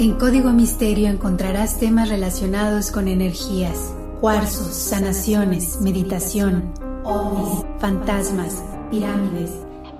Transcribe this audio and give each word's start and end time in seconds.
En 0.00 0.14
Código 0.14 0.50
Misterio 0.54 1.10
encontrarás 1.10 1.78
temas 1.78 2.08
relacionados 2.08 2.90
con 2.90 3.06
energías, 3.06 3.92
cuarzos, 4.18 4.74
sanaciones, 4.74 5.78
meditación, 5.82 6.72
ovnis, 7.04 7.66
fantasmas, 7.80 8.64
pirámides, 8.90 9.50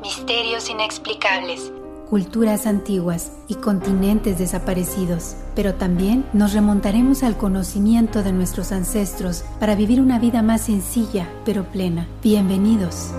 misterios 0.01 0.70
inexplicables, 0.70 1.70
culturas 2.09 2.67
antiguas 2.67 3.33
y 3.47 3.57
continentes 3.57 4.39
desaparecidos. 4.39 5.37
Pero 5.55 5.75
también 5.75 6.25
nos 6.33 6.55
remontaremos 6.55 7.23
al 7.23 7.37
conocimiento 7.37 8.23
de 8.23 8.33
nuestros 8.33 8.73
ancestros 8.73 9.45
para 9.59 9.75
vivir 9.75 10.01
una 10.01 10.19
vida 10.19 10.41
más 10.41 10.62
sencilla 10.62 11.29
pero 11.45 11.64
plena. 11.64 12.09
Bienvenidos. 12.23 13.12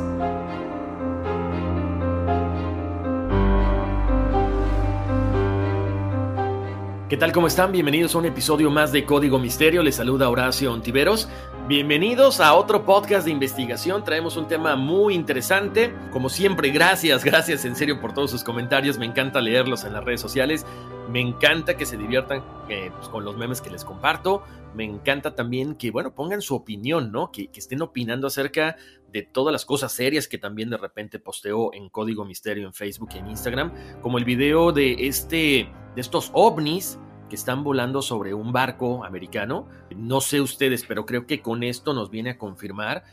¿Qué 7.11 7.17
tal? 7.17 7.33
¿Cómo 7.33 7.47
están? 7.47 7.73
Bienvenidos 7.73 8.15
a 8.15 8.19
un 8.19 8.25
episodio 8.25 8.71
más 8.71 8.93
de 8.93 9.03
Código 9.03 9.37
Misterio. 9.37 9.83
Les 9.83 9.95
saluda 9.95 10.29
Horacio 10.29 10.71
Ontiveros. 10.71 11.27
Bienvenidos 11.67 12.39
a 12.39 12.53
otro 12.53 12.85
podcast 12.85 13.25
de 13.25 13.31
investigación. 13.31 14.05
Traemos 14.05 14.37
un 14.37 14.47
tema 14.47 14.77
muy 14.77 15.13
interesante. 15.13 15.93
Como 16.13 16.29
siempre, 16.29 16.69
gracias, 16.69 17.25
gracias 17.25 17.65
en 17.65 17.75
serio 17.75 17.99
por 17.99 18.13
todos 18.13 18.31
sus 18.31 18.45
comentarios. 18.45 18.97
Me 18.97 19.05
encanta 19.05 19.41
leerlos 19.41 19.83
en 19.83 19.91
las 19.91 20.05
redes 20.05 20.21
sociales. 20.21 20.65
Me 21.09 21.19
encanta 21.19 21.75
que 21.75 21.85
se 21.85 21.97
diviertan 21.97 22.45
eh, 22.69 22.91
pues, 22.95 23.09
con 23.09 23.25
los 23.25 23.35
memes 23.35 23.59
que 23.59 23.69
les 23.69 23.83
comparto. 23.83 24.43
Me 24.73 24.85
encanta 24.85 25.35
también 25.35 25.75
que, 25.75 25.91
bueno, 25.91 26.15
pongan 26.15 26.41
su 26.41 26.55
opinión, 26.55 27.11
¿no? 27.11 27.29
Que, 27.29 27.49
que 27.49 27.59
estén 27.59 27.81
opinando 27.81 28.27
acerca 28.27 28.77
de 29.11 29.23
todas 29.23 29.51
las 29.51 29.65
cosas 29.65 29.91
serias 29.91 30.29
que 30.29 30.37
también 30.37 30.69
de 30.69 30.77
repente 30.77 31.19
posteo 31.19 31.73
en 31.73 31.89
Código 31.89 32.23
Misterio 32.23 32.65
en 32.67 32.73
Facebook 32.73 33.09
y 33.15 33.17
en 33.17 33.27
Instagram. 33.27 33.73
Como 34.01 34.17
el 34.17 34.23
video 34.23 34.71
de 34.71 34.95
este 35.07 35.69
de 35.95 36.01
estos 36.01 36.31
ovnis 36.33 36.99
que 37.29 37.35
están 37.35 37.63
volando 37.63 38.01
sobre 38.01 38.33
un 38.33 38.51
barco 38.51 39.05
americano. 39.05 39.67
No 39.95 40.21
sé 40.21 40.41
ustedes, 40.41 40.85
pero 40.85 41.05
creo 41.05 41.25
que 41.25 41.41
con 41.41 41.63
esto 41.63 41.93
nos 41.93 42.09
viene 42.09 42.31
a 42.31 42.37
confirmar 42.37 43.03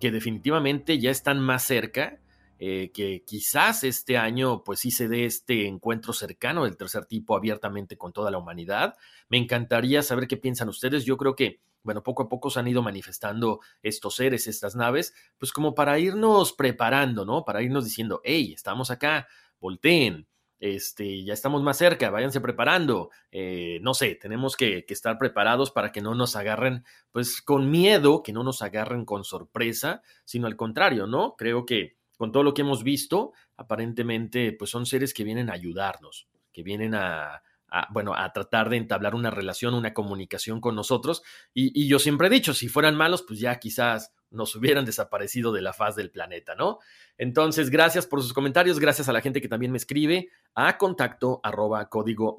que 0.00 0.10
definitivamente 0.10 0.98
ya 0.98 1.10
están 1.10 1.40
más 1.40 1.62
cerca, 1.62 2.18
eh, 2.58 2.90
que 2.92 3.22
quizás 3.24 3.84
este 3.84 4.18
año 4.18 4.64
pues 4.64 4.80
sí 4.80 4.90
se 4.90 5.06
dé 5.06 5.24
este 5.26 5.66
encuentro 5.66 6.12
cercano 6.12 6.64
del 6.64 6.76
tercer 6.76 7.04
tipo 7.04 7.36
abiertamente 7.36 7.96
con 7.96 8.12
toda 8.12 8.30
la 8.30 8.38
humanidad. 8.38 8.96
Me 9.28 9.38
encantaría 9.38 10.02
saber 10.02 10.26
qué 10.26 10.36
piensan 10.36 10.68
ustedes. 10.68 11.04
Yo 11.04 11.16
creo 11.16 11.36
que, 11.36 11.60
bueno, 11.84 12.02
poco 12.02 12.24
a 12.24 12.28
poco 12.28 12.50
se 12.50 12.58
han 12.58 12.68
ido 12.68 12.82
manifestando 12.82 13.60
estos 13.82 14.16
seres, 14.16 14.48
estas 14.48 14.74
naves, 14.74 15.14
pues 15.38 15.52
como 15.52 15.74
para 15.74 15.98
irnos 15.98 16.52
preparando, 16.52 17.24
¿no? 17.24 17.44
Para 17.44 17.62
irnos 17.62 17.84
diciendo, 17.84 18.20
hey, 18.24 18.52
estamos 18.54 18.90
acá, 18.90 19.28
volteen 19.60 20.26
este, 20.60 21.24
ya 21.24 21.32
estamos 21.32 21.62
más 21.62 21.78
cerca, 21.78 22.10
váyanse 22.10 22.40
preparando, 22.40 23.10
eh, 23.30 23.78
no 23.82 23.94
sé, 23.94 24.16
tenemos 24.16 24.56
que, 24.56 24.84
estar 24.88 25.18
preparados 25.18 25.70
para 25.70 25.92
que 25.92 26.00
no 26.00 26.14
nos 26.14 26.36
agarren, 26.36 26.84
pues 27.12 27.40
con 27.42 27.70
miedo, 27.70 28.22
que 28.22 28.32
no 28.32 28.42
nos 28.42 28.62
agarren 28.62 29.04
con 29.04 29.24
sorpresa, 29.24 30.02
sino 30.24 30.46
al 30.46 30.56
contrario, 30.56 31.06
¿no? 31.06 31.36
Creo 31.36 31.64
que 31.64 31.96
con 32.16 32.32
todo 32.32 32.42
lo 32.42 32.54
que 32.54 32.62
hemos 32.62 32.82
visto, 32.82 33.32
aparentemente, 33.56 34.52
pues 34.52 34.70
son 34.70 34.86
seres 34.86 35.14
que 35.14 35.24
vienen 35.24 35.50
a 35.50 35.54
ayudarnos, 35.54 36.28
que 36.52 36.64
vienen 36.64 36.94
a, 36.96 37.42
bueno, 37.90 38.14
a 38.14 38.32
tratar 38.32 38.68
de 38.70 38.76
entablar 38.76 39.14
una 39.14 39.30
relación, 39.30 39.74
una 39.74 39.94
comunicación 39.94 40.60
con 40.60 40.74
nosotros. 40.74 41.22
Y, 41.54 41.80
y, 41.80 41.86
yo 41.88 42.00
siempre 42.00 42.26
he 42.26 42.30
dicho, 42.30 42.54
si 42.54 42.68
fueran 42.68 42.96
malos, 42.96 43.22
pues 43.22 43.38
ya 43.38 43.60
quizás 43.60 44.12
nos 44.30 44.54
hubieran 44.56 44.84
desaparecido 44.84 45.52
de 45.52 45.62
la 45.62 45.72
faz 45.72 45.96
del 45.96 46.10
planeta, 46.10 46.54
¿no? 46.54 46.78
Entonces, 47.16 47.70
gracias 47.70 48.06
por 48.06 48.22
sus 48.22 48.32
comentarios, 48.32 48.78
gracias 48.78 49.08
a 49.08 49.12
la 49.12 49.20
gente 49.20 49.40
que 49.40 49.48
también 49.48 49.72
me 49.72 49.78
escribe 49.78 50.30
a 50.54 50.78
contacto 50.78 51.40
arroba 51.42 51.88
código. 51.88 52.36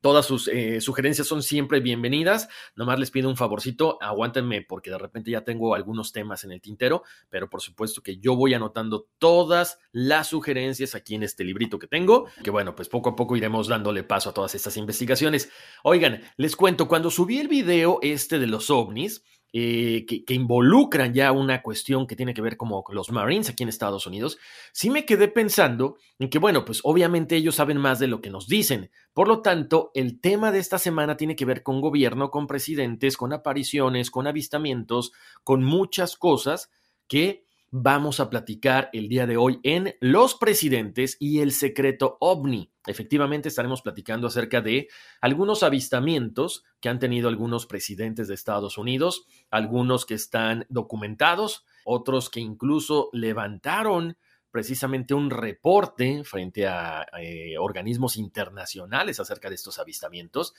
Todas 0.00 0.26
sus 0.26 0.48
eh, 0.48 0.80
sugerencias 0.80 1.26
son 1.26 1.42
siempre 1.42 1.80
bienvenidas. 1.80 2.48
Nomás 2.74 2.98
les 2.98 3.10
pido 3.10 3.28
un 3.28 3.36
favorcito, 3.36 3.98
aguántenme 4.00 4.62
porque 4.62 4.90
de 4.90 4.98
repente 4.98 5.30
ya 5.30 5.42
tengo 5.42 5.74
algunos 5.74 6.12
temas 6.12 6.44
en 6.44 6.52
el 6.52 6.60
tintero, 6.60 7.02
pero 7.28 7.50
por 7.50 7.60
supuesto 7.60 8.02
que 8.02 8.18
yo 8.18 8.36
voy 8.36 8.54
anotando 8.54 9.08
todas 9.18 9.78
las 9.92 10.28
sugerencias 10.28 10.94
aquí 10.94 11.14
en 11.14 11.22
este 11.22 11.44
librito 11.44 11.78
que 11.78 11.88
tengo, 11.88 12.26
que 12.42 12.50
bueno, 12.50 12.74
pues 12.74 12.88
poco 12.88 13.10
a 13.10 13.16
poco 13.16 13.36
iremos 13.36 13.68
dándole 13.68 14.04
paso 14.04 14.30
a 14.30 14.34
todas 14.34 14.54
estas 14.54 14.76
investigaciones. 14.76 15.50
Oigan, 15.82 16.22
les 16.36 16.54
cuento, 16.54 16.88
cuando 16.88 17.10
subí 17.10 17.38
el 17.38 17.48
video 17.48 17.98
este 18.02 18.38
de 18.38 18.46
los 18.46 18.70
ovnis, 18.70 19.24
eh, 19.58 20.04
que, 20.04 20.34
involucran 20.34 21.14
ya 21.14 21.32
una 21.32 21.62
cuestión 21.62 22.06
que 22.06 22.14
tiene 22.14 22.34
que 22.34 22.42
ver 22.42 22.58
como 22.58 22.84
los 22.90 23.10
Marines 23.10 23.48
aquí 23.48 23.62
en 23.62 23.70
Estados 23.70 24.06
Unidos, 24.06 24.36
sí 24.70 24.90
me 24.90 25.06
quedé 25.06 25.28
pensando 25.28 25.96
en 26.18 26.28
que, 26.28 26.38
bueno, 26.38 26.66
pues 26.66 26.80
obviamente 26.84 27.36
ellos 27.36 27.54
saben 27.54 27.78
más 27.78 27.98
de 27.98 28.06
lo 28.06 28.20
que 28.20 28.28
nos 28.28 28.48
dicen. 28.48 28.90
Por 29.14 29.28
lo 29.28 29.40
tanto, 29.40 29.92
el 29.94 30.20
tema 30.20 30.52
de 30.52 30.58
esta 30.58 30.76
semana 30.76 31.16
tiene 31.16 31.36
que 31.36 31.46
ver 31.46 31.62
con 31.62 31.80
gobierno, 31.80 32.30
con 32.30 32.46
presidentes, 32.46 33.16
con 33.16 33.32
apariciones, 33.32 34.10
con 34.10 34.26
avistamientos, 34.26 35.12
con 35.42 35.64
muchas 35.64 36.18
cosas 36.18 36.70
que 37.08 37.45
vamos 37.70 38.20
a 38.20 38.30
platicar 38.30 38.90
el 38.92 39.08
día 39.08 39.26
de 39.26 39.36
hoy 39.36 39.60
en 39.62 39.94
Los 40.00 40.34
Presidentes 40.34 41.16
y 41.20 41.40
el 41.40 41.52
Secreto 41.52 42.16
OVNI. 42.20 42.72
Efectivamente, 42.86 43.48
estaremos 43.48 43.82
platicando 43.82 44.26
acerca 44.26 44.60
de 44.60 44.88
algunos 45.20 45.62
avistamientos 45.62 46.64
que 46.80 46.88
han 46.88 46.98
tenido 46.98 47.28
algunos 47.28 47.66
presidentes 47.66 48.28
de 48.28 48.34
Estados 48.34 48.78
Unidos, 48.78 49.26
algunos 49.50 50.06
que 50.06 50.14
están 50.14 50.66
documentados, 50.68 51.64
otros 51.84 52.30
que 52.30 52.40
incluso 52.40 53.10
levantaron 53.12 54.16
precisamente 54.50 55.12
un 55.12 55.30
reporte 55.30 56.24
frente 56.24 56.66
a 56.66 57.06
eh, 57.20 57.58
organismos 57.58 58.16
internacionales 58.16 59.20
acerca 59.20 59.48
de 59.48 59.56
estos 59.56 59.78
avistamientos. 59.78 60.54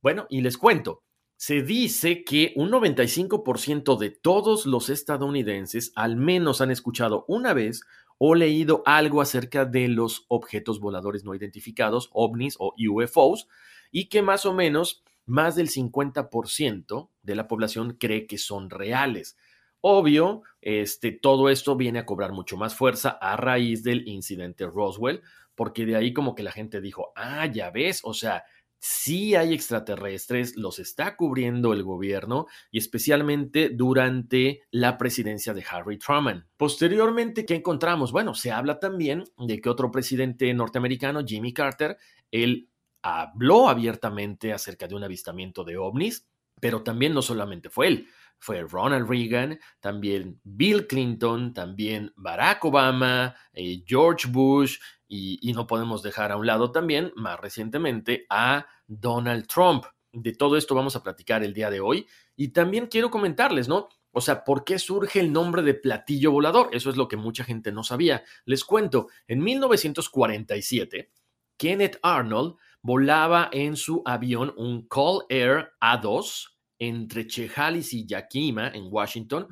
Bueno, 0.00 0.26
y 0.30 0.40
les 0.40 0.56
cuento, 0.56 1.02
se 1.40 1.62
dice 1.62 2.22
que 2.22 2.52
un 2.54 2.70
95% 2.70 3.96
de 3.96 4.10
todos 4.10 4.66
los 4.66 4.90
estadounidenses 4.90 5.90
al 5.94 6.16
menos 6.16 6.60
han 6.60 6.70
escuchado 6.70 7.24
una 7.28 7.54
vez 7.54 7.80
o 8.18 8.34
leído 8.34 8.82
algo 8.84 9.22
acerca 9.22 9.64
de 9.64 9.88
los 9.88 10.26
objetos 10.28 10.80
voladores 10.80 11.24
no 11.24 11.34
identificados, 11.34 12.10
ovnis 12.12 12.56
o 12.58 12.74
UFOs, 12.78 13.48
y 13.90 14.10
que 14.10 14.20
más 14.20 14.44
o 14.44 14.52
menos 14.52 15.02
más 15.24 15.56
del 15.56 15.70
50% 15.70 17.08
de 17.22 17.34
la 17.34 17.48
población 17.48 17.96
cree 17.98 18.26
que 18.26 18.36
son 18.36 18.68
reales. 18.68 19.38
Obvio, 19.80 20.42
este, 20.60 21.10
todo 21.10 21.48
esto 21.48 21.74
viene 21.74 22.00
a 22.00 22.04
cobrar 22.04 22.32
mucho 22.32 22.58
más 22.58 22.74
fuerza 22.74 23.16
a 23.18 23.38
raíz 23.38 23.82
del 23.82 24.06
incidente 24.06 24.66
Roswell, 24.66 25.22
porque 25.54 25.86
de 25.86 25.96
ahí 25.96 26.12
como 26.12 26.34
que 26.34 26.42
la 26.42 26.52
gente 26.52 26.82
dijo, 26.82 27.14
ah, 27.16 27.46
ya 27.46 27.70
ves, 27.70 28.00
o 28.04 28.12
sea, 28.12 28.44
sí 28.80 29.34
hay 29.36 29.52
extraterrestres, 29.52 30.56
los 30.56 30.78
está 30.78 31.16
cubriendo 31.16 31.72
el 31.72 31.84
gobierno 31.84 32.46
y 32.70 32.78
especialmente 32.78 33.68
durante 33.68 34.62
la 34.70 34.98
presidencia 34.98 35.54
de 35.54 35.64
Harry 35.70 35.98
Truman. 35.98 36.48
Posteriormente, 36.56 37.44
¿qué 37.44 37.56
encontramos? 37.56 38.10
Bueno, 38.10 38.34
se 38.34 38.50
habla 38.50 38.80
también 38.80 39.24
de 39.38 39.60
que 39.60 39.68
otro 39.68 39.90
presidente 39.90 40.52
norteamericano, 40.54 41.24
Jimmy 41.24 41.52
Carter, 41.52 41.98
él 42.30 42.70
habló 43.02 43.68
abiertamente 43.68 44.52
acerca 44.52 44.88
de 44.88 44.94
un 44.94 45.04
avistamiento 45.04 45.62
de 45.62 45.76
ovnis, 45.76 46.26
pero 46.58 46.82
también 46.82 47.14
no 47.14 47.22
solamente 47.22 47.68
fue 47.70 47.88
él. 47.88 48.08
Fue 48.40 48.62
Ronald 48.62 49.08
Reagan, 49.08 49.60
también 49.78 50.40
Bill 50.42 50.86
Clinton, 50.86 51.54
también 51.54 52.12
Barack 52.16 52.64
Obama, 52.64 53.36
eh, 53.52 53.84
George 53.86 54.26
Bush 54.28 54.78
y, 55.06 55.38
y 55.48 55.52
no 55.52 55.66
podemos 55.66 56.02
dejar 56.02 56.32
a 56.32 56.36
un 56.36 56.46
lado 56.46 56.72
también, 56.72 57.12
más 57.14 57.38
recientemente, 57.38 58.26
a 58.30 58.66
Donald 58.86 59.46
Trump. 59.46 59.84
De 60.12 60.32
todo 60.32 60.56
esto 60.56 60.74
vamos 60.74 60.96
a 60.96 61.02
platicar 61.02 61.44
el 61.44 61.54
día 61.54 61.70
de 61.70 61.80
hoy 61.80 62.06
y 62.34 62.48
también 62.48 62.88
quiero 62.88 63.10
comentarles, 63.10 63.68
¿no? 63.68 63.88
O 64.12 64.20
sea, 64.20 64.44
¿por 64.44 64.64
qué 64.64 64.78
surge 64.78 65.20
el 65.20 65.32
nombre 65.32 65.62
de 65.62 65.74
platillo 65.74 66.32
volador? 66.32 66.70
Eso 66.72 66.90
es 66.90 66.96
lo 66.96 67.06
que 67.06 67.16
mucha 67.16 67.44
gente 67.44 67.70
no 67.70 67.84
sabía. 67.84 68.24
Les 68.44 68.64
cuento, 68.64 69.08
en 69.28 69.42
1947, 69.42 71.12
Kenneth 71.56 71.98
Arnold 72.02 72.56
volaba 72.82 73.48
en 73.52 73.76
su 73.76 74.02
avión 74.04 74.52
un 74.56 74.88
Call 74.88 75.20
Air 75.28 75.72
A2 75.80 76.49
entre 76.80 77.28
Chehalis 77.28 77.92
y 77.92 78.06
Yakima, 78.06 78.68
en 78.68 78.88
Washington, 78.90 79.46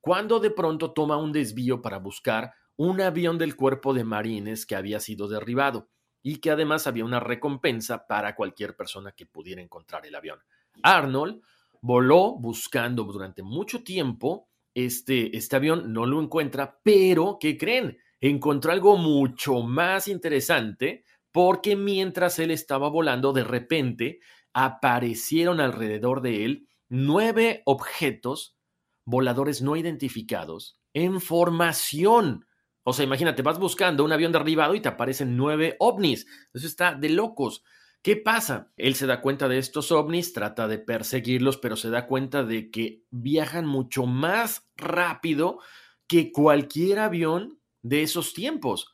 cuando 0.00 0.38
de 0.38 0.50
pronto 0.50 0.92
toma 0.92 1.16
un 1.16 1.32
desvío 1.32 1.82
para 1.82 1.98
buscar 1.98 2.52
un 2.76 3.00
avión 3.00 3.38
del 3.38 3.56
cuerpo 3.56 3.94
de 3.94 4.04
marines 4.04 4.66
que 4.66 4.76
había 4.76 5.00
sido 5.00 5.26
derribado 5.26 5.88
y 6.22 6.36
que 6.36 6.50
además 6.50 6.86
había 6.86 7.04
una 7.04 7.20
recompensa 7.20 8.06
para 8.06 8.36
cualquier 8.36 8.76
persona 8.76 9.12
que 9.12 9.26
pudiera 9.26 9.62
encontrar 9.62 10.06
el 10.06 10.14
avión. 10.14 10.38
Arnold 10.82 11.40
voló 11.80 12.36
buscando 12.38 13.04
durante 13.04 13.42
mucho 13.42 13.82
tiempo 13.82 14.48
este, 14.74 15.36
este 15.36 15.56
avión, 15.56 15.92
no 15.92 16.04
lo 16.04 16.20
encuentra, 16.20 16.80
pero 16.82 17.38
¿qué 17.40 17.56
creen? 17.56 17.96
Encontró 18.20 18.72
algo 18.72 18.96
mucho 18.96 19.62
más 19.62 20.08
interesante 20.08 21.04
porque 21.30 21.76
mientras 21.76 22.38
él 22.38 22.50
estaba 22.50 22.88
volando, 22.88 23.32
de 23.32 23.44
repente 23.44 24.20
aparecieron 24.52 25.60
alrededor 25.60 26.20
de 26.22 26.44
él 26.44 26.68
nueve 26.94 27.62
objetos 27.64 28.56
voladores 29.04 29.62
no 29.62 29.74
identificados 29.74 30.80
en 30.92 31.20
formación. 31.20 32.46
O 32.84 32.92
sea, 32.92 33.04
imagínate, 33.04 33.42
vas 33.42 33.58
buscando 33.58 34.04
un 34.04 34.12
avión 34.12 34.30
derribado 34.30 34.76
y 34.76 34.80
te 34.80 34.88
aparecen 34.88 35.36
nueve 35.36 35.74
ovnis. 35.80 36.26
Eso 36.52 36.66
está 36.68 36.94
de 36.94 37.08
locos. 37.08 37.64
¿Qué 38.00 38.16
pasa? 38.16 38.70
Él 38.76 38.94
se 38.94 39.06
da 39.06 39.20
cuenta 39.20 39.48
de 39.48 39.58
estos 39.58 39.90
ovnis, 39.90 40.32
trata 40.32 40.68
de 40.68 40.78
perseguirlos, 40.78 41.56
pero 41.56 41.74
se 41.74 41.90
da 41.90 42.06
cuenta 42.06 42.44
de 42.44 42.70
que 42.70 43.02
viajan 43.10 43.66
mucho 43.66 44.06
más 44.06 44.70
rápido 44.76 45.58
que 46.06 46.30
cualquier 46.30 47.00
avión 47.00 47.58
de 47.82 48.02
esos 48.02 48.34
tiempos. 48.34 48.93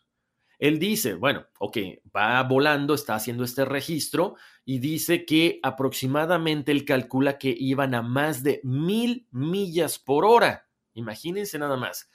Él 0.60 0.78
dice, 0.78 1.14
bueno, 1.14 1.46
ok, 1.58 1.78
va 2.14 2.42
volando, 2.42 2.92
está 2.92 3.14
haciendo 3.14 3.44
este 3.44 3.64
registro 3.64 4.36
y 4.66 4.78
dice 4.78 5.24
que 5.24 5.58
aproximadamente 5.62 6.70
él 6.70 6.84
calcula 6.84 7.38
que 7.38 7.54
iban 7.58 7.94
a 7.94 8.02
más 8.02 8.42
de 8.42 8.60
mil 8.62 9.26
millas 9.30 9.98
por 9.98 10.26
hora. 10.26 10.68
Imagínense 10.92 11.58
nada 11.58 11.78
más. 11.78 12.10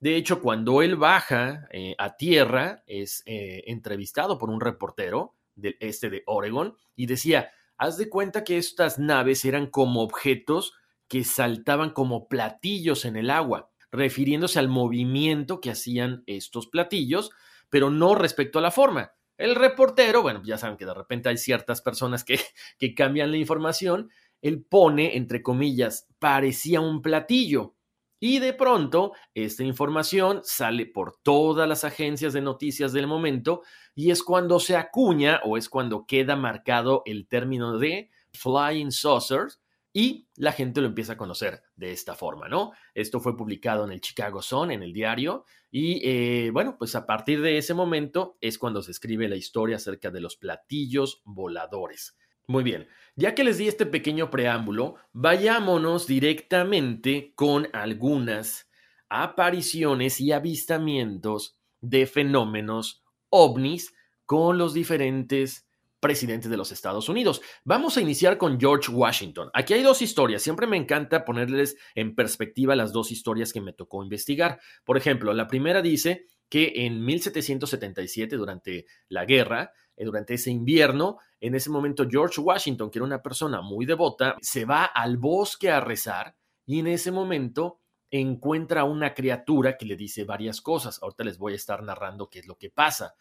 De 0.00 0.16
hecho, 0.16 0.40
cuando 0.40 0.80
él 0.80 0.96
baja 0.96 1.68
eh, 1.72 1.94
a 1.98 2.16
tierra, 2.16 2.82
es 2.86 3.22
eh, 3.26 3.64
entrevistado 3.66 4.38
por 4.38 4.48
un 4.48 4.62
reportero 4.62 5.34
del 5.54 5.76
este 5.78 6.08
de 6.08 6.22
Oregon 6.24 6.74
y 6.96 7.04
decía, 7.04 7.52
haz 7.76 7.98
de 7.98 8.08
cuenta 8.08 8.44
que 8.44 8.56
estas 8.56 8.98
naves 8.98 9.44
eran 9.44 9.66
como 9.66 10.00
objetos 10.00 10.72
que 11.06 11.22
saltaban 11.22 11.90
como 11.90 12.28
platillos 12.28 13.04
en 13.04 13.16
el 13.16 13.28
agua, 13.28 13.70
refiriéndose 13.92 14.58
al 14.58 14.68
movimiento 14.68 15.60
que 15.60 15.70
hacían 15.70 16.22
estos 16.26 16.66
platillos 16.66 17.30
pero 17.74 17.90
no 17.90 18.14
respecto 18.14 18.60
a 18.60 18.62
la 18.62 18.70
forma. 18.70 19.14
El 19.36 19.56
reportero, 19.56 20.22
bueno, 20.22 20.40
ya 20.44 20.56
saben 20.58 20.76
que 20.76 20.86
de 20.86 20.94
repente 20.94 21.28
hay 21.28 21.36
ciertas 21.36 21.82
personas 21.82 22.22
que, 22.22 22.38
que 22.78 22.94
cambian 22.94 23.32
la 23.32 23.36
información, 23.36 24.10
él 24.40 24.64
pone, 24.64 25.16
entre 25.16 25.42
comillas, 25.42 26.06
parecía 26.20 26.80
un 26.80 27.02
platillo. 27.02 27.74
Y 28.20 28.38
de 28.38 28.52
pronto, 28.52 29.10
esta 29.34 29.64
información 29.64 30.42
sale 30.44 30.86
por 30.86 31.16
todas 31.24 31.68
las 31.68 31.82
agencias 31.82 32.32
de 32.32 32.42
noticias 32.42 32.92
del 32.92 33.08
momento 33.08 33.62
y 33.96 34.12
es 34.12 34.22
cuando 34.22 34.60
se 34.60 34.76
acuña 34.76 35.40
o 35.42 35.56
es 35.56 35.68
cuando 35.68 36.06
queda 36.06 36.36
marcado 36.36 37.02
el 37.06 37.26
término 37.26 37.76
de 37.76 38.12
flying 38.34 38.92
saucers 38.92 39.60
y 39.96 40.28
la 40.34 40.50
gente 40.50 40.80
lo 40.80 40.88
empieza 40.88 41.12
a 41.12 41.16
conocer 41.16 41.62
de 41.76 41.92
esta 41.92 42.16
forma, 42.16 42.48
¿no? 42.48 42.72
Esto 42.94 43.20
fue 43.20 43.36
publicado 43.36 43.84
en 43.84 43.92
el 43.92 44.00
Chicago 44.00 44.42
Sun, 44.42 44.72
en 44.72 44.82
el 44.82 44.92
diario, 44.92 45.44
y 45.70 46.00
eh, 46.02 46.50
bueno, 46.50 46.76
pues 46.76 46.96
a 46.96 47.06
partir 47.06 47.40
de 47.40 47.58
ese 47.58 47.74
momento 47.74 48.36
es 48.40 48.58
cuando 48.58 48.82
se 48.82 48.90
escribe 48.90 49.28
la 49.28 49.36
historia 49.36 49.76
acerca 49.76 50.10
de 50.10 50.20
los 50.20 50.36
platillos 50.36 51.22
voladores. 51.24 52.18
Muy 52.48 52.64
bien, 52.64 52.88
ya 53.14 53.36
que 53.36 53.44
les 53.44 53.56
di 53.56 53.68
este 53.68 53.86
pequeño 53.86 54.30
preámbulo, 54.30 54.96
vayámonos 55.12 56.08
directamente 56.08 57.32
con 57.36 57.68
algunas 57.72 58.68
apariciones 59.08 60.20
y 60.20 60.32
avistamientos 60.32 61.56
de 61.80 62.06
fenómenos 62.06 63.04
ovnis 63.30 63.94
con 64.26 64.58
los 64.58 64.74
diferentes 64.74 65.68
presidente 66.04 66.50
de 66.50 66.58
los 66.58 66.70
Estados 66.70 67.08
Unidos. 67.08 67.40
Vamos 67.64 67.96
a 67.96 68.02
iniciar 68.02 68.36
con 68.36 68.60
George 68.60 68.92
Washington. 68.92 69.48
Aquí 69.54 69.72
hay 69.72 69.82
dos 69.82 70.02
historias. 70.02 70.42
Siempre 70.42 70.66
me 70.66 70.76
encanta 70.76 71.24
ponerles 71.24 71.78
en 71.94 72.14
perspectiva 72.14 72.76
las 72.76 72.92
dos 72.92 73.10
historias 73.10 73.54
que 73.54 73.62
me 73.62 73.72
tocó 73.72 74.02
investigar. 74.02 74.60
Por 74.84 74.98
ejemplo, 74.98 75.32
la 75.32 75.46
primera 75.46 75.80
dice 75.80 76.26
que 76.50 76.72
en 76.84 77.02
1777, 77.02 78.36
durante 78.36 78.84
la 79.08 79.24
guerra, 79.24 79.72
eh, 79.96 80.04
durante 80.04 80.34
ese 80.34 80.50
invierno, 80.50 81.16
en 81.40 81.54
ese 81.54 81.70
momento 81.70 82.06
George 82.06 82.38
Washington, 82.38 82.90
que 82.90 82.98
era 82.98 83.06
una 83.06 83.22
persona 83.22 83.62
muy 83.62 83.86
devota, 83.86 84.36
se 84.42 84.66
va 84.66 84.84
al 84.84 85.16
bosque 85.16 85.70
a 85.70 85.80
rezar 85.80 86.36
y 86.66 86.80
en 86.80 86.88
ese 86.88 87.12
momento 87.12 87.80
encuentra 88.10 88.84
una 88.84 89.14
criatura 89.14 89.78
que 89.78 89.86
le 89.86 89.96
dice 89.96 90.24
varias 90.24 90.60
cosas. 90.60 91.02
Ahorita 91.02 91.24
les 91.24 91.38
voy 91.38 91.54
a 91.54 91.56
estar 91.56 91.82
narrando 91.82 92.28
qué 92.28 92.40
es 92.40 92.46
lo 92.46 92.56
que 92.56 92.68
pasa. 92.68 93.14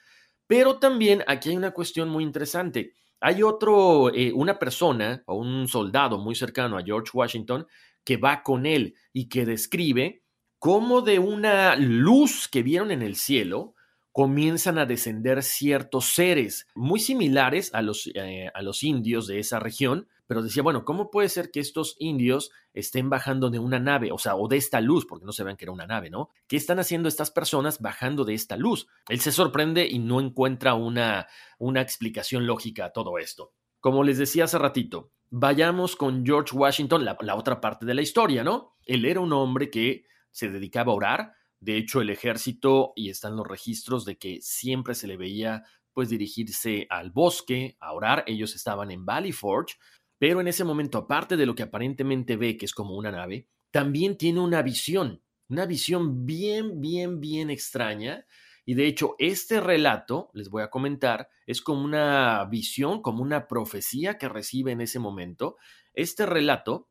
Pero 0.47 0.79
también 0.79 1.23
aquí 1.27 1.49
hay 1.49 1.57
una 1.57 1.71
cuestión 1.71 2.09
muy 2.09 2.23
interesante. 2.23 2.93
Hay 3.19 3.41
otro, 3.41 4.13
eh, 4.13 4.31
una 4.33 4.59
persona 4.59 5.23
o 5.27 5.35
un 5.35 5.67
soldado 5.67 6.17
muy 6.17 6.35
cercano 6.35 6.77
a 6.77 6.83
George 6.83 7.11
Washington 7.13 7.65
que 8.03 8.17
va 8.17 8.43
con 8.43 8.65
él 8.65 8.95
y 9.13 9.29
que 9.29 9.45
describe 9.45 10.23
cómo 10.59 11.01
de 11.01 11.19
una 11.19 11.75
luz 11.75 12.47
que 12.47 12.63
vieron 12.63 12.91
en 12.91 13.01
el 13.01 13.15
cielo 13.15 13.75
comienzan 14.11 14.77
a 14.77 14.85
descender 14.85 15.41
ciertos 15.41 16.13
seres 16.13 16.67
muy 16.75 16.99
similares 16.99 17.73
a 17.73 17.81
los, 17.81 18.09
eh, 18.13 18.49
a 18.53 18.61
los 18.61 18.83
indios 18.83 19.25
de 19.27 19.39
esa 19.39 19.59
región, 19.59 20.07
pero 20.27 20.41
decía, 20.41 20.63
bueno, 20.63 20.85
¿cómo 20.85 21.11
puede 21.11 21.29
ser 21.29 21.51
que 21.51 21.59
estos 21.59 21.95
indios 21.99 22.51
estén 22.73 23.09
bajando 23.09 23.49
de 23.49 23.59
una 23.59 23.79
nave, 23.79 24.11
o 24.11 24.17
sea, 24.17 24.35
o 24.35 24.47
de 24.47 24.57
esta 24.57 24.81
luz, 24.81 25.05
porque 25.05 25.25
no 25.25 25.31
se 25.31 25.43
vean 25.43 25.57
que 25.57 25.65
era 25.65 25.71
una 25.71 25.85
nave, 25.85 26.09
¿no? 26.09 26.29
¿Qué 26.47 26.55
están 26.55 26.79
haciendo 26.79 27.09
estas 27.09 27.31
personas 27.31 27.81
bajando 27.81 28.25
de 28.25 28.33
esta 28.33 28.57
luz? 28.57 28.87
Él 29.09 29.19
se 29.19 29.31
sorprende 29.31 29.87
y 29.87 29.99
no 29.99 30.21
encuentra 30.21 30.73
una, 30.73 31.27
una 31.59 31.81
explicación 31.81 32.47
lógica 32.47 32.85
a 32.85 32.91
todo 32.91 33.17
esto. 33.17 33.53
Como 33.79 34.03
les 34.03 34.17
decía 34.17 34.45
hace 34.45 34.57
ratito, 34.57 35.11
vayamos 35.29 35.95
con 35.95 36.25
George 36.25 36.55
Washington, 36.55 37.05
la, 37.05 37.17
la 37.21 37.35
otra 37.35 37.59
parte 37.59 37.85
de 37.85 37.93
la 37.93 38.01
historia, 38.01 38.43
¿no? 38.43 38.77
Él 38.85 39.05
era 39.05 39.19
un 39.19 39.33
hombre 39.33 39.69
que 39.69 40.05
se 40.31 40.49
dedicaba 40.49 40.93
a 40.93 40.95
orar, 40.95 41.33
de 41.59 41.77
hecho, 41.77 42.01
el 42.01 42.09
ejército, 42.09 42.91
y 42.95 43.09
están 43.09 43.37
los 43.37 43.47
registros 43.47 44.03
de 44.03 44.17
que 44.17 44.39
siempre 44.41 44.95
se 44.95 45.07
le 45.07 45.15
veía 45.15 45.63
pues 45.93 46.09
dirigirse 46.09 46.87
al 46.89 47.11
bosque, 47.11 47.77
a 47.79 47.93
orar. 47.93 48.23
Ellos 48.27 48.55
estaban 48.55 48.91
en 48.91 49.05
Valley 49.05 49.31
Forge, 49.31 49.75
pero 50.23 50.39
en 50.39 50.47
ese 50.47 50.63
momento, 50.63 50.99
aparte 50.99 51.35
de 51.35 51.45
lo 51.45 51.53
que 51.53 51.63
aparentemente 51.63 52.37
ve, 52.37 52.55
que 52.55 52.63
es 52.63 52.73
como 52.73 52.95
una 52.95 53.11
nave, 53.11 53.49
también 53.71 54.17
tiene 54.17 54.39
una 54.39 54.61
visión, 54.61 55.21
una 55.49 55.65
visión 55.65 56.25
bien, 56.25 56.79
bien, 56.79 57.19
bien 57.19 57.49
extraña. 57.49 58.25
Y 58.63 58.75
de 58.75 58.87
hecho, 58.87 59.15
este 59.19 59.59
relato, 59.59 60.29
les 60.33 60.49
voy 60.49 60.63
a 60.63 60.69
comentar, 60.69 61.27
es 61.45 61.61
como 61.61 61.83
una 61.83 62.45
visión, 62.45 63.01
como 63.01 63.21
una 63.21 63.49
profecía 63.49 64.17
que 64.17 64.29
recibe 64.29 64.71
en 64.71 64.79
ese 64.79 64.97
momento. 64.97 65.57
Este 65.93 66.25
relato 66.25 66.87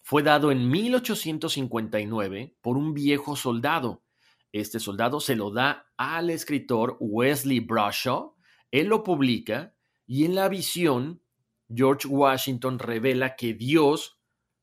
fue 0.00 0.22
dado 0.22 0.50
en 0.50 0.70
1859 0.70 2.56
por 2.62 2.78
un 2.78 2.94
viejo 2.94 3.36
soldado. 3.36 4.04
Este 4.52 4.80
soldado 4.80 5.20
se 5.20 5.36
lo 5.36 5.50
da 5.50 5.92
al 5.98 6.30
escritor 6.30 6.96
Wesley 6.98 7.60
Brashaw, 7.60 8.36
él 8.70 8.86
lo 8.86 9.04
publica 9.04 9.74
y 10.06 10.24
en 10.24 10.34
la 10.34 10.48
visión 10.48 11.20
George 11.72 12.08
Washington 12.08 12.78
revela 12.78 13.36
que 13.36 13.54
Dios 13.54 14.18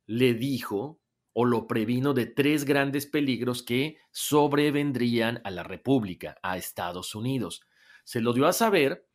le 0.05 0.33
dijo 0.33 0.99
o 1.33 1.45
lo 1.45 1.67
previno 1.67 2.13
de 2.13 2.25
tres 2.25 2.65
grandes 2.65 3.05
peligros 3.05 3.63
que 3.63 3.97
sobrevendrían 4.11 5.39
a 5.43 5.51
la 5.51 5.63
República, 5.63 6.37
a 6.41 6.57
Estados 6.57 7.15
Unidos. 7.15 7.61
Se 8.03 8.21
lo 8.21 8.33
dio 8.33 8.47
a 8.47 8.53
saber 8.53 9.07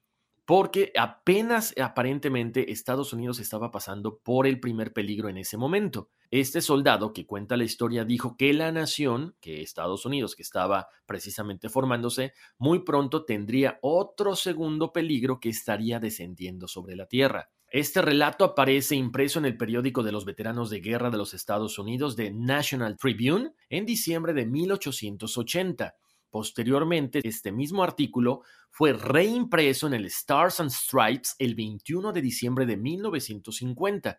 porque 0.45 0.93
apenas 0.97 1.75
aparentemente 1.81 2.73
Estados 2.73 3.13
Unidos 3.13 3.39
estaba 3.39 3.71
pasando 3.71 4.19
por 4.19 4.47
el 4.47 4.59
primer 4.61 4.93
peligro 4.93 5.29
en 5.29 5.39
ese 5.39 5.57
momento. 5.57 6.11
Este 6.31 6.61
soldado 6.61 7.13
que 7.13 7.27
cuenta 7.27 7.57
la 7.57 7.65
historia 7.65 8.05
dijo 8.05 8.37
que 8.37 8.53
la 8.53 8.73
nación, 8.73 9.37
que 9.41 9.63
Estados 9.63 10.05
Unidos, 10.07 10.35
que 10.35 10.43
estaba 10.43 10.89
precisamente 11.07 11.69
formándose, 11.69 12.33
muy 12.59 12.85
pronto 12.85 13.25
tendría 13.25 13.79
otro 13.83 14.35
segundo 14.35 14.93
peligro 14.93 15.41
que 15.41 15.51
estaría 15.51 16.01
descendiendo 16.01 16.69
sobre 16.69 16.97
la 16.97 17.07
Tierra. 17.07 17.51
Este 17.73 18.03
relato 18.03 18.45
aparece 18.45 18.97
impreso 18.97 19.39
en 19.39 19.47
el 19.47 19.57
periódico 19.57 20.03
de 20.03 20.13
los 20.13 20.27
veteranos 20.27 20.69
de 20.69 20.81
guerra 20.81 21.09
de 21.09 21.17
los 21.17 21.33
Estados 21.33 21.79
Unidos 21.79 22.17
de 22.17 22.31
National 22.31 22.99
Tribune 22.99 23.55
en 23.71 23.87
diciembre 23.87 24.35
de 24.35 24.45
1880. 24.45 25.95
Posteriormente, 26.29 27.23
este 27.25 27.51
mismo 27.51 27.83
artículo 27.83 28.43
fue 28.71 28.93
reimpreso 28.93 29.87
en 29.87 29.95
el 29.95 30.05
Stars 30.05 30.61
and 30.61 30.71
Stripes 30.71 31.35
el 31.39 31.55
21 31.55 32.13
de 32.13 32.21
diciembre 32.21 32.67
de 32.67 32.77
1950. 32.77 34.19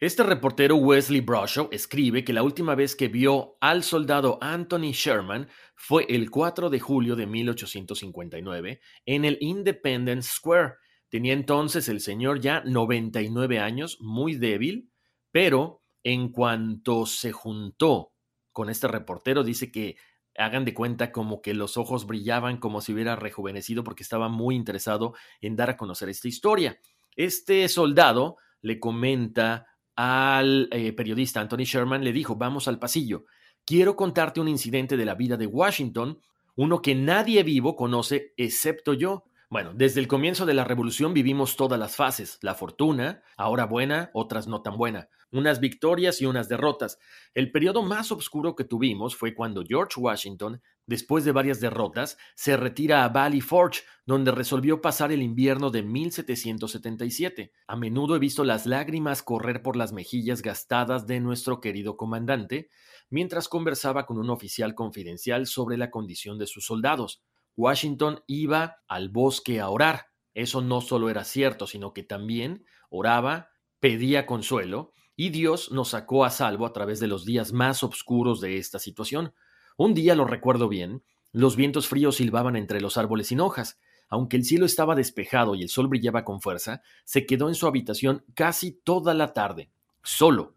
Este 0.00 0.22
reportero 0.22 0.76
Wesley 0.76 1.20
Broshaw 1.20 1.68
escribe 1.70 2.24
que 2.24 2.32
la 2.32 2.42
última 2.42 2.74
vez 2.74 2.96
que 2.96 3.08
vio 3.08 3.58
al 3.60 3.82
soldado 3.82 4.38
Anthony 4.40 4.92
Sherman 4.92 5.46
fue 5.74 6.06
el 6.08 6.30
4 6.30 6.70
de 6.70 6.80
julio 6.80 7.16
de 7.16 7.26
1859 7.26 8.80
en 9.04 9.26
el 9.26 9.36
Independence 9.42 10.30
Square 10.32 10.76
Tenía 11.08 11.32
entonces 11.32 11.88
el 11.88 12.00
señor 12.00 12.40
ya 12.40 12.62
99 12.64 13.58
años, 13.58 13.98
muy 14.00 14.34
débil, 14.36 14.90
pero 15.30 15.82
en 16.02 16.30
cuanto 16.30 17.06
se 17.06 17.32
juntó 17.32 18.12
con 18.52 18.70
este 18.70 18.88
reportero, 18.88 19.44
dice 19.44 19.70
que 19.70 19.96
hagan 20.36 20.64
de 20.64 20.74
cuenta 20.74 21.10
como 21.10 21.42
que 21.42 21.52
los 21.52 21.76
ojos 21.76 22.06
brillaban 22.06 22.58
como 22.58 22.80
si 22.80 22.92
hubiera 22.92 23.16
rejuvenecido 23.16 23.82
porque 23.82 24.02
estaba 24.02 24.28
muy 24.28 24.54
interesado 24.54 25.14
en 25.40 25.56
dar 25.56 25.70
a 25.70 25.76
conocer 25.76 26.08
esta 26.08 26.28
historia. 26.28 26.78
Este 27.16 27.68
soldado 27.68 28.36
le 28.60 28.78
comenta 28.78 29.66
al 29.96 30.68
eh, 30.70 30.92
periodista 30.92 31.40
Anthony 31.40 31.64
Sherman, 31.64 32.04
le 32.04 32.12
dijo, 32.12 32.36
vamos 32.36 32.68
al 32.68 32.78
pasillo, 32.78 33.24
quiero 33.64 33.96
contarte 33.96 34.40
un 34.40 34.48
incidente 34.48 34.96
de 34.96 35.04
la 35.04 35.16
vida 35.16 35.36
de 35.36 35.46
Washington, 35.46 36.20
uno 36.54 36.80
que 36.80 36.94
nadie 36.94 37.42
vivo 37.42 37.74
conoce 37.74 38.32
excepto 38.36 38.94
yo. 38.94 39.24
Bueno, 39.50 39.72
desde 39.74 40.00
el 40.00 40.08
comienzo 40.08 40.44
de 40.44 40.52
la 40.52 40.64
revolución 40.64 41.14
vivimos 41.14 41.56
todas 41.56 41.80
las 41.80 41.96
fases, 41.96 42.38
la 42.42 42.54
fortuna, 42.54 43.22
ahora 43.38 43.64
buena, 43.64 44.10
otras 44.12 44.46
no 44.46 44.60
tan 44.60 44.76
buena, 44.76 45.08
unas 45.30 45.58
victorias 45.58 46.20
y 46.20 46.26
unas 46.26 46.50
derrotas. 46.50 46.98
El 47.32 47.50
periodo 47.50 47.82
más 47.82 48.12
oscuro 48.12 48.54
que 48.54 48.64
tuvimos 48.64 49.16
fue 49.16 49.34
cuando 49.34 49.64
George 49.66 49.98
Washington, 49.98 50.60
después 50.84 51.24
de 51.24 51.32
varias 51.32 51.60
derrotas, 51.60 52.18
se 52.34 52.58
retira 52.58 53.04
a 53.04 53.08
Valley 53.08 53.40
Forge, 53.40 53.84
donde 54.04 54.32
resolvió 54.32 54.82
pasar 54.82 55.12
el 55.12 55.22
invierno 55.22 55.70
de 55.70 55.82
1777. 55.82 57.50
A 57.66 57.74
menudo 57.74 58.16
he 58.16 58.18
visto 58.18 58.44
las 58.44 58.66
lágrimas 58.66 59.22
correr 59.22 59.62
por 59.62 59.76
las 59.76 59.94
mejillas 59.94 60.42
gastadas 60.42 61.06
de 61.06 61.20
nuestro 61.20 61.62
querido 61.62 61.96
comandante, 61.96 62.68
mientras 63.08 63.48
conversaba 63.48 64.04
con 64.04 64.18
un 64.18 64.28
oficial 64.28 64.74
confidencial 64.74 65.46
sobre 65.46 65.78
la 65.78 65.90
condición 65.90 66.38
de 66.38 66.46
sus 66.46 66.66
soldados. 66.66 67.22
Washington 67.58 68.22
iba 68.28 68.84
al 68.86 69.08
bosque 69.08 69.60
a 69.60 69.68
orar. 69.68 70.06
Eso 70.32 70.62
no 70.62 70.80
solo 70.80 71.10
era 71.10 71.24
cierto, 71.24 71.66
sino 71.66 71.92
que 71.92 72.04
también 72.04 72.64
oraba, 72.88 73.50
pedía 73.80 74.26
consuelo, 74.26 74.92
y 75.16 75.30
Dios 75.30 75.72
nos 75.72 75.88
sacó 75.88 76.24
a 76.24 76.30
salvo 76.30 76.66
a 76.66 76.72
través 76.72 77.00
de 77.00 77.08
los 77.08 77.24
días 77.24 77.52
más 77.52 77.82
oscuros 77.82 78.40
de 78.40 78.58
esta 78.58 78.78
situación. 78.78 79.34
Un 79.76 79.92
día, 79.92 80.14
lo 80.14 80.24
recuerdo 80.24 80.68
bien, 80.68 81.02
los 81.32 81.56
vientos 81.56 81.88
fríos 81.88 82.16
silbaban 82.16 82.54
entre 82.54 82.80
los 82.80 82.96
árboles 82.96 83.26
sin 83.26 83.40
hojas. 83.40 83.80
Aunque 84.08 84.36
el 84.36 84.44
cielo 84.44 84.64
estaba 84.64 84.94
despejado 84.94 85.56
y 85.56 85.62
el 85.62 85.68
sol 85.68 85.88
brillaba 85.88 86.24
con 86.24 86.40
fuerza, 86.40 86.80
se 87.04 87.26
quedó 87.26 87.48
en 87.48 87.56
su 87.56 87.66
habitación 87.66 88.24
casi 88.34 88.70
toda 88.70 89.14
la 89.14 89.32
tarde, 89.32 89.72
solo, 90.04 90.54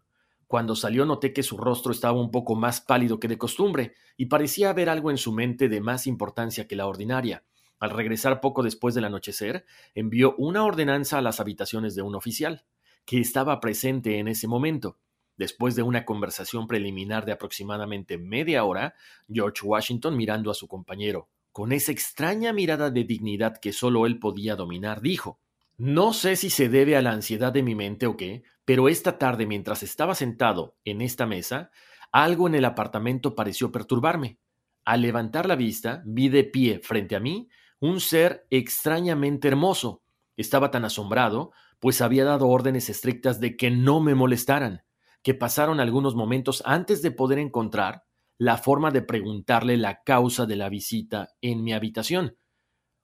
cuando 0.52 0.76
salió 0.76 1.06
noté 1.06 1.32
que 1.32 1.42
su 1.42 1.56
rostro 1.56 1.92
estaba 1.92 2.20
un 2.20 2.30
poco 2.30 2.54
más 2.56 2.82
pálido 2.82 3.18
que 3.18 3.26
de 3.26 3.38
costumbre, 3.38 3.94
y 4.18 4.26
parecía 4.26 4.68
haber 4.68 4.90
algo 4.90 5.10
en 5.10 5.16
su 5.16 5.32
mente 5.32 5.70
de 5.70 5.80
más 5.80 6.06
importancia 6.06 6.68
que 6.68 6.76
la 6.76 6.86
ordinaria. 6.86 7.42
Al 7.78 7.88
regresar 7.88 8.42
poco 8.42 8.62
después 8.62 8.94
del 8.94 9.06
anochecer, 9.06 9.64
envió 9.94 10.34
una 10.36 10.62
ordenanza 10.62 11.16
a 11.16 11.22
las 11.22 11.40
habitaciones 11.40 11.94
de 11.94 12.02
un 12.02 12.14
oficial, 12.14 12.66
que 13.06 13.18
estaba 13.18 13.60
presente 13.60 14.18
en 14.18 14.28
ese 14.28 14.46
momento. 14.46 14.98
Después 15.38 15.74
de 15.74 15.84
una 15.84 16.04
conversación 16.04 16.66
preliminar 16.66 17.24
de 17.24 17.32
aproximadamente 17.32 18.18
media 18.18 18.64
hora, 18.64 18.94
George 19.32 19.64
Washington, 19.64 20.18
mirando 20.18 20.50
a 20.50 20.54
su 20.54 20.68
compañero, 20.68 21.30
con 21.50 21.72
esa 21.72 21.92
extraña 21.92 22.52
mirada 22.52 22.90
de 22.90 23.04
dignidad 23.04 23.56
que 23.56 23.72
solo 23.72 24.04
él 24.04 24.18
podía 24.18 24.54
dominar, 24.54 25.00
dijo 25.00 25.40
No 25.78 26.12
sé 26.12 26.36
si 26.36 26.50
se 26.50 26.68
debe 26.68 26.96
a 26.96 27.02
la 27.02 27.12
ansiedad 27.12 27.52
de 27.52 27.62
mi 27.62 27.74
mente 27.74 28.06
o 28.06 28.16
qué, 28.16 28.42
pero 28.64 28.88
esta 28.88 29.18
tarde, 29.18 29.46
mientras 29.46 29.82
estaba 29.82 30.14
sentado 30.14 30.76
en 30.84 31.00
esta 31.00 31.26
mesa, 31.26 31.70
algo 32.12 32.46
en 32.46 32.54
el 32.54 32.64
apartamento 32.64 33.34
pareció 33.34 33.72
perturbarme. 33.72 34.38
Al 34.84 35.02
levantar 35.02 35.46
la 35.46 35.56
vista, 35.56 36.02
vi 36.04 36.28
de 36.28 36.44
pie 36.44 36.80
frente 36.80 37.16
a 37.16 37.20
mí 37.20 37.48
un 37.80 38.00
ser 38.00 38.46
extrañamente 38.50 39.48
hermoso. 39.48 40.02
Estaba 40.36 40.70
tan 40.70 40.84
asombrado, 40.84 41.52
pues 41.80 42.00
había 42.00 42.24
dado 42.24 42.48
órdenes 42.48 42.88
estrictas 42.88 43.40
de 43.40 43.56
que 43.56 43.70
no 43.70 44.00
me 44.00 44.14
molestaran, 44.14 44.84
que 45.22 45.34
pasaron 45.34 45.80
algunos 45.80 46.14
momentos 46.14 46.62
antes 46.64 47.02
de 47.02 47.10
poder 47.10 47.38
encontrar 47.38 48.04
la 48.38 48.56
forma 48.56 48.90
de 48.90 49.02
preguntarle 49.02 49.76
la 49.76 50.02
causa 50.02 50.46
de 50.46 50.56
la 50.56 50.68
visita 50.68 51.30
en 51.40 51.62
mi 51.64 51.72
habitación. 51.72 52.36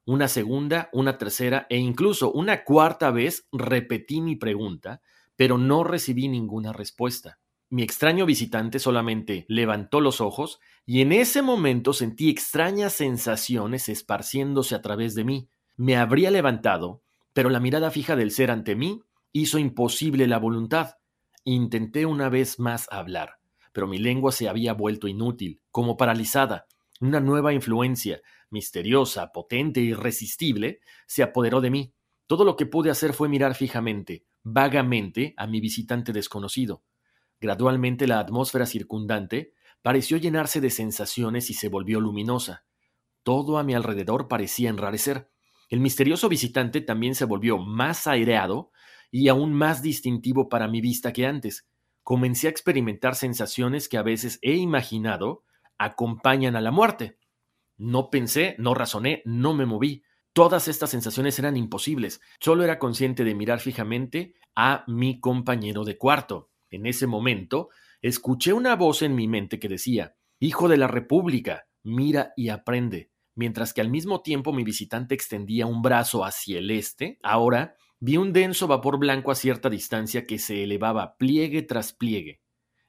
Una 0.08 0.26
segunda, 0.26 0.88
una 0.94 1.18
tercera 1.18 1.66
e 1.68 1.76
incluso 1.76 2.32
una 2.32 2.64
cuarta 2.64 3.10
vez 3.10 3.46
repetí 3.52 4.22
mi 4.22 4.36
pregunta, 4.36 5.02
pero 5.36 5.58
no 5.58 5.84
recibí 5.84 6.28
ninguna 6.28 6.72
respuesta. 6.72 7.38
Mi 7.68 7.82
extraño 7.82 8.24
visitante 8.24 8.78
solamente 8.78 9.44
levantó 9.48 10.00
los 10.00 10.22
ojos 10.22 10.60
y 10.86 11.02
en 11.02 11.12
ese 11.12 11.42
momento 11.42 11.92
sentí 11.92 12.30
extrañas 12.30 12.94
sensaciones 12.94 13.90
esparciéndose 13.90 14.74
a 14.74 14.80
través 14.80 15.14
de 15.14 15.24
mí. 15.24 15.50
Me 15.76 15.98
habría 15.98 16.30
levantado, 16.30 17.02
pero 17.34 17.50
la 17.50 17.60
mirada 17.60 17.90
fija 17.90 18.16
del 18.16 18.30
ser 18.30 18.50
ante 18.50 18.76
mí 18.76 19.02
hizo 19.32 19.58
imposible 19.58 20.26
la 20.26 20.38
voluntad. 20.38 20.94
Intenté 21.44 22.06
una 22.06 22.30
vez 22.30 22.58
más 22.58 22.88
hablar, 22.90 23.40
pero 23.74 23.86
mi 23.86 23.98
lengua 23.98 24.32
se 24.32 24.48
había 24.48 24.72
vuelto 24.72 25.06
inútil, 25.06 25.60
como 25.70 25.98
paralizada. 25.98 26.64
Una 26.98 27.20
nueva 27.20 27.52
influencia, 27.52 28.22
misteriosa, 28.50 29.32
potente 29.32 29.80
irresistible, 29.80 30.80
se 31.06 31.22
apoderó 31.22 31.60
de 31.60 31.70
mí. 31.70 31.94
Todo 32.26 32.44
lo 32.44 32.56
que 32.56 32.66
pude 32.66 32.90
hacer 32.90 33.14
fue 33.14 33.28
mirar 33.28 33.54
fijamente, 33.54 34.24
vagamente 34.42 35.34
a 35.36 35.46
mi 35.46 35.60
visitante 35.60 36.12
desconocido. 36.12 36.82
Gradualmente 37.40 38.06
la 38.06 38.18
atmósfera 38.18 38.66
circundante 38.66 39.54
pareció 39.82 40.16
llenarse 40.16 40.60
de 40.60 40.70
sensaciones 40.70 41.50
y 41.50 41.54
se 41.54 41.68
volvió 41.68 42.00
luminosa. 42.00 42.64
Todo 43.22 43.58
a 43.58 43.62
mi 43.62 43.74
alrededor 43.74 44.28
parecía 44.28 44.70
enrarecer. 44.70 45.30
El 45.68 45.80
misterioso 45.80 46.28
visitante 46.28 46.80
también 46.80 47.14
se 47.14 47.24
volvió 47.24 47.58
más 47.58 48.06
aireado 48.06 48.72
y 49.10 49.28
aún 49.28 49.52
más 49.52 49.82
distintivo 49.82 50.48
para 50.48 50.68
mi 50.68 50.80
vista 50.80 51.12
que 51.12 51.26
antes. 51.26 51.68
Comencé 52.02 52.46
a 52.46 52.50
experimentar 52.50 53.14
sensaciones 53.14 53.88
que 53.88 53.98
a 53.98 54.02
veces 54.02 54.38
he 54.42 54.54
imaginado 54.54 55.44
acompañan 55.78 56.56
a 56.56 56.60
la 56.60 56.70
muerte. 56.70 57.18
No 57.78 58.10
pensé, 58.10 58.56
no 58.58 58.74
razoné, 58.74 59.22
no 59.24 59.54
me 59.54 59.64
moví. 59.64 60.02
Todas 60.32 60.68
estas 60.68 60.90
sensaciones 60.90 61.38
eran 61.38 61.56
imposibles. 61.56 62.20
Solo 62.40 62.64
era 62.64 62.78
consciente 62.78 63.24
de 63.24 63.34
mirar 63.34 63.60
fijamente 63.60 64.34
a 64.54 64.84
mi 64.86 65.20
compañero 65.20 65.84
de 65.84 65.96
cuarto. 65.96 66.50
En 66.70 66.84
ese 66.86 67.06
momento, 67.06 67.70
escuché 68.02 68.52
una 68.52 68.76
voz 68.76 69.02
en 69.02 69.14
mi 69.14 69.28
mente 69.28 69.58
que 69.58 69.68
decía, 69.68 70.16
Hijo 70.40 70.68
de 70.68 70.76
la 70.76 70.88
República, 70.88 71.66
mira 71.82 72.32
y 72.36 72.48
aprende. 72.48 73.10
Mientras 73.34 73.72
que 73.72 73.80
al 73.80 73.88
mismo 73.88 74.20
tiempo 74.22 74.52
mi 74.52 74.64
visitante 74.64 75.14
extendía 75.14 75.66
un 75.66 75.80
brazo 75.80 76.24
hacia 76.24 76.58
el 76.58 76.72
este, 76.72 77.20
ahora 77.22 77.76
vi 78.00 78.16
un 78.16 78.32
denso 78.32 78.66
vapor 78.66 78.98
blanco 78.98 79.30
a 79.30 79.36
cierta 79.36 79.70
distancia 79.70 80.26
que 80.26 80.38
se 80.38 80.64
elevaba 80.64 81.16
pliegue 81.16 81.62
tras 81.62 81.92
pliegue. 81.92 82.42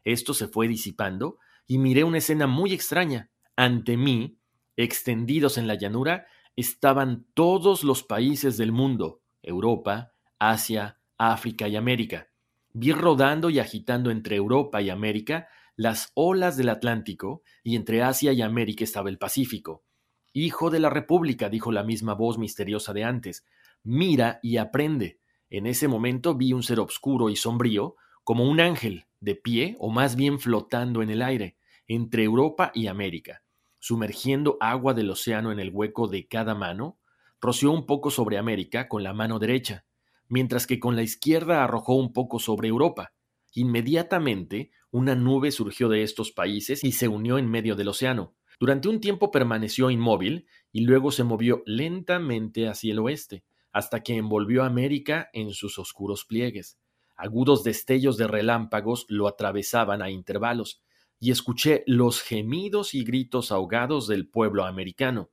Esto 0.03 0.33
se 0.33 0.47
fue 0.47 0.67
disipando 0.67 1.37
y 1.67 1.77
miré 1.77 2.03
una 2.03 2.17
escena 2.17 2.47
muy 2.47 2.73
extraña. 2.73 3.29
Ante 3.55 3.95
mí, 3.95 4.38
extendidos 4.83 5.57
en 5.57 5.67
la 5.67 5.75
llanura, 5.75 6.25
estaban 6.55 7.25
todos 7.33 7.83
los 7.83 8.03
países 8.03 8.55
del 8.55 8.71
mundo, 8.71 9.21
Europa, 9.43 10.13
Asia, 10.39 11.01
África 11.17 11.67
y 11.67 11.75
América. 11.75 12.29
Vi 12.71 12.93
rodando 12.93 13.49
y 13.49 13.59
agitando 13.59 14.09
entre 14.09 14.37
Europa 14.37 14.81
y 14.81 14.89
América 14.89 15.49
las 15.75 16.11
olas 16.13 16.55
del 16.55 16.69
Atlántico, 16.69 17.41
y 17.61 17.75
entre 17.75 18.03
Asia 18.03 18.31
y 18.31 18.41
América 18.41 18.85
estaba 18.85 19.09
el 19.09 19.17
Pacífico. 19.17 19.83
Hijo 20.31 20.69
de 20.69 20.79
la 20.79 20.89
República, 20.89 21.49
dijo 21.49 21.73
la 21.73 21.83
misma 21.83 22.13
voz 22.13 22.37
misteriosa 22.37 22.93
de 22.93 23.03
antes, 23.03 23.45
mira 23.83 24.39
y 24.41 24.57
aprende. 24.57 25.19
En 25.49 25.67
ese 25.67 25.89
momento 25.89 26.35
vi 26.35 26.53
un 26.53 26.63
ser 26.63 26.79
oscuro 26.79 27.29
y 27.29 27.35
sombrío, 27.35 27.95
como 28.23 28.45
un 28.45 28.61
ángel, 28.61 29.07
de 29.19 29.35
pie 29.35 29.75
o 29.79 29.89
más 29.89 30.15
bien 30.15 30.39
flotando 30.39 31.01
en 31.01 31.09
el 31.09 31.21
aire, 31.21 31.57
entre 31.85 32.23
Europa 32.23 32.71
y 32.73 32.87
América 32.87 33.41
sumergiendo 33.79 34.57
agua 34.59 34.93
del 34.93 35.09
océano 35.09 35.51
en 35.51 35.59
el 35.59 35.71
hueco 35.71 36.07
de 36.07 36.27
cada 36.27 36.53
mano, 36.53 36.99
roció 37.41 37.71
un 37.71 37.85
poco 37.85 38.11
sobre 38.11 38.37
América 38.37 38.87
con 38.87 39.03
la 39.03 39.13
mano 39.13 39.39
derecha, 39.39 39.85
mientras 40.27 40.67
que 40.67 40.79
con 40.79 40.95
la 40.95 41.01
izquierda 41.01 41.63
arrojó 41.63 41.95
un 41.95 42.13
poco 42.13 42.39
sobre 42.39 42.67
Europa. 42.67 43.13
Inmediatamente 43.53 44.71
una 44.91 45.15
nube 45.15 45.51
surgió 45.51 45.87
de 45.89 46.03
estos 46.03 46.31
países 46.31 46.83
y 46.83 46.91
se 46.93 47.07
unió 47.07 47.37
en 47.37 47.49
medio 47.49 47.75
del 47.75 47.89
océano. 47.89 48.35
Durante 48.59 48.89
un 48.89 48.99
tiempo 48.99 49.31
permaneció 49.31 49.89
inmóvil 49.89 50.47
y 50.71 50.81
luego 50.81 51.11
se 51.11 51.23
movió 51.23 51.63
lentamente 51.65 52.67
hacia 52.67 52.91
el 52.91 52.99
oeste, 52.99 53.43
hasta 53.71 54.01
que 54.01 54.17
envolvió 54.17 54.63
América 54.63 55.29
en 55.33 55.51
sus 55.51 55.79
oscuros 55.79 56.25
pliegues. 56.25 56.77
Agudos 57.15 57.63
destellos 57.63 58.17
de 58.17 58.27
relámpagos 58.27 59.05
lo 59.09 59.27
atravesaban 59.27 60.01
a 60.01 60.09
intervalos, 60.09 60.81
y 61.19 61.31
escuché 61.31 61.83
los 61.85 62.21
gemidos 62.21 62.93
y 62.93 63.03
gritos 63.03 63.51
ahogados 63.51 64.07
del 64.07 64.27
pueblo 64.27 64.65
americano. 64.65 65.29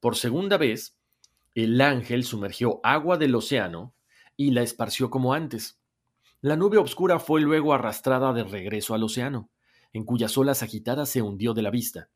Por 0.00 0.16
segunda 0.16 0.56
vez, 0.56 0.96
el 1.54 1.80
ángel 1.80 2.24
sumergió 2.24 2.80
agua 2.82 3.18
del 3.18 3.34
océano 3.34 3.94
y 4.36 4.52
la 4.52 4.62
esparció 4.62 5.10
como 5.10 5.34
antes. 5.34 5.78
La 6.40 6.56
nube 6.56 6.78
obscura 6.78 7.18
fue 7.18 7.42
luego 7.42 7.74
arrastrada 7.74 8.32
de 8.32 8.44
regreso 8.44 8.94
al 8.94 9.04
océano, 9.04 9.50
en 9.92 10.04
cuyas 10.04 10.36
olas 10.38 10.62
agitadas 10.62 11.10
se 11.10 11.20
hundió 11.20 11.52
de 11.52 11.62
la 11.62 11.70
vista. 11.70 12.08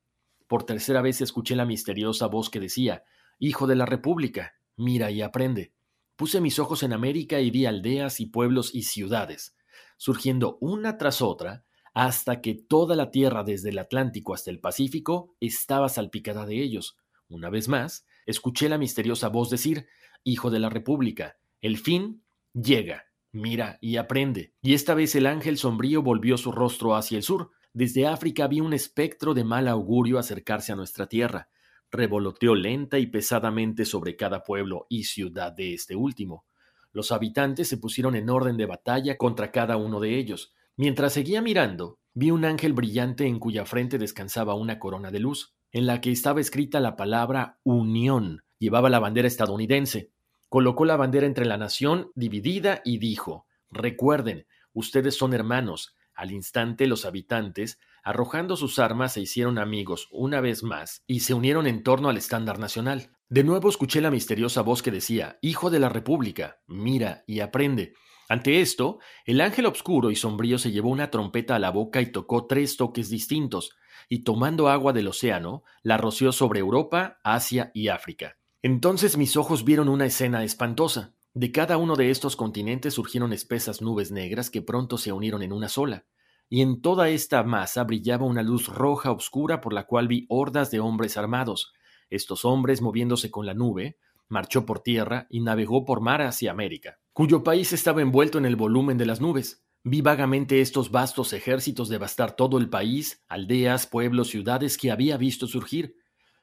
Por 0.47 0.65
tercera 0.65 1.03
vez 1.03 1.21
escuché 1.21 1.55
la 1.55 1.67
misteriosa 1.67 2.27
voz 2.27 2.49
que 2.49 2.61
decía 2.61 3.05
Hijo 3.39 3.67
de 3.67 3.77
la 3.77 3.85
República, 3.85 4.55
mira 4.77 5.11
y 5.11 5.21
aprende. 5.21 5.75
Puse 6.17 6.41
mis 6.41 6.59
ojos 6.59 6.83
en 6.83 6.95
América 6.95 7.41
y 7.41 7.51
vi 7.51 7.67
aldeas 7.67 8.21
y 8.21 8.27
pueblos 8.27 8.75
y 8.75 8.85
ciudades, 8.85 9.55
surgiendo 9.99 10.57
una 10.63 10.97
tras 10.97 11.21
otra, 11.21 11.66
hasta 11.97 12.43
que 12.43 12.53
toda 12.53 12.95
la 12.95 13.11
tierra 13.11 13.43
desde 13.43 13.71
el 13.71 13.79
Atlántico 13.79 14.35
hasta 14.35 14.51
el 14.51 14.61
Pacífico 14.61 15.35
estaba 15.41 15.89
salpicada 15.89 16.45
de 16.45 16.63
ellos. 16.63 16.99
Una 17.27 17.49
vez 17.49 17.69
más, 17.69 18.05
escuché 18.27 18.69
la 18.69 18.77
misteriosa 18.77 19.31
voz 19.31 19.49
decir, 19.49 19.87
Hijo 20.23 20.51
de 20.51 20.59
la 20.59 20.69
República, 20.69 21.39
el 21.63 21.79
fin 21.79 22.23
llega, 22.53 23.07
mira 23.33 23.79
y 23.81 23.97
aprende. 23.97 24.53
Y 24.61 24.75
esta 24.75 24.93
vez 24.93 25.15
el 25.15 25.25
ángel 25.25 25.57
sombrío 25.57 26.03
volvió 26.03 26.37
su 26.37 26.53
rostro 26.53 26.95
hacia 26.97 27.17
el 27.17 27.23
sur. 27.23 27.53
Desde 27.73 28.07
África 28.07 28.47
vi 28.47 28.61
un 28.61 28.75
espectro 28.75 29.33
de 29.33 29.45
mal 29.45 29.67
augurio 29.67 30.19
acercarse 30.19 30.73
a 30.73 30.77
nuestra 30.77 31.07
tierra 31.09 31.49
revoloteó 31.91 32.55
lenta 32.55 32.99
y 32.99 33.07
pesadamente 33.07 33.85
sobre 33.85 34.17
cada 34.17 34.43
pueblo 34.43 34.87
y 34.89 35.05
ciudad 35.05 35.53
de 35.53 35.73
este 35.73 35.97
último. 35.97 36.45
Los 36.93 37.13
habitantes 37.13 37.69
se 37.69 37.79
pusieron 37.79 38.17
en 38.17 38.29
orden 38.29 38.57
de 38.57 38.67
batalla 38.67 39.17
contra 39.17 39.51
cada 39.51 39.77
uno 39.77 40.01
de 40.01 40.19
ellos. 40.19 40.53
Mientras 40.77 41.15
seguía 41.15 41.43
mirando, 41.43 41.99
vi 42.15 42.31
un 42.31 42.45
ángel 42.45 42.73
brillante 42.73 43.27
en 43.27 43.39
cuya 43.39 43.65
frente 43.65 43.99
descansaba 43.99 44.55
una 44.55 44.79
corona 44.79 45.11
de 45.11 45.21
luz, 45.21 45.55
en 45.73 45.87
la 45.87 46.01
que 46.01 46.13
estaba 46.13 46.41
escrita 46.41 46.81
la 46.81 46.97
palabra 46.97 47.59
Unión. 47.65 48.43
Llevaba 48.59 48.91
la 48.91 48.99
bandera 48.99 49.29
estadounidense. 49.29 50.13
Colocó 50.49 50.85
la 50.85 50.97
bandera 50.97 51.27
entre 51.27 51.45
la 51.45 51.59
nación 51.59 52.11
dividida 52.15 52.81
y 52.85 52.99
dijo 52.99 53.47
Recuerden, 53.71 54.47
ustedes 54.73 55.17
son 55.17 55.35
hermanos. 55.35 55.95
Al 56.15 56.31
instante 56.31 56.87
los 56.87 57.05
habitantes 57.05 57.79
Arrojando 58.07 58.57
sus 58.57 58.79
armas 58.79 59.15
se 59.15 59.21
hicieron 59.21 59.59
amigos 59.59 60.07
una 60.13 60.41
vez 60.41 60.63
más 60.63 61.03
y 61.09 61.21
se 61.21 61.35
unieron 61.35 61.67
en 61.67 61.83
torno 61.83 62.09
al 62.09 62.17
estándar 62.17 62.61
nacional. 62.61 63.11
De 63.29 63.43
nuevo 63.43 63.69
escuché 63.69 64.01
la 64.01 64.13
misteriosa 64.13 64.63
voz 64.63 64.81
que 64.81 64.93
decía, 64.93 65.41
Hijo 65.43 65.71
de 65.71 65.81
la 65.81 65.89
República, 65.89 66.61
mira 66.69 67.25
y 67.27 67.41
aprende. 67.41 67.95
Ante 68.29 68.61
esto, 68.61 68.99
el 69.25 69.41
ángel 69.41 69.67
obscuro 69.67 70.11
y 70.11 70.17
sombrío 70.17 70.59
se 70.59 70.73
llevó 70.73 70.91
una 70.91 71.11
trompeta 71.11 71.57
a 71.57 71.59
la 71.59 71.71
boca 71.71 72.01
y 72.01 72.13
tocó 72.13 72.47
tres 72.47 72.77
toques 72.77 73.09
distintos, 73.09 73.77
y 74.09 74.25
tomando 74.25 74.69
agua 74.69 74.93
del 74.93 75.09
océano, 75.09 75.63
la 75.83 75.97
roció 75.97 76.33
sobre 76.33 76.61
Europa, 76.61 77.19
Asia 77.23 77.71
y 77.75 77.89
África. 77.89 78.37
Entonces 78.63 79.17
mis 79.17 79.37
ojos 79.37 79.65
vieron 79.65 79.89
una 79.89 80.07
escena 80.07 80.45
espantosa. 80.45 81.15
De 81.35 81.53
cada 81.53 81.77
uno 81.77 81.97
de 81.97 82.11
estos 82.11 82.35
continentes 82.35 82.95
surgieron 82.95 83.33
espesas 83.33 83.83
nubes 83.83 84.11
negras 84.11 84.51
que 84.51 84.63
pronto 84.63 84.99
se 84.99 85.13
unieron 85.13 85.43
en 85.43 85.53
una 85.53 85.69
sola 85.69 86.07
y 86.49 86.63
en 86.63 86.81
toda 86.81 87.09
esta 87.09 87.43
masa 87.43 87.85
brillaba 87.85 88.27
una 88.27 88.43
luz 88.43 88.69
roja 88.69 89.11
oscura 89.11 89.61
por 89.61 89.73
la 89.73 89.87
cual 89.87 90.09
vi 90.09 90.27
hordas 90.29 90.71
de 90.71 90.81
hombres 90.81 91.17
armados. 91.17 91.73
Estos 92.09 92.45
hombres, 92.45 92.83
moviéndose 92.83 93.31
con 93.31 93.47
la 93.47 93.55
nube, 93.55 93.99
marchó 94.29 94.65
por 94.65 94.81
tierra 94.81 95.27
y 95.29 95.41
navegó 95.41 95.85
por 95.85 96.01
mar 96.01 96.23
hacia 96.23 96.53
América, 96.53 96.99
cuyo 97.17 97.43
país 97.43 97.73
estaba 97.73 98.03
envuelto 98.03 98.37
en 98.37 98.45
el 98.45 98.57
volumen 98.57 98.99
de 98.99 99.07
las 99.07 99.23
nubes. 99.23 99.65
Vi 99.85 100.03
vagamente 100.03 100.61
estos 100.61 100.91
vastos 100.91 101.33
ejércitos 101.33 101.89
devastar 101.89 102.37
todo 102.37 102.59
el 102.59 102.69
país, 102.69 103.25
aldeas, 103.27 103.87
pueblos, 103.87 104.29
ciudades 104.29 104.77
que 104.77 104.91
había 104.91 105.17
visto 105.17 105.47
surgir. 105.47 105.97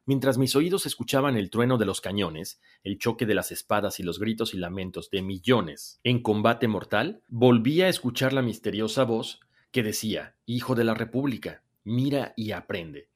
Mientras 0.08 0.40
mis 0.40 0.56
oídos 0.56 0.88
escuchaban 0.88 1.38
el 1.38 1.52
trueno 1.52 1.78
de 1.78 1.86
los 1.86 2.02
cañones, 2.02 2.60
el 2.84 2.98
choque 2.98 3.28
de 3.28 3.36
las 3.36 3.52
espadas 3.52 4.00
y 4.00 4.04
los 4.04 4.18
gritos 4.18 4.56
y 4.56 4.58
lamentos 4.58 5.12
de 5.12 5.22
millones 5.22 6.00
en 6.04 6.24
combate 6.24 6.68
mortal, 6.68 7.22
volví 7.28 7.84
a 7.84 7.88
escuchar 7.88 8.34
la 8.34 8.42
misteriosa 8.42 9.04
voz 9.04 9.42
que 9.70 9.84
decía, 9.84 10.38
Hijo 10.48 10.74
de 10.74 10.86
la 10.86 10.96
República, 10.96 11.62
mira 11.84 12.34
y 12.36 12.50
aprende. 12.50 13.10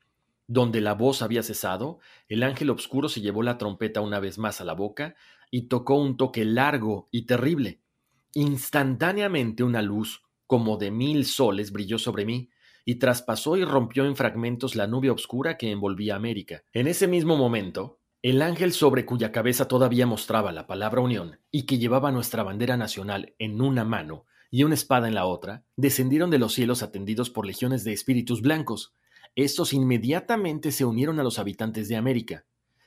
Donde 0.46 0.80
la 0.80 0.94
voz 0.94 1.24
había 1.24 1.42
cesado, 1.42 2.00
el 2.30 2.44
ángel 2.44 2.70
obscuro 2.70 3.10
se 3.10 3.20
llevó 3.20 3.42
la 3.42 3.58
trompeta 3.58 4.00
una 4.02 4.20
vez 4.20 4.38
más 4.38 4.62
a 4.62 4.64
la 4.64 4.74
boca 4.74 5.16
y 5.52 5.68
tocó 5.68 5.96
un 5.96 6.18
toque 6.18 6.46
largo 6.46 7.10
y 7.12 7.26
terrible. 7.26 7.82
Instantáneamente 8.34 9.64
una 9.64 9.82
luz, 9.82 10.24
como 10.46 10.78
de 10.78 10.92
mil 10.92 11.26
soles, 11.26 11.72
brilló 11.72 11.98
sobre 11.98 12.26
mí, 12.26 12.50
y 12.86 12.96
traspasó 12.96 13.58
y 13.58 13.66
rompió 13.66 14.06
en 14.06 14.16
fragmentos 14.16 14.76
la 14.76 14.88
nube 14.88 15.10
oscura 15.10 15.58
que 15.58 15.72
envolvía 15.72 16.16
América. 16.16 16.64
En 16.72 16.88
ese 16.88 17.08
mismo 17.08 17.36
momento, 17.36 18.00
el 18.22 18.42
ángel 18.42 18.72
sobre 18.72 19.06
cuya 19.06 19.32
cabeza 19.32 19.68
todavía 19.68 20.08
mostraba 20.08 20.52
la 20.52 20.68
palabra 20.68 21.02
unión 21.02 21.40
y 21.52 21.66
que 21.66 21.78
llevaba 21.78 22.12
nuestra 22.12 22.44
bandera 22.44 22.78
nacional 22.78 23.36
en 23.40 23.62
una 23.62 23.84
mano, 23.84 24.26
y 24.50 24.64
una 24.64 24.76
espada 24.76 25.08
en 25.08 25.16
la 25.16 25.26
otra, 25.26 25.66
descendieron 25.76 26.30
de 26.30 26.40
los 26.40 26.54
cielos 26.54 26.82
atendidos 26.82 27.30
por 27.30 27.46
legiones 27.46 27.84
de 27.84 27.94
espíritus 27.94 28.42
blancos. 28.42 28.96
Estos 29.36 29.74
inmediatamente 29.74 30.72
se 30.72 30.86
unieron 30.86 31.20
a 31.20 31.24
los 31.24 31.40
habitantes 31.40 31.90
de 31.90 31.98
América, 31.98 32.46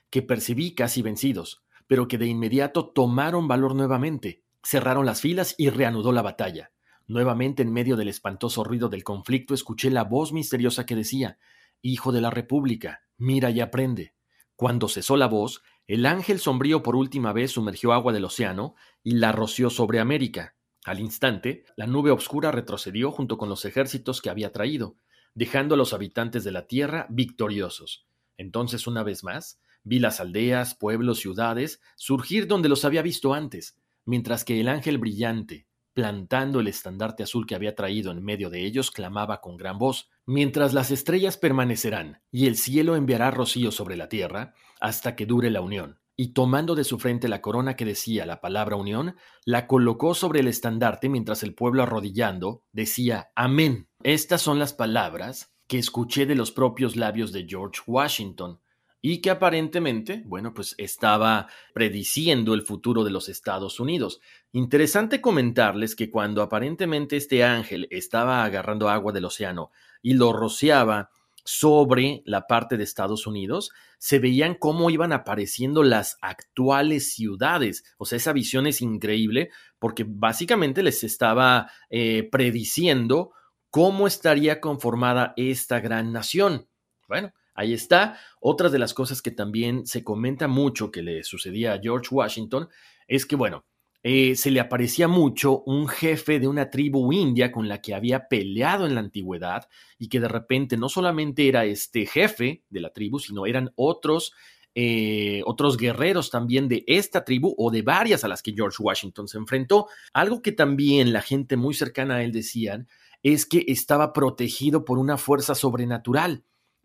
que 0.08 0.22
percibí 0.22 0.74
casi 0.74 1.02
vencidos, 1.02 1.62
pero 1.90 2.06
que 2.06 2.18
de 2.18 2.28
inmediato 2.28 2.86
tomaron 2.86 3.48
valor 3.48 3.74
nuevamente, 3.74 4.44
cerraron 4.62 5.06
las 5.06 5.20
filas 5.20 5.56
y 5.58 5.70
reanudó 5.70 6.12
la 6.12 6.22
batalla. 6.22 6.70
Nuevamente 7.08 7.64
en 7.64 7.72
medio 7.72 7.96
del 7.96 8.06
espantoso 8.06 8.62
ruido 8.62 8.88
del 8.88 9.02
conflicto 9.02 9.54
escuché 9.54 9.90
la 9.90 10.04
voz 10.04 10.32
misteriosa 10.32 10.86
que 10.86 10.94
decía 10.94 11.40
Hijo 11.82 12.12
de 12.12 12.20
la 12.20 12.30
República, 12.30 13.00
mira 13.18 13.50
y 13.50 13.58
aprende. 13.58 14.14
Cuando 14.54 14.86
cesó 14.86 15.16
la 15.16 15.26
voz, 15.26 15.62
el 15.88 16.06
ángel 16.06 16.38
sombrío 16.38 16.84
por 16.84 16.94
última 16.94 17.32
vez 17.32 17.50
sumergió 17.50 17.92
agua 17.92 18.12
del 18.12 18.26
océano 18.26 18.76
y 19.02 19.14
la 19.14 19.32
roció 19.32 19.68
sobre 19.68 19.98
América. 19.98 20.54
Al 20.84 21.00
instante, 21.00 21.64
la 21.74 21.88
nube 21.88 22.12
oscura 22.12 22.52
retrocedió 22.52 23.10
junto 23.10 23.36
con 23.36 23.48
los 23.48 23.64
ejércitos 23.64 24.22
que 24.22 24.30
había 24.30 24.52
traído, 24.52 24.94
dejando 25.34 25.74
a 25.74 25.78
los 25.78 25.92
habitantes 25.92 26.44
de 26.44 26.52
la 26.52 26.68
tierra 26.68 27.08
victoriosos. 27.10 28.06
Entonces, 28.36 28.86
una 28.86 29.02
vez 29.02 29.24
más, 29.24 29.60
vi 29.82 29.98
las 29.98 30.20
aldeas, 30.20 30.74
pueblos, 30.74 31.18
ciudades 31.18 31.80
surgir 31.96 32.46
donde 32.46 32.68
los 32.68 32.84
había 32.84 33.02
visto 33.02 33.34
antes, 33.34 33.78
mientras 34.04 34.44
que 34.44 34.60
el 34.60 34.68
ángel 34.68 34.98
brillante, 34.98 35.66
plantando 35.92 36.60
el 36.60 36.68
estandarte 36.68 37.22
azul 37.22 37.46
que 37.46 37.54
había 37.54 37.74
traído 37.74 38.12
en 38.12 38.22
medio 38.22 38.50
de 38.50 38.64
ellos, 38.64 38.90
clamaba 38.90 39.40
con 39.40 39.56
gran 39.56 39.78
voz, 39.78 40.08
mientras 40.26 40.74
las 40.74 40.90
estrellas 40.90 41.36
permanecerán 41.36 42.22
y 42.30 42.46
el 42.46 42.56
cielo 42.56 42.96
enviará 42.96 43.30
rocío 43.30 43.70
sobre 43.72 43.96
la 43.96 44.08
tierra 44.08 44.54
hasta 44.80 45.16
que 45.16 45.26
dure 45.26 45.50
la 45.50 45.60
unión 45.60 46.00
y 46.20 46.34
tomando 46.34 46.74
de 46.74 46.84
su 46.84 46.98
frente 46.98 47.28
la 47.28 47.40
corona 47.40 47.76
que 47.76 47.86
decía 47.86 48.26
la 48.26 48.42
palabra 48.42 48.76
unión, 48.76 49.16
la 49.46 49.66
colocó 49.66 50.12
sobre 50.12 50.40
el 50.40 50.48
estandarte 50.48 51.08
mientras 51.08 51.42
el 51.42 51.54
pueblo 51.54 51.82
arrodillando 51.82 52.62
decía 52.72 53.30
Amén. 53.34 53.88
Estas 54.02 54.42
son 54.42 54.58
las 54.58 54.74
palabras 54.74 55.54
que 55.66 55.78
escuché 55.78 56.26
de 56.26 56.34
los 56.34 56.52
propios 56.52 56.94
labios 56.94 57.32
de 57.32 57.46
George 57.48 57.80
Washington 57.86 58.60
y 59.02 59.20
que 59.20 59.30
aparentemente, 59.30 60.22
bueno, 60.26 60.52
pues 60.52 60.74
estaba 60.78 61.48
prediciendo 61.72 62.54
el 62.54 62.62
futuro 62.62 63.04
de 63.04 63.10
los 63.10 63.28
Estados 63.28 63.80
Unidos. 63.80 64.20
Interesante 64.52 65.20
comentarles 65.20 65.96
que 65.96 66.10
cuando 66.10 66.42
aparentemente 66.42 67.16
este 67.16 67.42
ángel 67.44 67.88
estaba 67.90 68.44
agarrando 68.44 68.88
agua 68.88 69.12
del 69.12 69.24
océano 69.24 69.70
y 70.02 70.14
lo 70.14 70.32
rociaba 70.32 71.10
sobre 71.44 72.22
la 72.26 72.46
parte 72.46 72.76
de 72.76 72.84
Estados 72.84 73.26
Unidos, 73.26 73.70
se 73.98 74.18
veían 74.18 74.54
cómo 74.54 74.90
iban 74.90 75.12
apareciendo 75.12 75.82
las 75.82 76.18
actuales 76.20 77.14
ciudades. 77.14 77.84
O 77.96 78.04
sea, 78.04 78.18
esa 78.18 78.32
visión 78.32 78.66
es 78.66 78.82
increíble 78.82 79.50
porque 79.78 80.04
básicamente 80.06 80.82
les 80.82 81.02
estaba 81.02 81.70
eh, 81.88 82.28
prediciendo 82.30 83.32
cómo 83.70 84.06
estaría 84.06 84.60
conformada 84.60 85.32
esta 85.36 85.80
gran 85.80 86.12
nación. 86.12 86.68
Bueno, 87.08 87.32
ahí 87.60 87.72
está. 87.74 88.18
Otra 88.40 88.68
de 88.68 88.78
las 88.78 88.94
cosas 88.94 89.22
que 89.22 89.30
también 89.30 89.86
se 89.86 90.02
comenta 90.02 90.48
mucho 90.48 90.90
que 90.90 91.02
le 91.02 91.22
sucedía 91.22 91.74
a 91.74 91.80
George 91.80 92.08
Washington 92.10 92.68
es 93.06 93.26
que, 93.26 93.36
bueno, 93.36 93.64
eh, 94.02 94.34
se 94.34 94.50
le 94.50 94.60
aparecía 94.60 95.08
mucho 95.08 95.62
un 95.64 95.86
jefe 95.86 96.40
de 96.40 96.48
una 96.48 96.70
tribu 96.70 97.12
india 97.12 97.52
con 97.52 97.68
la 97.68 97.82
que 97.82 97.94
había 97.94 98.28
peleado 98.28 98.86
en 98.86 98.94
la 98.94 99.00
antigüedad 99.00 99.68
y 99.98 100.08
que 100.08 100.20
de 100.20 100.28
repente 100.28 100.78
no 100.78 100.88
solamente 100.88 101.48
era 101.48 101.66
este 101.66 102.06
jefe 102.06 102.64
de 102.70 102.80
la 102.80 102.94
tribu, 102.94 103.18
sino 103.18 103.44
eran 103.44 103.72
otros, 103.76 104.32
eh, 104.74 105.42
otros 105.44 105.76
guerreros 105.76 106.30
también 106.30 106.66
de 106.66 106.82
esta 106.86 107.26
tribu 107.26 107.54
o 107.58 107.70
de 107.70 107.82
varias 107.82 108.24
a 108.24 108.28
las 108.28 108.42
que 108.42 108.54
George 108.54 108.82
Washington 108.82 109.28
se 109.28 109.36
enfrentó. 109.36 109.88
Algo 110.14 110.40
que 110.40 110.52
también 110.52 111.12
la 111.12 111.20
gente 111.20 111.58
muy 111.58 111.74
cercana 111.74 112.16
a 112.16 112.22
él 112.22 112.32
decían 112.32 112.88
es 113.22 113.44
que 113.44 113.66
estaba 113.68 114.14
protegido 114.14 114.86
por 114.86 114.98
una 114.98 115.18
fuerza 115.18 115.54
sobrenatural, 115.54 116.44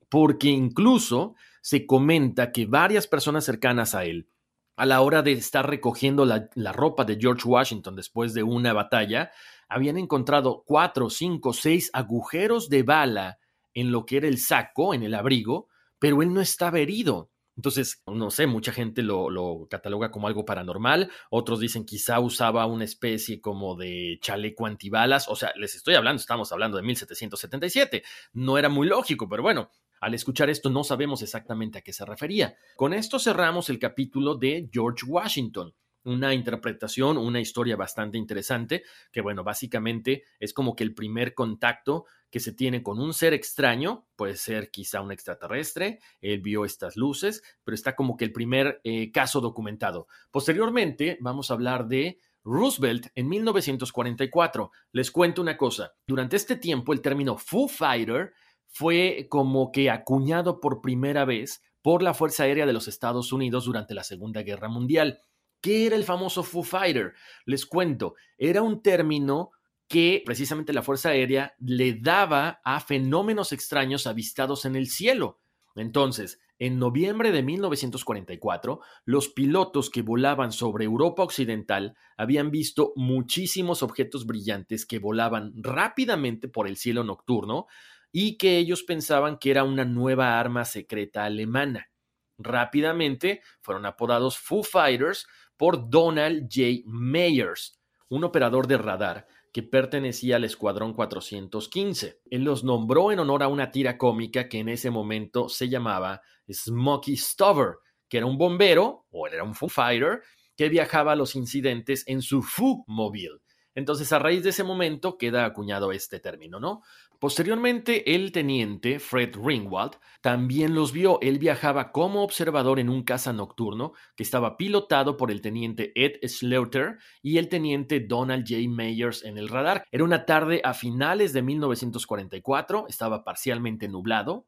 porque 0.09 0.49
incluso 0.49 1.35
se 1.61 1.85
comenta 1.85 2.51
que 2.51 2.65
varias 2.65 3.07
personas 3.07 3.45
cercanas 3.45 3.95
a 3.95 4.05
él, 4.05 4.29
a 4.75 4.85
la 4.85 5.01
hora 5.01 5.21
de 5.21 5.31
estar 5.31 5.69
recogiendo 5.69 6.25
la, 6.25 6.49
la, 6.55 6.73
ropa 6.73 7.05
de 7.05 7.17
George 7.19 7.47
Washington 7.47 7.95
después 7.95 8.33
de 8.33 8.43
una 8.43 8.73
batalla, 8.73 9.31
habían 9.67 9.97
encontrado 9.97 10.63
cuatro, 10.65 11.09
cinco, 11.09 11.53
seis 11.53 11.89
agujeros 11.93 12.69
de 12.69 12.83
bala 12.83 13.39
en 13.73 13.91
lo 13.91 14.05
que 14.05 14.17
era 14.17 14.27
el 14.27 14.37
saco, 14.37 14.93
en 14.93 15.03
el 15.03 15.13
abrigo, 15.13 15.67
pero 15.99 16.21
él 16.21 16.33
no 16.33 16.41
estaba 16.41 16.79
herido. 16.79 17.31
Entonces, 17.57 18.03
no 18.05 18.31
sé, 18.31 18.47
mucha 18.47 18.73
gente 18.73 19.01
lo, 19.01 19.29
lo, 19.29 19.67
cataloga 19.69 20.11
como 20.11 20.27
algo 20.27 20.43
paranormal, 20.43 21.09
otros 21.29 21.61
dicen 21.61 21.85
quizá 21.85 22.19
usaba 22.19 22.65
una 22.65 22.83
especie 22.83 23.39
como 23.39 23.75
de 23.75 24.17
chaleco 24.21 24.65
antibalas, 24.65 25.29
o 25.29 25.37
sea, 25.37 25.53
les 25.55 25.73
estoy 25.73 25.95
hablando, 25.95 26.19
estamos 26.19 26.51
hablando 26.51 26.75
de 26.75 26.83
1777, 26.83 28.03
no 28.33 28.57
era 28.57 28.67
muy 28.67 28.87
lógico, 28.87 29.29
pero 29.29 29.41
bueno, 29.41 29.69
al 30.05 30.13
escuchar 30.13 30.51
esto 30.51 30.69
no 30.69 30.83
sabemos 30.83 31.23
exactamente 31.23 31.79
a 31.79 31.81
qué 31.81 31.91
se 31.91 32.05
refería. 32.05 32.55
Con 32.75 32.93
esto 32.93 33.17
cerramos 33.17 33.71
el 33.71 33.79
capítulo 33.79 34.35
de 34.35 34.69
George 34.71 35.03
Washington 35.07 35.73
una 36.03 36.35
interpretación, 36.35 37.17
una 37.17 37.39
historia 37.39 37.75
bastante 37.75 38.19
interesante, 38.19 38.83
que 39.11 39.21
bueno, 39.21 39.43
básicamente 39.43 40.21
es 40.39 40.53
como 40.53 40.75
que 40.75 40.83
el 40.83 40.93
primer 40.93 41.33
contacto 41.33 42.05
que 42.29 42.39
se 42.39 42.51
tiene 42.51 42.83
con 42.83 42.99
un 42.99 43.15
ser 43.15 43.33
extraño, 43.33 44.05
puede 44.15 44.35
ser 44.35 44.69
quizá 44.69 45.01
un 45.01 45.11
extraterrestre, 45.11 45.97
él 46.21 46.41
vio 46.41 46.63
estas 46.63 46.95
luces, 46.95 47.41
pero 47.63 47.73
está 47.73 47.95
como 47.95 48.15
que 48.17 48.25
el 48.25 48.31
primer 48.31 48.81
eh, 48.83 49.11
caso 49.11 49.41
documentado. 49.41 50.07
Posteriormente 50.29 51.17
vamos 51.19 51.49
a 51.49 51.55
hablar 51.55 51.87
de 51.87 52.19
Roosevelt 52.43 53.07
en 53.15 53.27
1944. 53.27 54.71
Les 54.91 55.09
cuento 55.09 55.41
una 55.41 55.57
cosa, 55.57 55.93
durante 56.05 56.35
este 56.35 56.55
tiempo 56.55 56.93
el 56.93 57.01
término 57.01 57.35
Foo 57.37 57.67
Fighter 57.67 58.33
fue 58.75 59.27
como 59.29 59.71
que 59.71 59.89
acuñado 59.89 60.59
por 60.59 60.81
primera 60.81 61.23
vez 61.23 61.63
por 61.81 62.03
la 62.03 62.13
Fuerza 62.13 62.43
Aérea 62.43 62.65
de 62.65 62.73
los 62.73 62.89
Estados 62.89 63.31
Unidos 63.31 63.63
durante 63.63 63.93
la 63.93 64.03
Segunda 64.03 64.43
Guerra 64.43 64.67
Mundial. 64.67 65.21
¿Qué 65.61 65.85
era 65.85 65.95
el 65.95 66.03
famoso 66.03 66.43
Foo 66.43 66.61
Fighter? 66.61 67.13
Les 67.45 67.65
cuento, 67.65 68.15
era 68.37 68.61
un 68.61 68.81
término 68.81 69.51
que 69.87 70.21
precisamente 70.25 70.73
la 70.73 70.81
Fuerza 70.81 71.07
Aérea 71.07 71.55
le 71.59 71.93
daba 71.93 72.59
a 72.65 72.81
fenómenos 72.81 73.53
extraños 73.53 74.07
avistados 74.07 74.65
en 74.65 74.75
el 74.75 74.87
cielo. 74.87 75.39
Entonces, 75.75 76.41
en 76.59 76.77
noviembre 76.77 77.31
de 77.31 77.43
1944, 77.43 78.81
los 79.05 79.29
pilotos 79.29 79.89
que 79.89 80.01
volaban 80.01 80.51
sobre 80.51 80.83
Europa 80.83 81.23
Occidental 81.23 81.95
habían 82.17 82.51
visto 82.51 82.91
muchísimos 82.97 83.83
objetos 83.83 84.25
brillantes 84.25 84.85
que 84.85 84.99
volaban 84.99 85.53
rápidamente 85.55 86.49
por 86.49 86.67
el 86.67 86.75
cielo 86.75 87.05
nocturno 87.05 87.67
y 88.17 88.37
que 88.37 88.57
ellos 88.57 88.83
pensaban 88.83 89.37
que 89.37 89.51
era 89.51 89.65
una 89.65 89.83
nueva 89.83 90.39
arma 90.39 90.63
secreta 90.63 91.25
alemana. 91.25 91.91
Rápidamente 92.37 93.41
fueron 93.59 93.85
apodados 93.85 94.37
Foo 94.37 94.63
Fighters 94.63 95.27
por 95.57 95.89
Donald 95.89 96.43
J. 96.43 96.83
Mayers, 96.85 97.77
un 98.07 98.23
operador 98.23 98.67
de 98.67 98.77
radar 98.77 99.27
que 99.51 99.63
pertenecía 99.63 100.37
al 100.37 100.45
Escuadrón 100.45 100.93
415. 100.93 102.21
Él 102.31 102.45
los 102.45 102.63
nombró 102.63 103.11
en 103.11 103.19
honor 103.19 103.43
a 103.43 103.49
una 103.49 103.69
tira 103.69 103.97
cómica 103.97 104.47
que 104.47 104.59
en 104.59 104.69
ese 104.69 104.91
momento 104.91 105.49
se 105.49 105.67
llamaba 105.67 106.21
Smokey 106.49 107.17
Stover, 107.17 107.79
que 108.07 108.19
era 108.19 108.27
un 108.27 108.37
bombero, 108.37 109.07
o 109.09 109.27
era 109.27 109.43
un 109.43 109.55
Foo 109.55 109.67
Fighter, 109.67 110.21
que 110.55 110.69
viajaba 110.69 111.11
a 111.11 111.15
los 111.17 111.35
incidentes 111.35 112.07
en 112.07 112.21
su 112.21 112.41
Foo 112.41 112.85
Mobile. 112.87 113.41
Entonces, 113.75 114.13
a 114.13 114.19
raíz 114.19 114.41
de 114.41 114.51
ese 114.51 114.63
momento 114.63 115.17
queda 115.17 115.43
acuñado 115.43 115.91
este 115.91 116.21
término, 116.21 116.61
¿no? 116.61 116.81
Posteriormente, 117.25 118.13
el 118.13 118.31
teniente 118.31 118.99
Fred 118.99 119.35
Ringwald 119.35 119.93
también 120.21 120.75
los 120.75 120.91
vio. 120.91 121.19
Él 121.21 121.39
viajaba 121.39 121.91
como 121.91 122.21
observador 122.21 122.79
en 122.79 122.87
un 122.87 123.01
caza 123.01 123.33
nocturno 123.33 123.93
que 124.15 124.21
estaba 124.21 124.57
pilotado 124.57 125.17
por 125.17 125.31
el 125.31 125.41
teniente 125.41 125.91
Ed 125.95 126.19
Slaughter 126.29 126.99
y 127.23 127.39
el 127.39 127.49
teniente 127.49 127.99
Donald 127.99 128.45
J. 128.47 128.69
Mayers 128.69 129.25
en 129.25 129.39
el 129.39 129.49
radar. 129.49 129.85
Era 129.91 130.03
una 130.03 130.27
tarde 130.27 130.61
a 130.63 130.75
finales 130.75 131.33
de 131.33 131.41
1944, 131.41 132.85
estaba 132.89 133.23
parcialmente 133.23 133.87
nublado, 133.87 134.45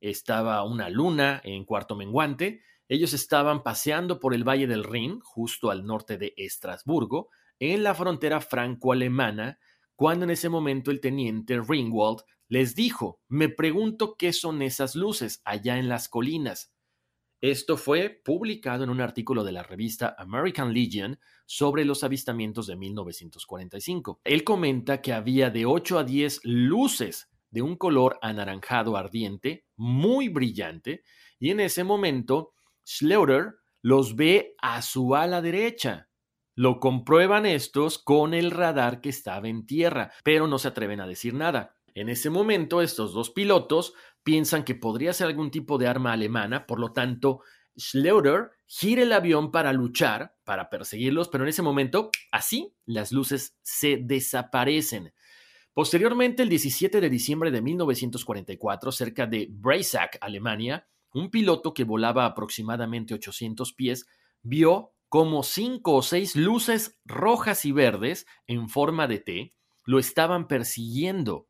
estaba 0.00 0.64
una 0.64 0.88
luna 0.88 1.42
en 1.44 1.66
cuarto 1.66 1.94
menguante. 1.94 2.62
Ellos 2.88 3.12
estaban 3.12 3.62
paseando 3.62 4.18
por 4.18 4.32
el 4.32 4.48
Valle 4.48 4.66
del 4.66 4.84
Rin, 4.84 5.20
justo 5.20 5.70
al 5.70 5.84
norte 5.84 6.16
de 6.16 6.32
Estrasburgo, 6.38 7.28
en 7.58 7.82
la 7.82 7.94
frontera 7.94 8.40
franco-alemana 8.40 9.58
cuando 9.96 10.24
en 10.24 10.30
ese 10.30 10.48
momento 10.48 10.90
el 10.90 11.00
teniente 11.00 11.60
Ringwald 11.60 12.20
les 12.48 12.74
dijo, 12.74 13.20
me 13.28 13.48
pregunto 13.48 14.16
qué 14.16 14.32
son 14.32 14.62
esas 14.62 14.94
luces 14.94 15.40
allá 15.44 15.78
en 15.78 15.88
las 15.88 16.08
colinas. 16.08 16.72
Esto 17.40 17.76
fue 17.76 18.22
publicado 18.24 18.84
en 18.84 18.90
un 18.90 19.02
artículo 19.02 19.44
de 19.44 19.52
la 19.52 19.62
revista 19.62 20.14
American 20.18 20.72
Legion 20.72 21.18
sobre 21.46 21.84
los 21.84 22.02
avistamientos 22.02 22.66
de 22.66 22.76
1945. 22.76 24.20
Él 24.24 24.44
comenta 24.44 25.02
que 25.02 25.12
había 25.12 25.50
de 25.50 25.66
8 25.66 25.98
a 25.98 26.04
10 26.04 26.40
luces 26.44 27.28
de 27.50 27.62
un 27.62 27.76
color 27.76 28.18
anaranjado 28.22 28.96
ardiente, 28.96 29.66
muy 29.76 30.28
brillante, 30.28 31.02
y 31.38 31.50
en 31.50 31.60
ese 31.60 31.84
momento 31.84 32.52
Schleuder 32.86 33.56
los 33.82 34.16
ve 34.16 34.54
a 34.62 34.80
su 34.80 35.14
ala 35.14 35.42
derecha. 35.42 36.08
Lo 36.54 36.78
comprueban 36.78 37.46
estos 37.46 37.98
con 37.98 38.34
el 38.34 38.50
radar 38.50 39.00
que 39.00 39.08
estaba 39.08 39.48
en 39.48 39.66
tierra, 39.66 40.12
pero 40.22 40.46
no 40.46 40.58
se 40.58 40.68
atreven 40.68 41.00
a 41.00 41.06
decir 41.06 41.34
nada. 41.34 41.76
En 41.94 42.08
ese 42.08 42.30
momento, 42.30 42.82
estos 42.82 43.12
dos 43.12 43.30
pilotos 43.30 43.94
piensan 44.22 44.64
que 44.64 44.74
podría 44.74 45.12
ser 45.12 45.28
algún 45.28 45.50
tipo 45.50 45.78
de 45.78 45.86
arma 45.86 46.12
alemana, 46.12 46.66
por 46.66 46.80
lo 46.80 46.92
tanto, 46.92 47.40
Schleuder 47.78 48.50
gira 48.66 49.02
el 49.02 49.12
avión 49.12 49.50
para 49.50 49.72
luchar, 49.72 50.36
para 50.44 50.70
perseguirlos, 50.70 51.28
pero 51.28 51.44
en 51.44 51.50
ese 51.50 51.62
momento, 51.62 52.10
así, 52.30 52.74
las 52.86 53.12
luces 53.12 53.56
se 53.62 53.98
desaparecen. 54.00 55.12
Posteriormente, 55.72 56.44
el 56.44 56.48
17 56.48 57.00
de 57.00 57.10
diciembre 57.10 57.50
de 57.50 57.60
1944, 57.60 58.92
cerca 58.92 59.26
de 59.26 59.48
Breisach, 59.50 60.16
Alemania, 60.20 60.86
un 61.12 61.30
piloto 61.30 61.74
que 61.74 61.84
volaba 61.84 62.26
aproximadamente 62.26 63.14
800 63.14 63.72
pies 63.72 64.06
vio 64.42 64.93
como 65.14 65.44
cinco 65.44 65.92
o 65.94 66.02
seis 66.02 66.34
luces 66.34 66.98
rojas 67.04 67.64
y 67.64 67.70
verdes 67.70 68.26
en 68.48 68.68
forma 68.68 69.06
de 69.06 69.20
T 69.20 69.54
lo 69.84 70.00
estaban 70.00 70.48
persiguiendo. 70.48 71.46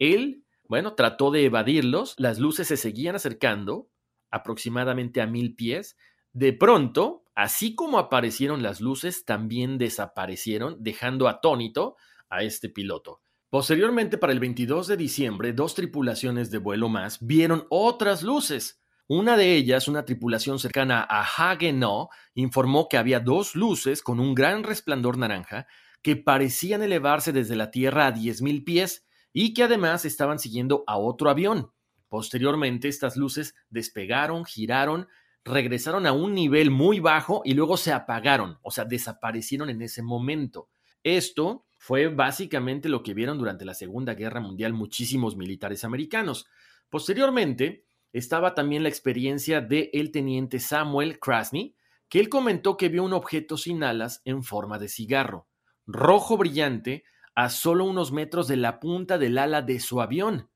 Él, 0.00 0.44
bueno, 0.64 0.94
trató 0.94 1.30
de 1.30 1.44
evadirlos, 1.44 2.16
las 2.18 2.40
luces 2.40 2.66
se 2.66 2.76
seguían 2.76 3.14
acercando, 3.14 3.88
aproximadamente 4.32 5.20
a 5.20 5.28
mil 5.28 5.54
pies. 5.54 5.96
De 6.32 6.52
pronto, 6.52 7.22
así 7.36 7.76
como 7.76 8.00
aparecieron 8.00 8.64
las 8.64 8.80
luces, 8.80 9.24
también 9.24 9.78
desaparecieron, 9.78 10.76
dejando 10.80 11.28
atónito 11.28 11.94
a 12.28 12.42
este 12.42 12.70
piloto. 12.70 13.22
Posteriormente, 13.50 14.18
para 14.18 14.32
el 14.32 14.40
22 14.40 14.88
de 14.88 14.96
diciembre, 14.96 15.52
dos 15.52 15.76
tripulaciones 15.76 16.50
de 16.50 16.58
vuelo 16.58 16.88
más 16.88 17.24
vieron 17.24 17.68
otras 17.70 18.24
luces. 18.24 18.80
Una 19.08 19.36
de 19.36 19.54
ellas, 19.54 19.86
una 19.86 20.04
tripulación 20.04 20.58
cercana 20.58 21.06
a 21.08 21.22
Haguenau, 21.22 22.08
informó 22.34 22.88
que 22.88 22.96
había 22.96 23.20
dos 23.20 23.54
luces 23.54 24.02
con 24.02 24.18
un 24.18 24.34
gran 24.34 24.64
resplandor 24.64 25.16
naranja 25.16 25.68
que 26.02 26.16
parecían 26.16 26.82
elevarse 26.82 27.32
desde 27.32 27.54
la 27.54 27.70
Tierra 27.70 28.08
a 28.08 28.14
10.000 28.14 28.64
pies 28.64 29.06
y 29.32 29.54
que 29.54 29.62
además 29.62 30.04
estaban 30.04 30.40
siguiendo 30.40 30.82
a 30.88 30.98
otro 30.98 31.30
avión. 31.30 31.70
Posteriormente, 32.08 32.88
estas 32.88 33.16
luces 33.16 33.54
despegaron, 33.70 34.44
giraron, 34.44 35.06
regresaron 35.44 36.06
a 36.06 36.12
un 36.12 36.34
nivel 36.34 36.72
muy 36.72 36.98
bajo 36.98 37.42
y 37.44 37.54
luego 37.54 37.76
se 37.76 37.92
apagaron, 37.92 38.58
o 38.62 38.72
sea, 38.72 38.84
desaparecieron 38.84 39.70
en 39.70 39.82
ese 39.82 40.02
momento. 40.02 40.68
Esto 41.04 41.66
fue 41.78 42.08
básicamente 42.08 42.88
lo 42.88 43.04
que 43.04 43.14
vieron 43.14 43.38
durante 43.38 43.64
la 43.64 43.74
Segunda 43.74 44.14
Guerra 44.14 44.40
Mundial 44.40 44.72
muchísimos 44.72 45.36
militares 45.36 45.84
americanos. 45.84 46.46
Posteriormente, 46.88 47.85
estaba 48.12 48.54
también 48.54 48.82
la 48.82 48.88
experiencia 48.88 49.60
del 49.60 49.90
el 49.92 50.10
teniente 50.10 50.58
Samuel 50.60 51.18
Krasny, 51.18 51.76
que 52.08 52.20
él 52.20 52.28
comentó 52.28 52.76
que 52.76 52.88
vio 52.88 53.04
un 53.04 53.12
objeto 53.12 53.56
sin 53.56 53.82
alas 53.82 54.22
en 54.24 54.42
forma 54.42 54.78
de 54.78 54.88
cigarro, 54.88 55.48
rojo 55.86 56.36
brillante, 56.36 57.04
a 57.34 57.50
solo 57.50 57.84
unos 57.84 58.12
metros 58.12 58.48
de 58.48 58.56
la 58.56 58.80
punta 58.80 59.18
del 59.18 59.36
ala 59.36 59.60
de 59.60 59.78
su 59.80 60.00
avión. 60.00 60.50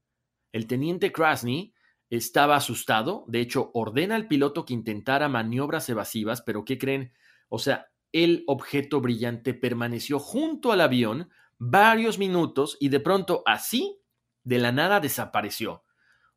El 0.53 0.67
teniente 0.67 1.13
Krasny 1.13 1.75
estaba 2.09 2.57
asustado, 2.57 3.25
de 3.29 3.41
hecho 3.41 3.71
ordena 3.75 4.17
al 4.17 4.27
piloto 4.27 4.65
que 4.65 4.75
intentara 4.75 5.29
maniobras 5.29 5.89
evasivas, 5.89 6.43
pero 6.43 6.65
¿qué 6.65 6.79
creen? 6.79 7.13
O 7.49 7.59
sea, 7.59 7.91
el 8.13 8.45
objeto 8.47 9.01
brillante 9.01 9.55
permaneció 9.55 10.19
junto 10.19 10.73
al 10.73 10.81
avión 10.81 11.31
varios 11.59 12.19
minutos 12.19 12.77
y 12.81 12.89
de 12.89 13.01
pronto 13.01 13.43
así, 13.47 14.01
de 14.43 14.59
la 14.59 14.73
nada 14.73 15.01
desapareció. 15.01 15.85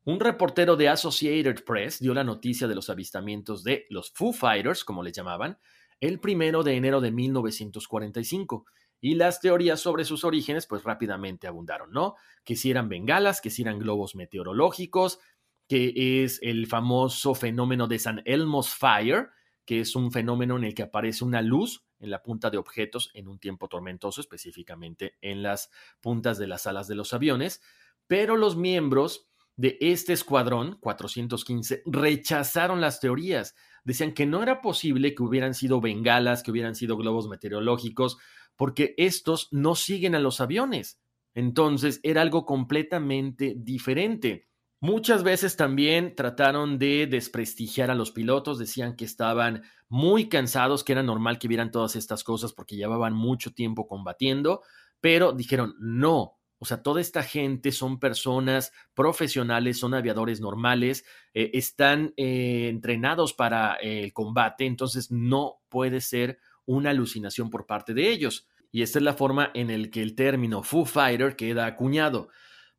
Un 0.06 0.20
reportero 0.20 0.76
de 0.76 0.90
Associated 0.90 1.64
Press 1.64 1.98
dio 1.98 2.12
la 2.12 2.24
noticia 2.24 2.68
de 2.68 2.74
los 2.74 2.90
avistamientos 2.90 3.64
de 3.64 3.86
los 3.88 4.12
Foo 4.12 4.34
Fighters, 4.34 4.84
como 4.84 5.02
les 5.02 5.14
llamaban, 5.14 5.58
el 5.98 6.20
primero 6.20 6.62
de 6.62 6.76
enero 6.76 7.00
de 7.00 7.10
1945. 7.10 8.66
Y 9.00 9.14
las 9.14 9.40
teorías 9.40 9.80
sobre 9.80 10.04
sus 10.04 10.24
orígenes, 10.24 10.66
pues 10.66 10.84
rápidamente 10.84 11.46
abundaron, 11.46 11.90
¿no? 11.90 12.16
Que 12.44 12.54
si 12.54 12.70
eran 12.70 12.90
bengalas, 12.90 13.40
que 13.40 13.48
si 13.48 13.62
eran 13.62 13.78
globos 13.78 14.14
meteorológicos, 14.14 15.20
que 15.68 16.22
es 16.22 16.38
el 16.42 16.66
famoso 16.66 17.34
fenómeno 17.34 17.86
de 17.86 17.98
San 17.98 18.20
Elmo's 18.26 18.74
Fire, 18.74 19.30
que 19.64 19.80
es 19.80 19.96
un 19.96 20.12
fenómeno 20.12 20.58
en 20.58 20.64
el 20.64 20.74
que 20.74 20.82
aparece 20.82 21.24
una 21.24 21.40
luz 21.40 21.86
en 21.98 22.10
la 22.10 22.22
punta 22.22 22.50
de 22.50 22.58
objetos 22.58 23.10
en 23.14 23.26
un 23.26 23.38
tiempo 23.38 23.68
tormentoso, 23.68 24.20
específicamente 24.20 25.16
en 25.22 25.42
las 25.42 25.70
puntas 26.02 26.36
de 26.36 26.46
las 26.46 26.66
alas 26.66 26.88
de 26.88 26.94
los 26.94 27.14
aviones, 27.14 27.62
pero 28.06 28.36
los 28.36 28.56
miembros 28.56 29.30
de 29.56 29.78
este 29.80 30.12
escuadrón 30.12 30.78
415 30.80 31.82
rechazaron 31.86 32.80
las 32.80 33.00
teorías. 33.00 33.54
Decían 33.84 34.12
que 34.12 34.26
no 34.26 34.42
era 34.42 34.60
posible 34.60 35.14
que 35.14 35.22
hubieran 35.22 35.54
sido 35.54 35.80
bengalas, 35.80 36.42
que 36.42 36.50
hubieran 36.50 36.74
sido 36.74 36.96
globos 36.96 37.28
meteorológicos, 37.28 38.16
porque 38.56 38.94
estos 38.96 39.48
no 39.52 39.74
siguen 39.74 40.14
a 40.14 40.20
los 40.20 40.40
aviones. 40.40 41.00
Entonces 41.34 42.00
era 42.02 42.22
algo 42.22 42.46
completamente 42.46 43.54
diferente. 43.56 44.48
Muchas 44.80 45.22
veces 45.22 45.56
también 45.56 46.14
trataron 46.14 46.78
de 46.78 47.06
desprestigiar 47.06 47.90
a 47.90 47.94
los 47.94 48.10
pilotos, 48.10 48.58
decían 48.58 48.96
que 48.96 49.04
estaban 49.04 49.62
muy 49.88 50.28
cansados, 50.28 50.84
que 50.84 50.92
era 50.92 51.02
normal 51.02 51.38
que 51.38 51.48
vieran 51.48 51.70
todas 51.70 51.96
estas 51.96 52.22
cosas 52.22 52.52
porque 52.52 52.76
llevaban 52.76 53.14
mucho 53.14 53.52
tiempo 53.52 53.86
combatiendo, 53.86 54.60
pero 55.00 55.32
dijeron, 55.32 55.74
no, 55.78 56.38
o 56.64 56.66
sea, 56.66 56.82
toda 56.82 57.02
esta 57.02 57.22
gente 57.22 57.72
son 57.72 58.00
personas 58.00 58.72
profesionales, 58.94 59.78
son 59.78 59.92
aviadores 59.92 60.40
normales, 60.40 61.04
eh, 61.34 61.50
están 61.52 62.14
eh, 62.16 62.68
entrenados 62.70 63.34
para 63.34 63.74
el 63.74 64.14
combate, 64.14 64.64
entonces 64.64 65.10
no 65.10 65.60
puede 65.68 66.00
ser 66.00 66.38
una 66.64 66.88
alucinación 66.88 67.50
por 67.50 67.66
parte 67.66 67.92
de 67.92 68.08
ellos. 68.10 68.48
Y 68.72 68.80
esta 68.80 68.98
es 68.98 69.02
la 69.02 69.12
forma 69.12 69.50
en 69.52 69.78
la 69.82 69.90
que 69.90 70.00
el 70.00 70.14
término 70.14 70.62
Foo 70.62 70.86
Fighter 70.86 71.36
queda 71.36 71.66
acuñado. 71.66 72.30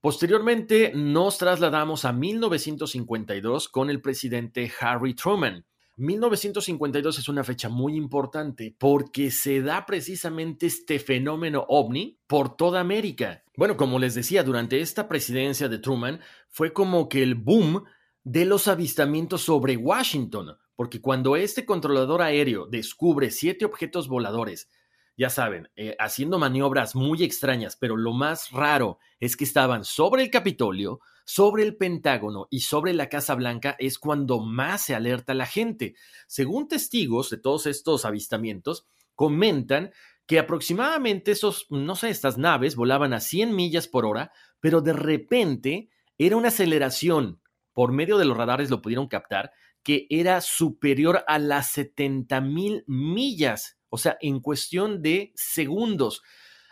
Posteriormente 0.01 0.91
nos 0.95 1.37
trasladamos 1.37 2.05
a 2.05 2.11
1952 2.11 3.69
con 3.69 3.91
el 3.91 4.01
presidente 4.01 4.71
Harry 4.79 5.13
Truman. 5.13 5.63
1952 5.97 7.19
es 7.19 7.29
una 7.29 7.43
fecha 7.43 7.69
muy 7.69 7.95
importante 7.95 8.75
porque 8.79 9.29
se 9.29 9.61
da 9.61 9.85
precisamente 9.85 10.65
este 10.65 10.97
fenómeno 10.97 11.67
ovni 11.67 12.17
por 12.25 12.57
toda 12.57 12.79
América. 12.79 13.44
Bueno, 13.57 13.77
como 13.77 13.99
les 13.99 14.15
decía, 14.15 14.43
durante 14.43 14.81
esta 14.81 15.07
presidencia 15.07 15.69
de 15.69 15.79
Truman 15.79 16.19
fue 16.49 16.73
como 16.73 17.07
que 17.09 17.23
el 17.23 17.35
boom 17.35 17.83
de 18.23 18.45
los 18.45 18.67
avistamientos 18.67 19.41
sobre 19.43 19.77
Washington, 19.77 20.57
porque 20.75 21.01
cuando 21.01 21.35
este 21.35 21.65
controlador 21.65 22.21
aéreo 22.21 22.67
descubre 22.67 23.31
siete 23.31 23.65
objetos 23.65 24.07
voladores 24.07 24.69
ya 25.17 25.29
saben, 25.29 25.69
eh, 25.75 25.95
haciendo 25.99 26.39
maniobras 26.39 26.95
muy 26.95 27.23
extrañas, 27.23 27.77
pero 27.77 27.95
lo 27.95 28.13
más 28.13 28.51
raro 28.51 28.99
es 29.19 29.37
que 29.37 29.45
estaban 29.45 29.85
sobre 29.85 30.23
el 30.23 30.29
Capitolio, 30.29 30.99
sobre 31.25 31.63
el 31.63 31.77
Pentágono 31.77 32.47
y 32.51 32.61
sobre 32.61 32.93
la 32.93 33.09
Casa 33.09 33.33
Blanca 33.35 33.75
es 33.79 33.97
cuando 33.97 34.41
más 34.41 34.83
se 34.83 34.93
alerta 34.93 35.33
la 35.33 35.45
gente. 35.45 35.95
Según 36.27 36.67
testigos 36.67 37.29
de 37.29 37.37
todos 37.37 37.65
estos 37.65 38.05
avistamientos, 38.05 38.85
comentan 39.15 39.91
que 40.27 40.39
aproximadamente 40.39 41.31
esos, 41.31 41.67
no 41.69 41.95
sé, 41.95 42.09
estas 42.09 42.37
naves 42.37 42.75
volaban 42.75 43.13
a 43.13 43.19
100 43.19 43.55
millas 43.55 43.87
por 43.87 44.05
hora, 44.05 44.31
pero 44.59 44.81
de 44.81 44.93
repente 44.93 45.89
era 46.17 46.35
una 46.37 46.47
aceleración, 46.47 47.41
por 47.73 47.91
medio 47.91 48.17
de 48.17 48.25
los 48.25 48.37
radares 48.37 48.69
lo 48.69 48.81
pudieron 48.81 49.07
captar, 49.07 49.51
que 49.83 50.07
era 50.09 50.41
superior 50.41 51.23
a 51.27 51.37
las 51.37 51.71
70 51.71 52.41
mil 52.41 52.83
millas 52.87 53.75
o 53.95 53.97
sea, 53.97 54.17
en 54.19 54.41
cuestión 54.41 55.01
de 55.01 55.31
segundos. 55.35 56.21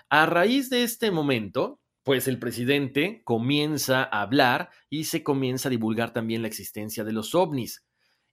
A 0.10 0.26
raíz 0.26 0.70
de 0.70 0.84
este 0.84 1.10
momento, 1.10 1.80
pues 2.04 2.28
el 2.28 2.38
presidente 2.38 3.22
comienza 3.24 4.04
a 4.04 4.24
hablar 4.24 4.72
y 4.90 5.06
se 5.06 5.24
comienza 5.24 5.70
a 5.70 5.72
divulgar 5.72 6.12
también 6.12 6.42
la 6.42 6.50
existencia 6.50 7.06
de 7.06 7.14
los 7.14 7.34
ovnis. 7.34 7.86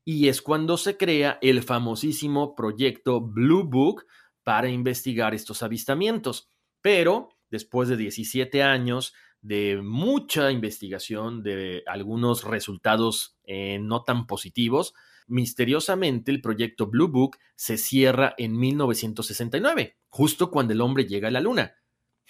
Y 0.05 0.27
es 0.27 0.43
cuando 0.43 0.77
se 0.77 0.97
crea 0.97 1.39
el 1.41 1.63
famosísimo 1.63 2.57
proyecto 2.57 3.21
Blue 3.21 3.63
Book 3.63 4.07
para 4.43 4.69
investigar 4.69 5.35
estos 5.35 5.63
avistamientos. 5.63 6.49
Pero 6.81 7.31
después 7.51 7.89
de 7.89 7.97
17 7.97 8.63
años 8.63 9.13
de 9.43 9.81
mucha 9.83 10.51
investigación, 10.51 11.43
de 11.43 11.83
algunos 11.87 12.45
resultados 12.45 13.39
eh, 13.45 13.79
no 13.81 14.03
tan 14.05 14.27
positivos, 14.27 14.95
misteriosamente 15.27 16.31
el 16.31 16.41
proyecto 16.41 16.87
Blue 16.87 17.09
Book 17.09 17.39
se 17.55 17.79
cierra 17.79 18.35
en 18.37 18.59
1969, 18.59 19.97
justo 20.09 20.51
cuando 20.51 20.73
el 20.73 20.81
hombre 20.81 21.07
llega 21.07 21.29
a 21.29 21.31
la 21.31 21.41
Luna. 21.41 21.75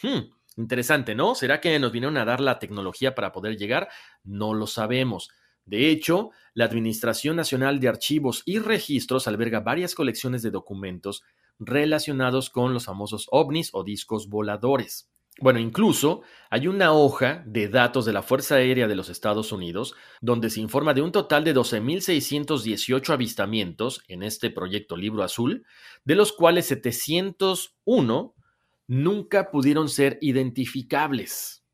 Hmm, 0.03 0.31
interesante, 0.57 1.15
¿no? 1.15 1.35
¿Será 1.35 1.61
que 1.61 1.79
nos 1.79 1.93
vinieron 1.93 2.17
a 2.17 2.25
dar 2.25 2.41
la 2.41 2.59
tecnología 2.59 3.15
para 3.15 3.33
poder 3.33 3.57
llegar? 3.57 3.89
No 4.23 4.55
lo 4.55 4.67
sabemos. 4.67 5.31
De 5.65 5.91
hecho, 5.91 6.31
la 6.55 6.65
Administración 6.65 7.37
Nacional 7.37 7.81
de 7.81 7.89
Archivos 7.89 8.43
y 8.45 8.59
Registros 8.59 9.29
alberga 9.29 9.61
varias 9.61 9.95
colecciones 9.95 10.43
de 10.43 10.51
documentos 10.51 11.23
relacionados 11.61 12.51
con 12.51 12.75
los 12.75 12.87
famosos 12.87 13.29
ovnis 13.31 13.71
o 13.73 13.85
discos 13.85 14.29
voladores. 14.29 15.11
Bueno, 15.39 15.59
incluso 15.59 16.23
hay 16.51 16.67
una 16.67 16.93
hoja 16.93 17.43
de 17.47 17.69
datos 17.69 18.05
de 18.05 18.13
la 18.13 18.23
Fuerza 18.23 18.57
Aérea 18.57 18.89
de 18.89 18.97
los 18.97 19.09
Estados 19.09 19.53
Unidos 19.53 19.95
donde 20.21 20.51
se 20.51 20.61
informa 20.61 20.93
de 20.93 21.03
un 21.03 21.13
total 21.13 21.45
de 21.45 21.55
12.618 21.55 23.11
avistamientos 23.11 24.03
en 24.09 24.23
este 24.23 24.51
proyecto 24.51 24.97
Libro 24.97 25.23
Azul, 25.23 25.65
de 26.05 26.15
los 26.15 26.33
cuales 26.33 26.67
701 26.67 28.35
nunca 28.87 29.51
pudieron 29.51 29.89
ser 29.89 30.19
identificables. 30.21 31.65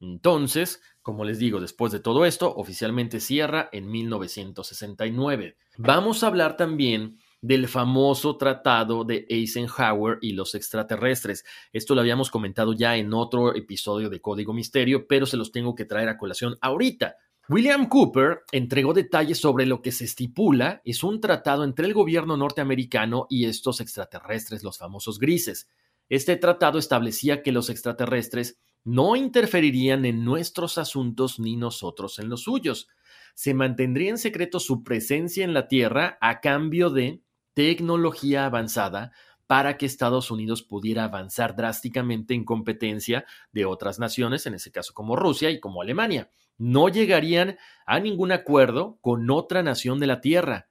Entonces, 0.00 0.80
como 1.02 1.24
les 1.24 1.38
digo, 1.38 1.60
después 1.60 1.92
de 1.92 2.00
todo 2.00 2.24
esto, 2.24 2.54
oficialmente 2.54 3.20
cierra 3.20 3.68
en 3.72 3.90
1969. 3.90 5.56
Vamos 5.76 6.22
a 6.22 6.28
hablar 6.28 6.56
también 6.56 7.18
del 7.40 7.68
famoso 7.68 8.36
tratado 8.36 9.04
de 9.04 9.26
Eisenhower 9.28 10.18
y 10.20 10.32
los 10.32 10.54
extraterrestres. 10.54 11.44
Esto 11.72 11.94
lo 11.94 12.02
habíamos 12.02 12.30
comentado 12.30 12.72
ya 12.72 12.96
en 12.96 13.14
otro 13.14 13.54
episodio 13.54 14.10
de 14.10 14.20
Código 14.20 14.52
Misterio, 14.52 15.06
pero 15.06 15.26
se 15.26 15.36
los 15.36 15.52
tengo 15.52 15.74
que 15.74 15.84
traer 15.84 16.08
a 16.08 16.18
colación 16.18 16.56
ahorita. 16.60 17.16
William 17.48 17.88
Cooper 17.88 18.42
entregó 18.52 18.92
detalles 18.92 19.38
sobre 19.38 19.66
lo 19.66 19.82
que 19.82 19.90
se 19.90 20.04
estipula 20.04 20.82
es 20.84 21.02
un 21.02 21.20
tratado 21.20 21.64
entre 21.64 21.86
el 21.86 21.94
gobierno 21.94 22.36
norteamericano 22.36 23.26
y 23.28 23.46
estos 23.46 23.80
extraterrestres, 23.80 24.62
los 24.62 24.78
famosos 24.78 25.18
grises. 25.18 25.68
Este 26.08 26.36
tratado 26.36 26.78
establecía 26.78 27.42
que 27.42 27.50
los 27.50 27.68
extraterrestres 27.68 28.60
no 28.84 29.16
interferirían 29.16 30.04
en 30.04 30.24
nuestros 30.24 30.78
asuntos 30.78 31.40
ni 31.40 31.56
nosotros 31.56 32.18
en 32.18 32.28
los 32.28 32.42
suyos. 32.42 32.88
Se 33.34 33.52
mantendría 33.52 34.10
en 34.10 34.18
secreto 34.18 34.60
su 34.60 34.84
presencia 34.84 35.44
en 35.44 35.52
la 35.52 35.66
Tierra 35.66 36.18
a 36.20 36.40
cambio 36.40 36.90
de 36.90 37.22
tecnología 37.54 38.46
avanzada 38.46 39.12
para 39.46 39.76
que 39.76 39.86
Estados 39.86 40.30
Unidos 40.30 40.62
pudiera 40.62 41.04
avanzar 41.04 41.56
drásticamente 41.56 42.34
en 42.34 42.44
competencia 42.44 43.24
de 43.52 43.64
otras 43.64 43.98
naciones, 43.98 44.46
en 44.46 44.54
ese 44.54 44.70
caso 44.70 44.94
como 44.94 45.16
Rusia 45.16 45.50
y 45.50 45.58
como 45.58 45.82
Alemania. 45.82 46.30
No 46.56 46.88
llegarían 46.88 47.58
a 47.86 47.98
ningún 47.98 48.32
acuerdo 48.32 48.98
con 49.00 49.28
otra 49.30 49.62
nación 49.62 49.98
de 49.98 50.06
la 50.06 50.20
Tierra, 50.20 50.68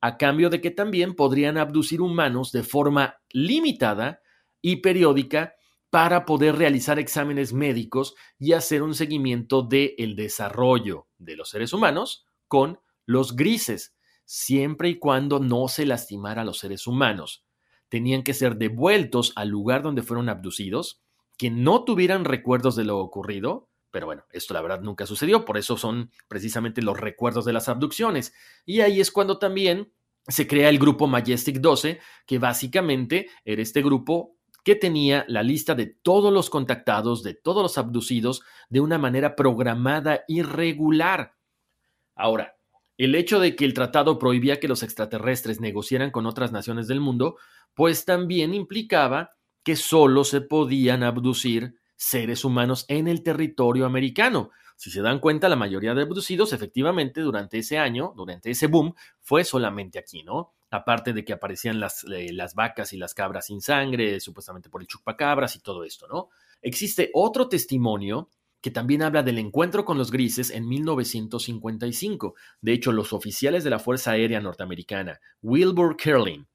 a 0.00 0.16
cambio 0.16 0.50
de 0.50 0.60
que 0.60 0.70
también 0.70 1.14
podrían 1.14 1.56
abducir 1.56 2.00
humanos 2.00 2.52
de 2.52 2.62
forma 2.62 3.20
limitada 3.30 4.20
y 4.60 4.76
periódica 4.76 5.54
para 5.90 6.24
poder 6.24 6.56
realizar 6.56 6.98
exámenes 6.98 7.52
médicos 7.52 8.14
y 8.38 8.52
hacer 8.52 8.82
un 8.82 8.94
seguimiento 8.94 9.62
del 9.62 9.94
el 9.98 10.16
desarrollo 10.16 11.06
de 11.18 11.36
los 11.36 11.50
seres 11.50 11.72
humanos 11.72 12.26
con 12.48 12.80
los 13.06 13.36
grises, 13.36 13.95
siempre 14.26 14.90
y 14.90 14.98
cuando 14.98 15.38
no 15.38 15.68
se 15.68 15.86
lastimara 15.86 16.42
a 16.42 16.44
los 16.44 16.58
seres 16.58 16.86
humanos. 16.86 17.46
Tenían 17.88 18.22
que 18.22 18.34
ser 18.34 18.56
devueltos 18.56 19.32
al 19.36 19.48
lugar 19.48 19.82
donde 19.82 20.02
fueron 20.02 20.28
abducidos, 20.28 21.00
que 21.38 21.50
no 21.50 21.84
tuvieran 21.84 22.24
recuerdos 22.24 22.76
de 22.76 22.84
lo 22.84 22.98
ocurrido, 22.98 23.70
pero 23.90 24.06
bueno, 24.06 24.24
esto 24.30 24.52
la 24.52 24.60
verdad 24.60 24.80
nunca 24.82 25.06
sucedió, 25.06 25.44
por 25.44 25.56
eso 25.56 25.78
son 25.78 26.10
precisamente 26.28 26.82
los 26.82 26.98
recuerdos 26.98 27.44
de 27.44 27.52
las 27.52 27.68
abducciones. 27.68 28.34
Y 28.66 28.80
ahí 28.80 29.00
es 29.00 29.10
cuando 29.10 29.38
también 29.38 29.92
se 30.26 30.46
crea 30.46 30.68
el 30.68 30.78
grupo 30.78 31.06
Majestic 31.06 31.60
12, 31.60 32.00
que 32.26 32.38
básicamente 32.38 33.30
era 33.44 33.62
este 33.62 33.80
grupo 33.80 34.36
que 34.64 34.74
tenía 34.74 35.24
la 35.28 35.44
lista 35.44 35.76
de 35.76 35.86
todos 35.86 36.32
los 36.32 36.50
contactados, 36.50 37.22
de 37.22 37.34
todos 37.34 37.62
los 37.62 37.78
abducidos, 37.78 38.42
de 38.68 38.80
una 38.80 38.98
manera 38.98 39.36
programada 39.36 40.24
y 40.26 40.42
regular. 40.42 41.36
Ahora, 42.16 42.55
el 42.98 43.14
hecho 43.14 43.40
de 43.40 43.56
que 43.56 43.64
el 43.64 43.74
tratado 43.74 44.18
prohibía 44.18 44.60
que 44.60 44.68
los 44.68 44.82
extraterrestres 44.82 45.60
negociaran 45.60 46.10
con 46.10 46.26
otras 46.26 46.52
naciones 46.52 46.88
del 46.88 47.00
mundo, 47.00 47.36
pues 47.74 48.04
también 48.04 48.54
implicaba 48.54 49.36
que 49.62 49.76
solo 49.76 50.24
se 50.24 50.40
podían 50.40 51.02
abducir 51.02 51.74
seres 51.96 52.44
humanos 52.44 52.84
en 52.88 53.08
el 53.08 53.22
territorio 53.22 53.86
americano. 53.86 54.50
Si 54.76 54.90
se 54.90 55.00
dan 55.00 55.20
cuenta, 55.20 55.48
la 55.48 55.56
mayoría 55.56 55.94
de 55.94 56.02
abducidos 56.02 56.52
efectivamente 56.52 57.20
durante 57.22 57.58
ese 57.58 57.78
año, 57.78 58.12
durante 58.14 58.50
ese 58.50 58.66
boom, 58.66 58.94
fue 59.20 59.42
solamente 59.44 59.98
aquí, 59.98 60.22
¿no? 60.22 60.52
Aparte 60.70 61.12
de 61.12 61.24
que 61.24 61.32
aparecían 61.32 61.80
las, 61.80 62.04
eh, 62.04 62.32
las 62.32 62.54
vacas 62.54 62.92
y 62.92 62.98
las 62.98 63.14
cabras 63.14 63.46
sin 63.46 63.60
sangre, 63.60 64.20
supuestamente 64.20 64.68
por 64.68 64.82
el 64.82 64.86
chupacabras 64.86 65.56
y 65.56 65.60
todo 65.60 65.84
esto, 65.84 66.06
¿no? 66.06 66.28
Existe 66.60 67.10
otro 67.14 67.48
testimonio 67.48 68.30
que 68.66 68.72
también 68.72 69.02
habla 69.02 69.22
del 69.22 69.38
encuentro 69.38 69.84
con 69.84 69.96
los 69.96 70.10
grises 70.10 70.50
en 70.50 70.66
1955. 70.66 72.34
De 72.60 72.72
hecho, 72.72 72.90
los 72.90 73.12
oficiales 73.12 73.62
de 73.62 73.70
la 73.70 73.78
Fuerza 73.78 74.10
Aérea 74.10 74.40
Norteamericana, 74.40 75.20
Wilbur 75.40 75.96
Kerlin 75.96 76.48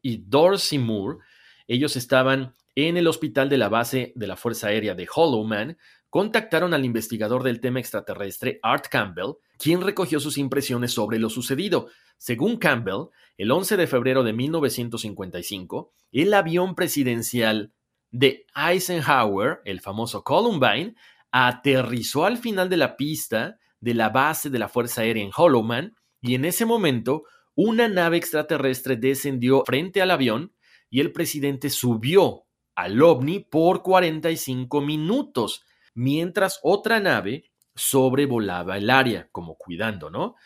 y 0.00 0.18
Dorsey 0.18 0.78
Moore, 0.78 1.18
ellos 1.66 1.96
estaban 1.96 2.54
en 2.76 2.96
el 2.96 3.08
hospital 3.08 3.48
de 3.48 3.58
la 3.58 3.68
base 3.68 4.12
de 4.14 4.28
la 4.28 4.36
Fuerza 4.36 4.68
Aérea 4.68 4.94
de 4.94 5.08
Hollow 5.12 5.42
Man, 5.42 5.76
contactaron 6.08 6.72
al 6.72 6.84
investigador 6.84 7.42
del 7.42 7.58
tema 7.58 7.80
extraterrestre 7.80 8.60
Art 8.62 8.86
Campbell, 8.88 9.32
quien 9.58 9.80
recogió 9.80 10.20
sus 10.20 10.38
impresiones 10.38 10.92
sobre 10.92 11.18
lo 11.18 11.30
sucedido. 11.30 11.88
Según 12.16 12.58
Campbell, 12.58 13.08
el 13.38 13.50
11 13.50 13.76
de 13.76 13.88
febrero 13.88 14.22
de 14.22 14.32
1955, 14.32 15.92
el 16.12 16.32
avión 16.32 16.76
presidencial 16.76 17.72
de 18.12 18.46
Eisenhower, 18.54 19.62
el 19.64 19.80
famoso 19.80 20.22
Columbine, 20.22 20.94
aterrizó 21.38 22.24
al 22.24 22.38
final 22.38 22.70
de 22.70 22.78
la 22.78 22.96
pista 22.96 23.58
de 23.78 23.92
la 23.92 24.08
base 24.08 24.48
de 24.48 24.58
la 24.58 24.68
Fuerza 24.68 25.02
Aérea 25.02 25.22
en 25.22 25.30
Hollowman 25.36 25.94
y 26.22 26.34
en 26.34 26.46
ese 26.46 26.64
momento 26.64 27.24
una 27.54 27.88
nave 27.88 28.16
extraterrestre 28.16 28.96
descendió 28.96 29.62
frente 29.66 30.00
al 30.00 30.12
avión 30.12 30.54
y 30.88 31.00
el 31.00 31.12
presidente 31.12 31.68
subió 31.68 32.44
al 32.74 33.02
ovni 33.02 33.40
por 33.40 33.82
45 33.82 34.80
minutos, 34.80 35.62
mientras 35.94 36.58
otra 36.62 37.00
nave 37.00 37.50
sobrevolaba 37.74 38.78
el 38.78 38.88
área, 38.88 39.28
como 39.30 39.56
cuidando, 39.56 40.08
¿no? 40.08 40.36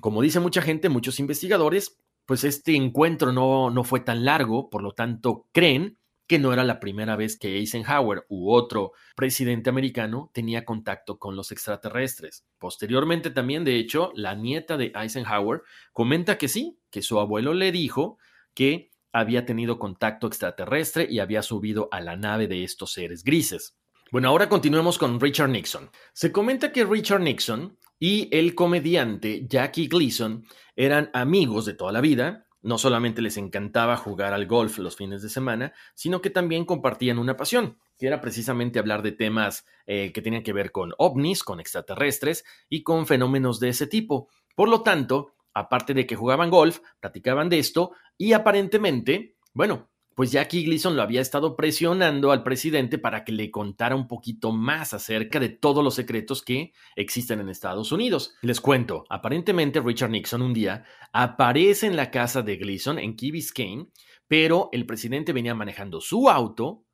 Como 0.00 0.22
dice 0.22 0.38
mucha 0.38 0.62
gente, 0.62 0.88
muchos 0.88 1.18
investigadores, 1.18 1.98
pues 2.24 2.44
este 2.44 2.76
encuentro 2.76 3.32
no, 3.32 3.70
no 3.70 3.82
fue 3.82 3.98
tan 3.98 4.24
largo, 4.24 4.70
por 4.70 4.82
lo 4.82 4.92
tanto 4.92 5.48
creen 5.52 5.98
que 6.26 6.38
no 6.38 6.52
era 6.52 6.64
la 6.64 6.80
primera 6.80 7.16
vez 7.16 7.38
que 7.38 7.56
Eisenhower 7.56 8.24
u 8.28 8.50
otro 8.50 8.92
presidente 9.14 9.70
americano 9.70 10.30
tenía 10.32 10.64
contacto 10.64 11.18
con 11.18 11.36
los 11.36 11.52
extraterrestres. 11.52 12.44
Posteriormente 12.58 13.30
también, 13.30 13.64
de 13.64 13.76
hecho, 13.76 14.12
la 14.14 14.34
nieta 14.34 14.76
de 14.76 14.92
Eisenhower 14.94 15.62
comenta 15.92 16.38
que 16.38 16.48
sí, 16.48 16.78
que 16.90 17.02
su 17.02 17.20
abuelo 17.20 17.54
le 17.54 17.72
dijo 17.72 18.18
que 18.54 18.90
había 19.12 19.46
tenido 19.46 19.78
contacto 19.78 20.26
extraterrestre 20.26 21.06
y 21.08 21.20
había 21.20 21.42
subido 21.42 21.88
a 21.90 22.00
la 22.00 22.16
nave 22.16 22.48
de 22.48 22.64
estos 22.64 22.92
seres 22.92 23.24
grises. 23.24 23.78
Bueno, 24.12 24.28
ahora 24.28 24.48
continuemos 24.48 24.98
con 24.98 25.20
Richard 25.20 25.50
Nixon. 25.50 25.90
Se 26.12 26.30
comenta 26.30 26.70
que 26.70 26.84
Richard 26.84 27.22
Nixon 27.22 27.78
y 27.98 28.28
el 28.30 28.54
comediante 28.54 29.46
Jackie 29.48 29.88
Gleason 29.88 30.44
eran 30.76 31.10
amigos 31.12 31.64
de 31.64 31.74
toda 31.74 31.92
la 31.92 32.00
vida, 32.00 32.45
no 32.66 32.78
solamente 32.78 33.22
les 33.22 33.36
encantaba 33.36 33.96
jugar 33.96 34.32
al 34.32 34.46
golf 34.46 34.78
los 34.78 34.96
fines 34.96 35.22
de 35.22 35.28
semana, 35.28 35.72
sino 35.94 36.20
que 36.20 36.30
también 36.30 36.64
compartían 36.64 37.20
una 37.20 37.36
pasión, 37.36 37.78
que 37.96 38.08
era 38.08 38.20
precisamente 38.20 38.80
hablar 38.80 39.02
de 39.02 39.12
temas 39.12 39.64
eh, 39.86 40.12
que 40.12 40.20
tenían 40.20 40.42
que 40.42 40.52
ver 40.52 40.72
con 40.72 40.92
ovnis, 40.98 41.44
con 41.44 41.60
extraterrestres 41.60 42.44
y 42.68 42.82
con 42.82 43.06
fenómenos 43.06 43.60
de 43.60 43.68
ese 43.68 43.86
tipo. 43.86 44.28
Por 44.56 44.68
lo 44.68 44.82
tanto, 44.82 45.34
aparte 45.54 45.94
de 45.94 46.06
que 46.06 46.16
jugaban 46.16 46.50
golf, 46.50 46.80
platicaban 46.98 47.48
de 47.48 47.60
esto 47.60 47.92
y 48.18 48.32
aparentemente, 48.32 49.36
bueno, 49.52 49.88
pues 50.16 50.32
Jackie 50.32 50.64
Gleason 50.64 50.96
lo 50.96 51.02
había 51.02 51.20
estado 51.20 51.56
presionando 51.56 52.32
al 52.32 52.42
presidente 52.42 52.96
para 52.96 53.22
que 53.22 53.32
le 53.32 53.50
contara 53.50 53.94
un 53.94 54.08
poquito 54.08 54.50
más 54.50 54.94
acerca 54.94 55.38
de 55.38 55.50
todos 55.50 55.84
los 55.84 55.94
secretos 55.94 56.42
que 56.42 56.72
existen 56.96 57.38
en 57.38 57.50
Estados 57.50 57.92
Unidos. 57.92 58.34
Les 58.40 58.62
cuento, 58.62 59.04
aparentemente 59.10 59.78
Richard 59.78 60.08
Nixon 60.08 60.40
un 60.40 60.54
día 60.54 60.84
aparece 61.12 61.86
en 61.86 61.96
la 61.96 62.10
casa 62.10 62.40
de 62.40 62.56
Gleason 62.56 62.98
en 62.98 63.14
Key 63.14 63.30
Biscayne, 63.30 63.88
pero 64.26 64.70
el 64.72 64.86
presidente 64.86 65.34
venía 65.34 65.54
manejando 65.54 66.00
su 66.00 66.30
auto, 66.30 66.86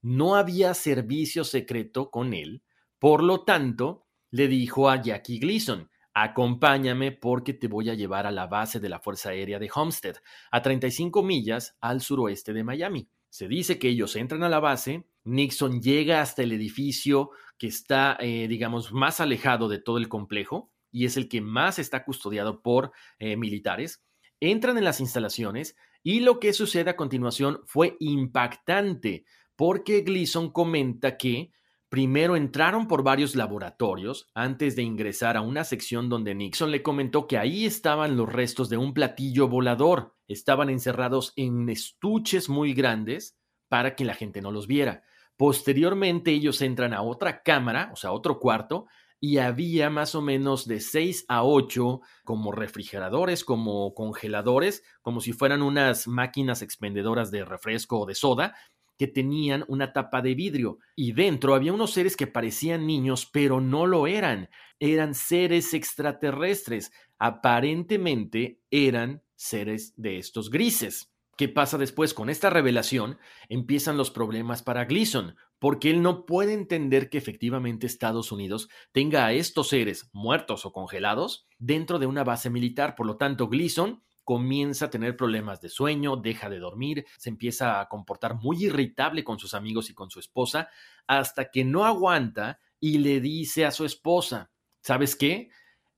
no 0.00 0.34
había 0.34 0.72
servicio 0.72 1.44
secreto 1.44 2.10
con 2.10 2.32
él, 2.32 2.62
por 2.98 3.22
lo 3.22 3.44
tanto, 3.44 4.06
le 4.30 4.48
dijo 4.48 4.88
a 4.88 5.02
Jackie 5.02 5.38
Gleason, 5.38 5.90
Acompáñame 6.22 7.12
porque 7.12 7.54
te 7.54 7.66
voy 7.66 7.88
a 7.88 7.94
llevar 7.94 8.26
a 8.26 8.30
la 8.30 8.46
base 8.46 8.78
de 8.78 8.90
la 8.90 9.00
Fuerza 9.00 9.30
Aérea 9.30 9.58
de 9.58 9.70
Homestead, 9.74 10.16
a 10.50 10.60
35 10.60 11.22
millas 11.22 11.78
al 11.80 12.02
suroeste 12.02 12.52
de 12.52 12.62
Miami. 12.62 13.08
Se 13.30 13.48
dice 13.48 13.78
que 13.78 13.88
ellos 13.88 14.16
entran 14.16 14.42
a 14.42 14.50
la 14.50 14.60
base, 14.60 15.08
Nixon 15.24 15.80
llega 15.80 16.20
hasta 16.20 16.42
el 16.42 16.52
edificio 16.52 17.30
que 17.56 17.68
está, 17.68 18.18
eh, 18.20 18.48
digamos, 18.48 18.92
más 18.92 19.20
alejado 19.20 19.70
de 19.70 19.78
todo 19.78 19.96
el 19.96 20.10
complejo 20.10 20.70
y 20.92 21.06
es 21.06 21.16
el 21.16 21.26
que 21.26 21.40
más 21.40 21.78
está 21.78 22.04
custodiado 22.04 22.60
por 22.60 22.92
eh, 23.18 23.38
militares. 23.38 24.04
Entran 24.40 24.76
en 24.76 24.84
las 24.84 25.00
instalaciones 25.00 25.74
y 26.02 26.20
lo 26.20 26.38
que 26.38 26.52
sucede 26.52 26.90
a 26.90 26.96
continuación 26.96 27.62
fue 27.64 27.96
impactante 27.98 29.24
porque 29.56 30.02
Gleason 30.02 30.50
comenta 30.52 31.16
que 31.16 31.50
Primero 31.90 32.36
entraron 32.36 32.86
por 32.86 33.02
varios 33.02 33.34
laboratorios 33.34 34.30
antes 34.32 34.76
de 34.76 34.82
ingresar 34.82 35.36
a 35.36 35.40
una 35.40 35.64
sección 35.64 36.08
donde 36.08 36.36
Nixon 36.36 36.70
le 36.70 36.84
comentó 36.84 37.26
que 37.26 37.36
ahí 37.36 37.66
estaban 37.66 38.16
los 38.16 38.32
restos 38.32 38.68
de 38.68 38.76
un 38.76 38.94
platillo 38.94 39.48
volador. 39.48 40.14
Estaban 40.28 40.70
encerrados 40.70 41.32
en 41.34 41.68
estuches 41.68 42.48
muy 42.48 42.74
grandes 42.74 43.36
para 43.68 43.96
que 43.96 44.04
la 44.04 44.14
gente 44.14 44.40
no 44.40 44.52
los 44.52 44.68
viera. 44.68 45.02
Posteriormente 45.36 46.30
ellos 46.30 46.62
entran 46.62 46.94
a 46.94 47.02
otra 47.02 47.42
cámara, 47.42 47.90
o 47.92 47.96
sea, 47.96 48.12
otro 48.12 48.38
cuarto, 48.38 48.86
y 49.18 49.38
había 49.38 49.90
más 49.90 50.14
o 50.14 50.22
menos 50.22 50.68
de 50.68 50.78
6 50.78 51.24
a 51.28 51.42
8 51.42 52.02
como 52.24 52.52
refrigeradores, 52.52 53.44
como 53.44 53.94
congeladores, 53.94 54.84
como 55.02 55.20
si 55.20 55.32
fueran 55.32 55.60
unas 55.60 56.06
máquinas 56.06 56.62
expendedoras 56.62 57.32
de 57.32 57.44
refresco 57.44 57.98
o 57.98 58.06
de 58.06 58.14
soda, 58.14 58.54
que 59.00 59.06
tenían 59.06 59.64
una 59.66 59.94
tapa 59.94 60.20
de 60.20 60.34
vidrio 60.34 60.78
y 60.94 61.12
dentro 61.12 61.54
había 61.54 61.72
unos 61.72 61.90
seres 61.90 62.18
que 62.18 62.26
parecían 62.26 62.86
niños, 62.86 63.24
pero 63.24 63.58
no 63.58 63.86
lo 63.86 64.06
eran. 64.06 64.50
Eran 64.78 65.14
seres 65.14 65.72
extraterrestres. 65.72 66.92
Aparentemente 67.18 68.60
eran 68.70 69.22
seres 69.36 69.94
de 69.96 70.18
estos 70.18 70.50
grises. 70.50 71.14
¿Qué 71.38 71.48
pasa 71.48 71.78
después? 71.78 72.12
Con 72.12 72.28
esta 72.28 72.50
revelación 72.50 73.16
empiezan 73.48 73.96
los 73.96 74.10
problemas 74.10 74.62
para 74.62 74.84
Gleason, 74.84 75.34
porque 75.58 75.88
él 75.88 76.02
no 76.02 76.26
puede 76.26 76.52
entender 76.52 77.08
que 77.08 77.16
efectivamente 77.16 77.86
Estados 77.86 78.32
Unidos 78.32 78.68
tenga 78.92 79.24
a 79.24 79.32
estos 79.32 79.70
seres 79.70 80.10
muertos 80.12 80.66
o 80.66 80.74
congelados 80.74 81.46
dentro 81.58 81.98
de 81.98 82.04
una 82.04 82.22
base 82.22 82.50
militar. 82.50 82.96
Por 82.96 83.06
lo 83.06 83.16
tanto, 83.16 83.48
Gleason 83.48 84.02
comienza 84.30 84.84
a 84.84 84.90
tener 84.90 85.16
problemas 85.16 85.60
de 85.60 85.68
sueño, 85.68 86.14
deja 86.14 86.48
de 86.48 86.60
dormir, 86.60 87.04
se 87.18 87.30
empieza 87.30 87.80
a 87.80 87.88
comportar 87.88 88.36
muy 88.36 88.64
irritable 88.64 89.24
con 89.24 89.40
sus 89.40 89.54
amigos 89.54 89.90
y 89.90 89.94
con 89.94 90.08
su 90.08 90.20
esposa, 90.20 90.68
hasta 91.08 91.50
que 91.50 91.64
no 91.64 91.84
aguanta 91.84 92.60
y 92.78 92.98
le 92.98 93.20
dice 93.20 93.66
a 93.66 93.72
su 93.72 93.84
esposa, 93.84 94.52
¿sabes 94.82 95.16
qué? 95.16 95.50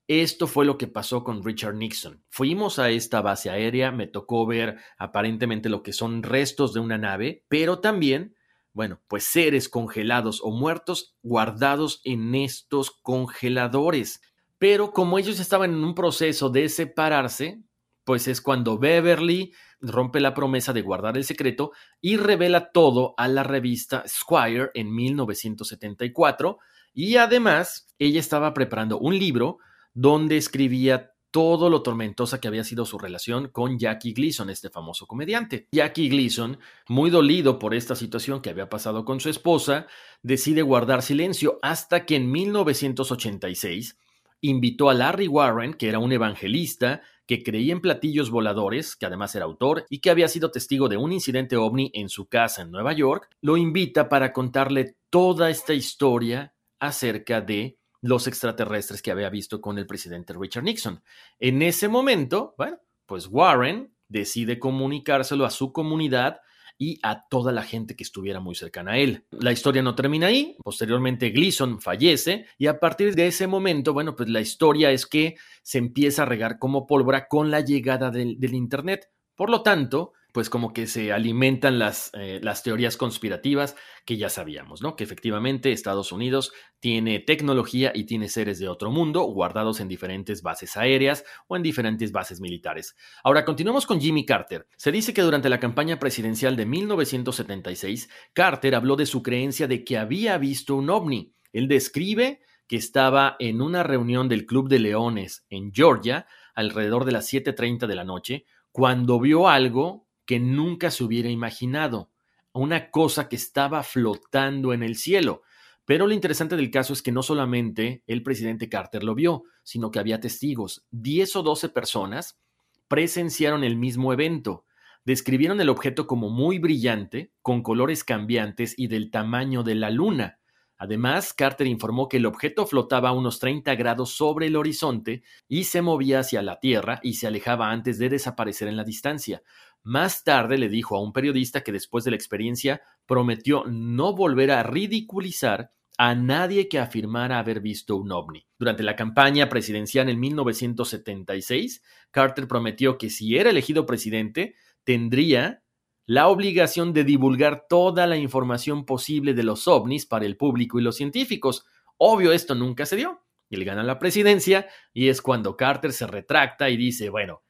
Esto 0.08 0.46
fue 0.46 0.64
lo 0.64 0.78
que 0.78 0.86
pasó 0.86 1.22
con 1.22 1.44
Richard 1.44 1.74
Nixon. 1.74 2.24
Fuimos 2.30 2.78
a 2.78 2.88
esta 2.88 3.20
base 3.20 3.50
aérea, 3.50 3.92
me 3.92 4.06
tocó 4.06 4.46
ver 4.46 4.78
aparentemente 4.96 5.68
lo 5.68 5.82
que 5.82 5.92
son 5.92 6.22
restos 6.22 6.72
de 6.72 6.80
una 6.80 6.96
nave, 6.96 7.44
pero 7.48 7.80
también, 7.80 8.34
bueno, 8.72 9.02
pues 9.08 9.24
seres 9.24 9.68
congelados 9.68 10.40
o 10.42 10.52
muertos 10.52 11.18
guardados 11.22 12.00
en 12.04 12.34
estos 12.34 12.92
congeladores. 12.92 14.22
Pero 14.56 14.90
como 14.92 15.18
ellos 15.18 15.38
estaban 15.38 15.74
en 15.74 15.84
un 15.84 15.94
proceso 15.94 16.48
de 16.48 16.70
separarse, 16.70 17.62
pues 18.04 18.28
es 18.28 18.40
cuando 18.40 18.78
Beverly 18.78 19.52
rompe 19.80 20.20
la 20.20 20.34
promesa 20.34 20.72
de 20.72 20.82
guardar 20.82 21.16
el 21.16 21.24
secreto 21.24 21.72
y 22.00 22.16
revela 22.16 22.70
todo 22.70 23.14
a 23.16 23.28
la 23.28 23.42
revista 23.42 24.04
Squire 24.06 24.70
en 24.74 24.94
1974 24.94 26.58
y 26.94 27.16
además 27.16 27.88
ella 27.98 28.20
estaba 28.20 28.54
preparando 28.54 28.98
un 28.98 29.18
libro 29.18 29.58
donde 29.94 30.36
escribía 30.36 31.12
todo 31.32 31.70
lo 31.70 31.82
tormentosa 31.82 32.40
que 32.40 32.46
había 32.46 32.62
sido 32.62 32.84
su 32.84 32.98
relación 32.98 33.48
con 33.48 33.78
Jackie 33.78 34.12
Gleason, 34.12 34.50
este 34.50 34.68
famoso 34.68 35.06
comediante. 35.06 35.66
Jackie 35.72 36.10
Gleason, 36.10 36.58
muy 36.88 37.08
dolido 37.08 37.58
por 37.58 37.74
esta 37.74 37.96
situación 37.96 38.42
que 38.42 38.50
había 38.50 38.68
pasado 38.68 39.06
con 39.06 39.18
su 39.18 39.30
esposa, 39.30 39.86
decide 40.22 40.60
guardar 40.60 41.00
silencio 41.00 41.58
hasta 41.62 42.04
que 42.04 42.16
en 42.16 42.30
1986 42.30 43.98
invitó 44.42 44.90
a 44.90 44.94
Larry 44.94 45.26
Warren, 45.26 45.72
que 45.72 45.88
era 45.88 45.98
un 45.98 46.12
evangelista 46.12 47.00
que 47.26 47.42
creía 47.42 47.72
en 47.72 47.80
platillos 47.80 48.30
voladores, 48.30 48.96
que 48.96 49.06
además 49.06 49.34
era 49.34 49.44
autor 49.44 49.86
y 49.88 50.00
que 50.00 50.10
había 50.10 50.28
sido 50.28 50.50
testigo 50.50 50.88
de 50.88 50.96
un 50.96 51.12
incidente 51.12 51.56
ovni 51.56 51.90
en 51.94 52.08
su 52.08 52.26
casa 52.26 52.62
en 52.62 52.70
Nueva 52.70 52.92
York, 52.92 53.28
lo 53.40 53.56
invita 53.56 54.08
para 54.08 54.32
contarle 54.32 54.96
toda 55.10 55.50
esta 55.50 55.74
historia 55.74 56.54
acerca 56.80 57.40
de 57.40 57.78
los 58.00 58.26
extraterrestres 58.26 59.00
que 59.00 59.12
había 59.12 59.30
visto 59.30 59.60
con 59.60 59.78
el 59.78 59.86
presidente 59.86 60.34
Richard 60.36 60.64
Nixon. 60.64 61.02
En 61.38 61.62
ese 61.62 61.88
momento, 61.88 62.54
bueno, 62.58 62.78
pues 63.06 63.28
Warren 63.28 63.94
decide 64.08 64.58
comunicárselo 64.58 65.44
a 65.44 65.50
su 65.50 65.72
comunidad 65.72 66.40
y 66.82 66.98
a 67.04 67.28
toda 67.28 67.52
la 67.52 67.62
gente 67.62 67.94
que 67.94 68.02
estuviera 68.02 68.40
muy 68.40 68.56
cercana 68.56 68.92
a 68.92 68.98
él. 68.98 69.24
La 69.30 69.52
historia 69.52 69.82
no 69.82 69.94
termina 69.94 70.26
ahí, 70.26 70.56
posteriormente 70.64 71.30
Gleason 71.30 71.80
fallece 71.80 72.46
y 72.58 72.66
a 72.66 72.80
partir 72.80 73.14
de 73.14 73.28
ese 73.28 73.46
momento, 73.46 73.92
bueno, 73.92 74.16
pues 74.16 74.28
la 74.28 74.40
historia 74.40 74.90
es 74.90 75.06
que 75.06 75.36
se 75.62 75.78
empieza 75.78 76.22
a 76.22 76.26
regar 76.26 76.58
como 76.58 76.88
pólvora 76.88 77.28
con 77.28 77.52
la 77.52 77.60
llegada 77.60 78.10
del, 78.10 78.36
Internet. 78.52 79.10
Por 79.36 79.48
lo 79.48 79.62
tanto, 79.62 80.12
pues 80.32 80.48
como 80.48 80.72
que 80.72 80.86
se 80.86 81.12
alimentan 81.12 81.78
las, 81.78 82.10
eh, 82.14 82.40
las, 82.42 82.62
teorías 82.62 82.96
conspirativas 82.96 83.76
que 84.06 84.16
ya 84.16 84.30
sabíamos, 84.30 84.82
¿no? 84.82 84.96
Que 84.96 85.04
efectivamente 85.04 85.72
Estados 85.72 86.10
Unidos 86.10 86.52
tiene 86.80 87.20
tecnología 87.20 87.92
y 87.94 88.04
tiene 88.04 88.28
seres 88.28 88.58
de 88.58 88.68
otro 88.68 88.90
mundo 88.90 89.22
guardados 89.24 89.80
en 89.80 89.88
diferentes 89.88 90.42
bases 90.42 90.76
aéreas 90.76 91.24
o 91.46 91.56
en 91.56 91.62
diferentes 91.62 92.12
bases 92.12 92.40
militares. 92.40 92.96
Ahora, 93.22 93.44
continuamos 93.44 93.86
con 93.86 94.00
Jimmy 94.00 94.24
Carter. 94.24 94.66
Se 94.76 94.90
dice 94.90 95.12
que 95.12 95.22
durante 95.22 95.50
la 95.50 95.60
campaña 95.60 95.98
presidencial 95.98 96.56
de 96.56 96.66
1976, 96.66 98.08
Carter 98.32 98.74
habló 98.74 98.96
de 98.96 99.06
su 99.06 99.22
creencia 99.22 99.68
de 99.68 99.84
que 99.84 99.98
había 99.98 100.38
visto 100.38 100.74
un 100.76 100.88
ovni. 100.88 101.34
Él 101.52 101.68
describe 101.68 102.40
que 102.66 102.76
estaba 102.76 103.36
en 103.38 103.60
una 103.60 103.82
reunión 103.82 104.30
del 104.30 104.46
Club 104.46 104.70
de 104.70 104.78
Leones 104.78 105.44
en 105.50 105.72
Georgia 105.72 106.26
alrededor 106.54 107.04
de 107.04 107.12
las 107.12 107.32
7.30 107.32 107.86
de 107.86 107.94
la 107.94 108.04
noche, 108.04 108.46
cuando 108.70 109.20
vio 109.20 109.48
algo 109.48 110.06
que 110.32 110.40
nunca 110.40 110.90
se 110.90 111.04
hubiera 111.04 111.28
imaginado, 111.28 112.10
una 112.54 112.90
cosa 112.90 113.28
que 113.28 113.36
estaba 113.36 113.82
flotando 113.82 114.72
en 114.72 114.82
el 114.82 114.96
cielo. 114.96 115.42
Pero 115.84 116.06
lo 116.06 116.14
interesante 116.14 116.56
del 116.56 116.70
caso 116.70 116.94
es 116.94 117.02
que 117.02 117.12
no 117.12 117.22
solamente 117.22 118.02
el 118.06 118.22
presidente 118.22 118.70
Carter 118.70 119.04
lo 119.04 119.14
vio, 119.14 119.42
sino 119.62 119.90
que 119.90 119.98
había 119.98 120.20
testigos. 120.20 120.86
10 120.90 121.36
o 121.36 121.42
12 121.42 121.68
personas 121.68 122.40
presenciaron 122.88 123.62
el 123.62 123.76
mismo 123.76 124.10
evento. 124.14 124.64
Describieron 125.04 125.60
el 125.60 125.68
objeto 125.68 126.06
como 126.06 126.30
muy 126.30 126.58
brillante, 126.58 127.30
con 127.42 127.62
colores 127.62 128.02
cambiantes 128.02 128.72
y 128.78 128.86
del 128.86 129.10
tamaño 129.10 129.62
de 129.62 129.74
la 129.74 129.90
luna. 129.90 130.38
Además, 130.82 131.32
Carter 131.32 131.68
informó 131.68 132.08
que 132.08 132.16
el 132.16 132.26
objeto 132.26 132.66
flotaba 132.66 133.10
a 133.10 133.12
unos 133.12 133.38
30 133.38 133.72
grados 133.76 134.16
sobre 134.16 134.48
el 134.48 134.56
horizonte 134.56 135.22
y 135.46 135.62
se 135.62 135.80
movía 135.80 136.18
hacia 136.18 136.42
la 136.42 136.58
Tierra 136.58 136.98
y 137.04 137.14
se 137.14 137.28
alejaba 137.28 137.70
antes 137.70 137.98
de 137.98 138.08
desaparecer 138.08 138.66
en 138.66 138.76
la 138.76 138.82
distancia. 138.82 139.42
Más 139.84 140.22
tarde 140.22 140.58
le 140.58 140.68
dijo 140.68 140.96
a 140.96 141.02
un 141.02 141.12
periodista 141.12 141.62
que 141.62 141.72
después 141.72 142.04
de 142.04 142.10
la 142.10 142.16
experiencia 142.16 142.82
prometió 143.06 143.64
no 143.66 144.14
volver 144.14 144.52
a 144.52 144.62
ridiculizar 144.62 145.72
a 145.98 146.14
nadie 146.14 146.68
que 146.68 146.78
afirmara 146.78 147.38
haber 147.38 147.60
visto 147.60 147.96
un 147.96 148.12
ovni. 148.12 148.46
Durante 148.58 148.82
la 148.82 148.96
campaña 148.96 149.48
presidencial 149.48 150.08
en 150.08 150.20
1976, 150.20 151.82
Carter 152.10 152.48
prometió 152.48 152.96
que 152.96 153.10
si 153.10 153.36
era 153.36 153.50
elegido 153.50 153.84
presidente, 153.84 154.54
tendría 154.84 155.62
la 156.06 156.28
obligación 156.28 156.92
de 156.92 157.04
divulgar 157.04 157.66
toda 157.68 158.06
la 158.06 158.16
información 158.16 158.84
posible 158.84 159.34
de 159.34 159.44
los 159.44 159.68
ovnis 159.68 160.06
para 160.06 160.26
el 160.26 160.36
público 160.36 160.78
y 160.78 160.82
los 160.82 160.96
científicos. 160.96 161.64
Obvio, 161.96 162.32
esto 162.32 162.54
nunca 162.54 162.86
se 162.86 162.96
dio. 162.96 163.24
Él 163.50 163.64
gana 163.64 163.82
la 163.82 163.98
presidencia 163.98 164.66
y 164.92 165.08
es 165.08 165.20
cuando 165.20 165.56
Carter 165.56 165.92
se 165.92 166.06
retracta 166.06 166.70
y 166.70 166.76
dice, 166.76 167.10
bueno, 167.10 167.42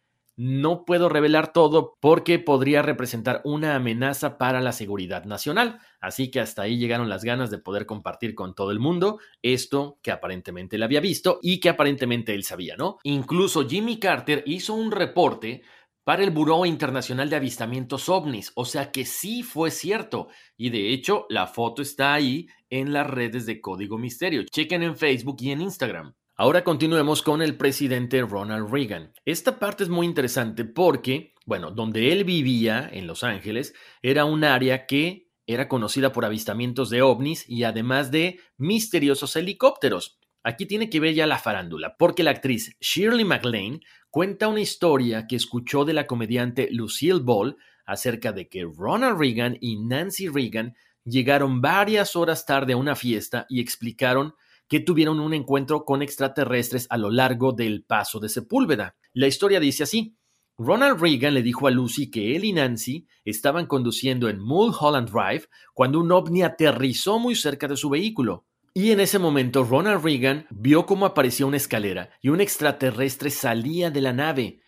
no 0.42 0.84
puedo 0.84 1.08
revelar 1.08 1.52
todo 1.52 1.94
porque 2.00 2.40
podría 2.40 2.82
representar 2.82 3.42
una 3.44 3.76
amenaza 3.76 4.38
para 4.38 4.60
la 4.60 4.72
seguridad 4.72 5.24
nacional. 5.24 5.78
Así 6.00 6.32
que 6.32 6.40
hasta 6.40 6.62
ahí 6.62 6.78
llegaron 6.78 7.08
las 7.08 7.22
ganas 7.22 7.48
de 7.52 7.58
poder 7.58 7.86
compartir 7.86 8.34
con 8.34 8.56
todo 8.56 8.72
el 8.72 8.80
mundo 8.80 9.20
esto 9.40 10.00
que 10.02 10.10
aparentemente 10.10 10.74
él 10.74 10.82
había 10.82 10.98
visto 10.98 11.38
y 11.42 11.60
que 11.60 11.68
aparentemente 11.68 12.34
él 12.34 12.42
sabía, 12.42 12.74
¿no? 12.76 12.98
Incluso 13.04 13.68
Jimmy 13.68 14.00
Carter 14.00 14.42
hizo 14.44 14.74
un 14.74 14.90
reporte 14.90 15.62
para 16.02 16.24
el 16.24 16.32
Buró 16.32 16.66
Internacional 16.66 17.30
de 17.30 17.36
Avistamientos 17.36 18.08
OVNIs, 18.08 18.50
o 18.56 18.64
sea 18.64 18.90
que 18.90 19.04
sí 19.04 19.44
fue 19.44 19.70
cierto. 19.70 20.26
Y 20.56 20.70
de 20.70 20.92
hecho, 20.92 21.24
la 21.28 21.46
foto 21.46 21.82
está 21.82 22.14
ahí 22.14 22.48
en 22.68 22.92
las 22.92 23.06
redes 23.06 23.46
de 23.46 23.60
Código 23.60 23.96
Misterio. 23.96 24.42
Chequen 24.50 24.82
en 24.82 24.96
Facebook 24.96 25.36
y 25.38 25.52
en 25.52 25.60
Instagram. 25.60 26.14
Ahora 26.34 26.64
continuemos 26.64 27.20
con 27.20 27.42
el 27.42 27.58
presidente 27.58 28.22
Ronald 28.22 28.72
Reagan. 28.72 29.12
Esta 29.26 29.58
parte 29.58 29.84
es 29.84 29.90
muy 29.90 30.06
interesante 30.06 30.64
porque, 30.64 31.34
bueno, 31.44 31.70
donde 31.70 32.10
él 32.10 32.24
vivía, 32.24 32.88
en 32.90 33.06
Los 33.06 33.22
Ángeles, 33.22 33.74
era 34.00 34.24
un 34.24 34.42
área 34.42 34.86
que 34.86 35.28
era 35.46 35.68
conocida 35.68 36.10
por 36.12 36.24
avistamientos 36.24 36.88
de 36.88 37.02
ovnis 37.02 37.46
y 37.46 37.64
además 37.64 38.10
de 38.10 38.40
misteriosos 38.56 39.36
helicópteros. 39.36 40.18
Aquí 40.42 40.64
tiene 40.64 40.88
que 40.88 41.00
ver 41.00 41.12
ya 41.12 41.26
la 41.26 41.38
farándula, 41.38 41.96
porque 41.98 42.22
la 42.22 42.30
actriz 42.30 42.76
Shirley 42.80 43.26
MacLaine 43.26 43.80
cuenta 44.08 44.48
una 44.48 44.62
historia 44.62 45.26
que 45.26 45.36
escuchó 45.36 45.84
de 45.84 45.92
la 45.92 46.06
comediante 46.06 46.68
Lucille 46.70 47.20
Ball 47.20 47.58
acerca 47.84 48.32
de 48.32 48.48
que 48.48 48.64
Ronald 48.64 49.18
Reagan 49.18 49.58
y 49.60 49.76
Nancy 49.76 50.28
Reagan 50.28 50.76
llegaron 51.04 51.60
varias 51.60 52.16
horas 52.16 52.46
tarde 52.46 52.72
a 52.72 52.78
una 52.78 52.96
fiesta 52.96 53.44
y 53.50 53.60
explicaron 53.60 54.34
que 54.72 54.80
tuvieron 54.80 55.20
un 55.20 55.34
encuentro 55.34 55.84
con 55.84 56.00
extraterrestres 56.00 56.86
a 56.88 56.96
lo 56.96 57.10
largo 57.10 57.52
del 57.52 57.84
paso 57.84 58.18
de 58.20 58.30
Sepúlveda. 58.30 58.96
La 59.12 59.26
historia 59.26 59.60
dice 59.60 59.82
así. 59.82 60.16
Ronald 60.56 60.98
Reagan 60.98 61.34
le 61.34 61.42
dijo 61.42 61.66
a 61.66 61.70
Lucy 61.70 62.10
que 62.10 62.34
él 62.34 62.44
y 62.46 62.54
Nancy 62.54 63.06
estaban 63.22 63.66
conduciendo 63.66 64.30
en 64.30 64.40
Mulholland 64.40 65.10
Drive 65.10 65.44
cuando 65.74 66.00
un 66.00 66.10
ovni 66.10 66.42
aterrizó 66.42 67.18
muy 67.18 67.34
cerca 67.34 67.68
de 67.68 67.76
su 67.76 67.90
vehículo. 67.90 68.46
Y 68.72 68.92
en 68.92 69.00
ese 69.00 69.18
momento 69.18 69.62
Ronald 69.62 70.02
Reagan 70.02 70.46
vio 70.48 70.86
cómo 70.86 71.04
aparecía 71.04 71.44
una 71.44 71.58
escalera 71.58 72.08
y 72.22 72.30
un 72.30 72.40
extraterrestre 72.40 73.28
salía 73.28 73.90
de 73.90 74.00
la 74.00 74.14
nave. 74.14 74.62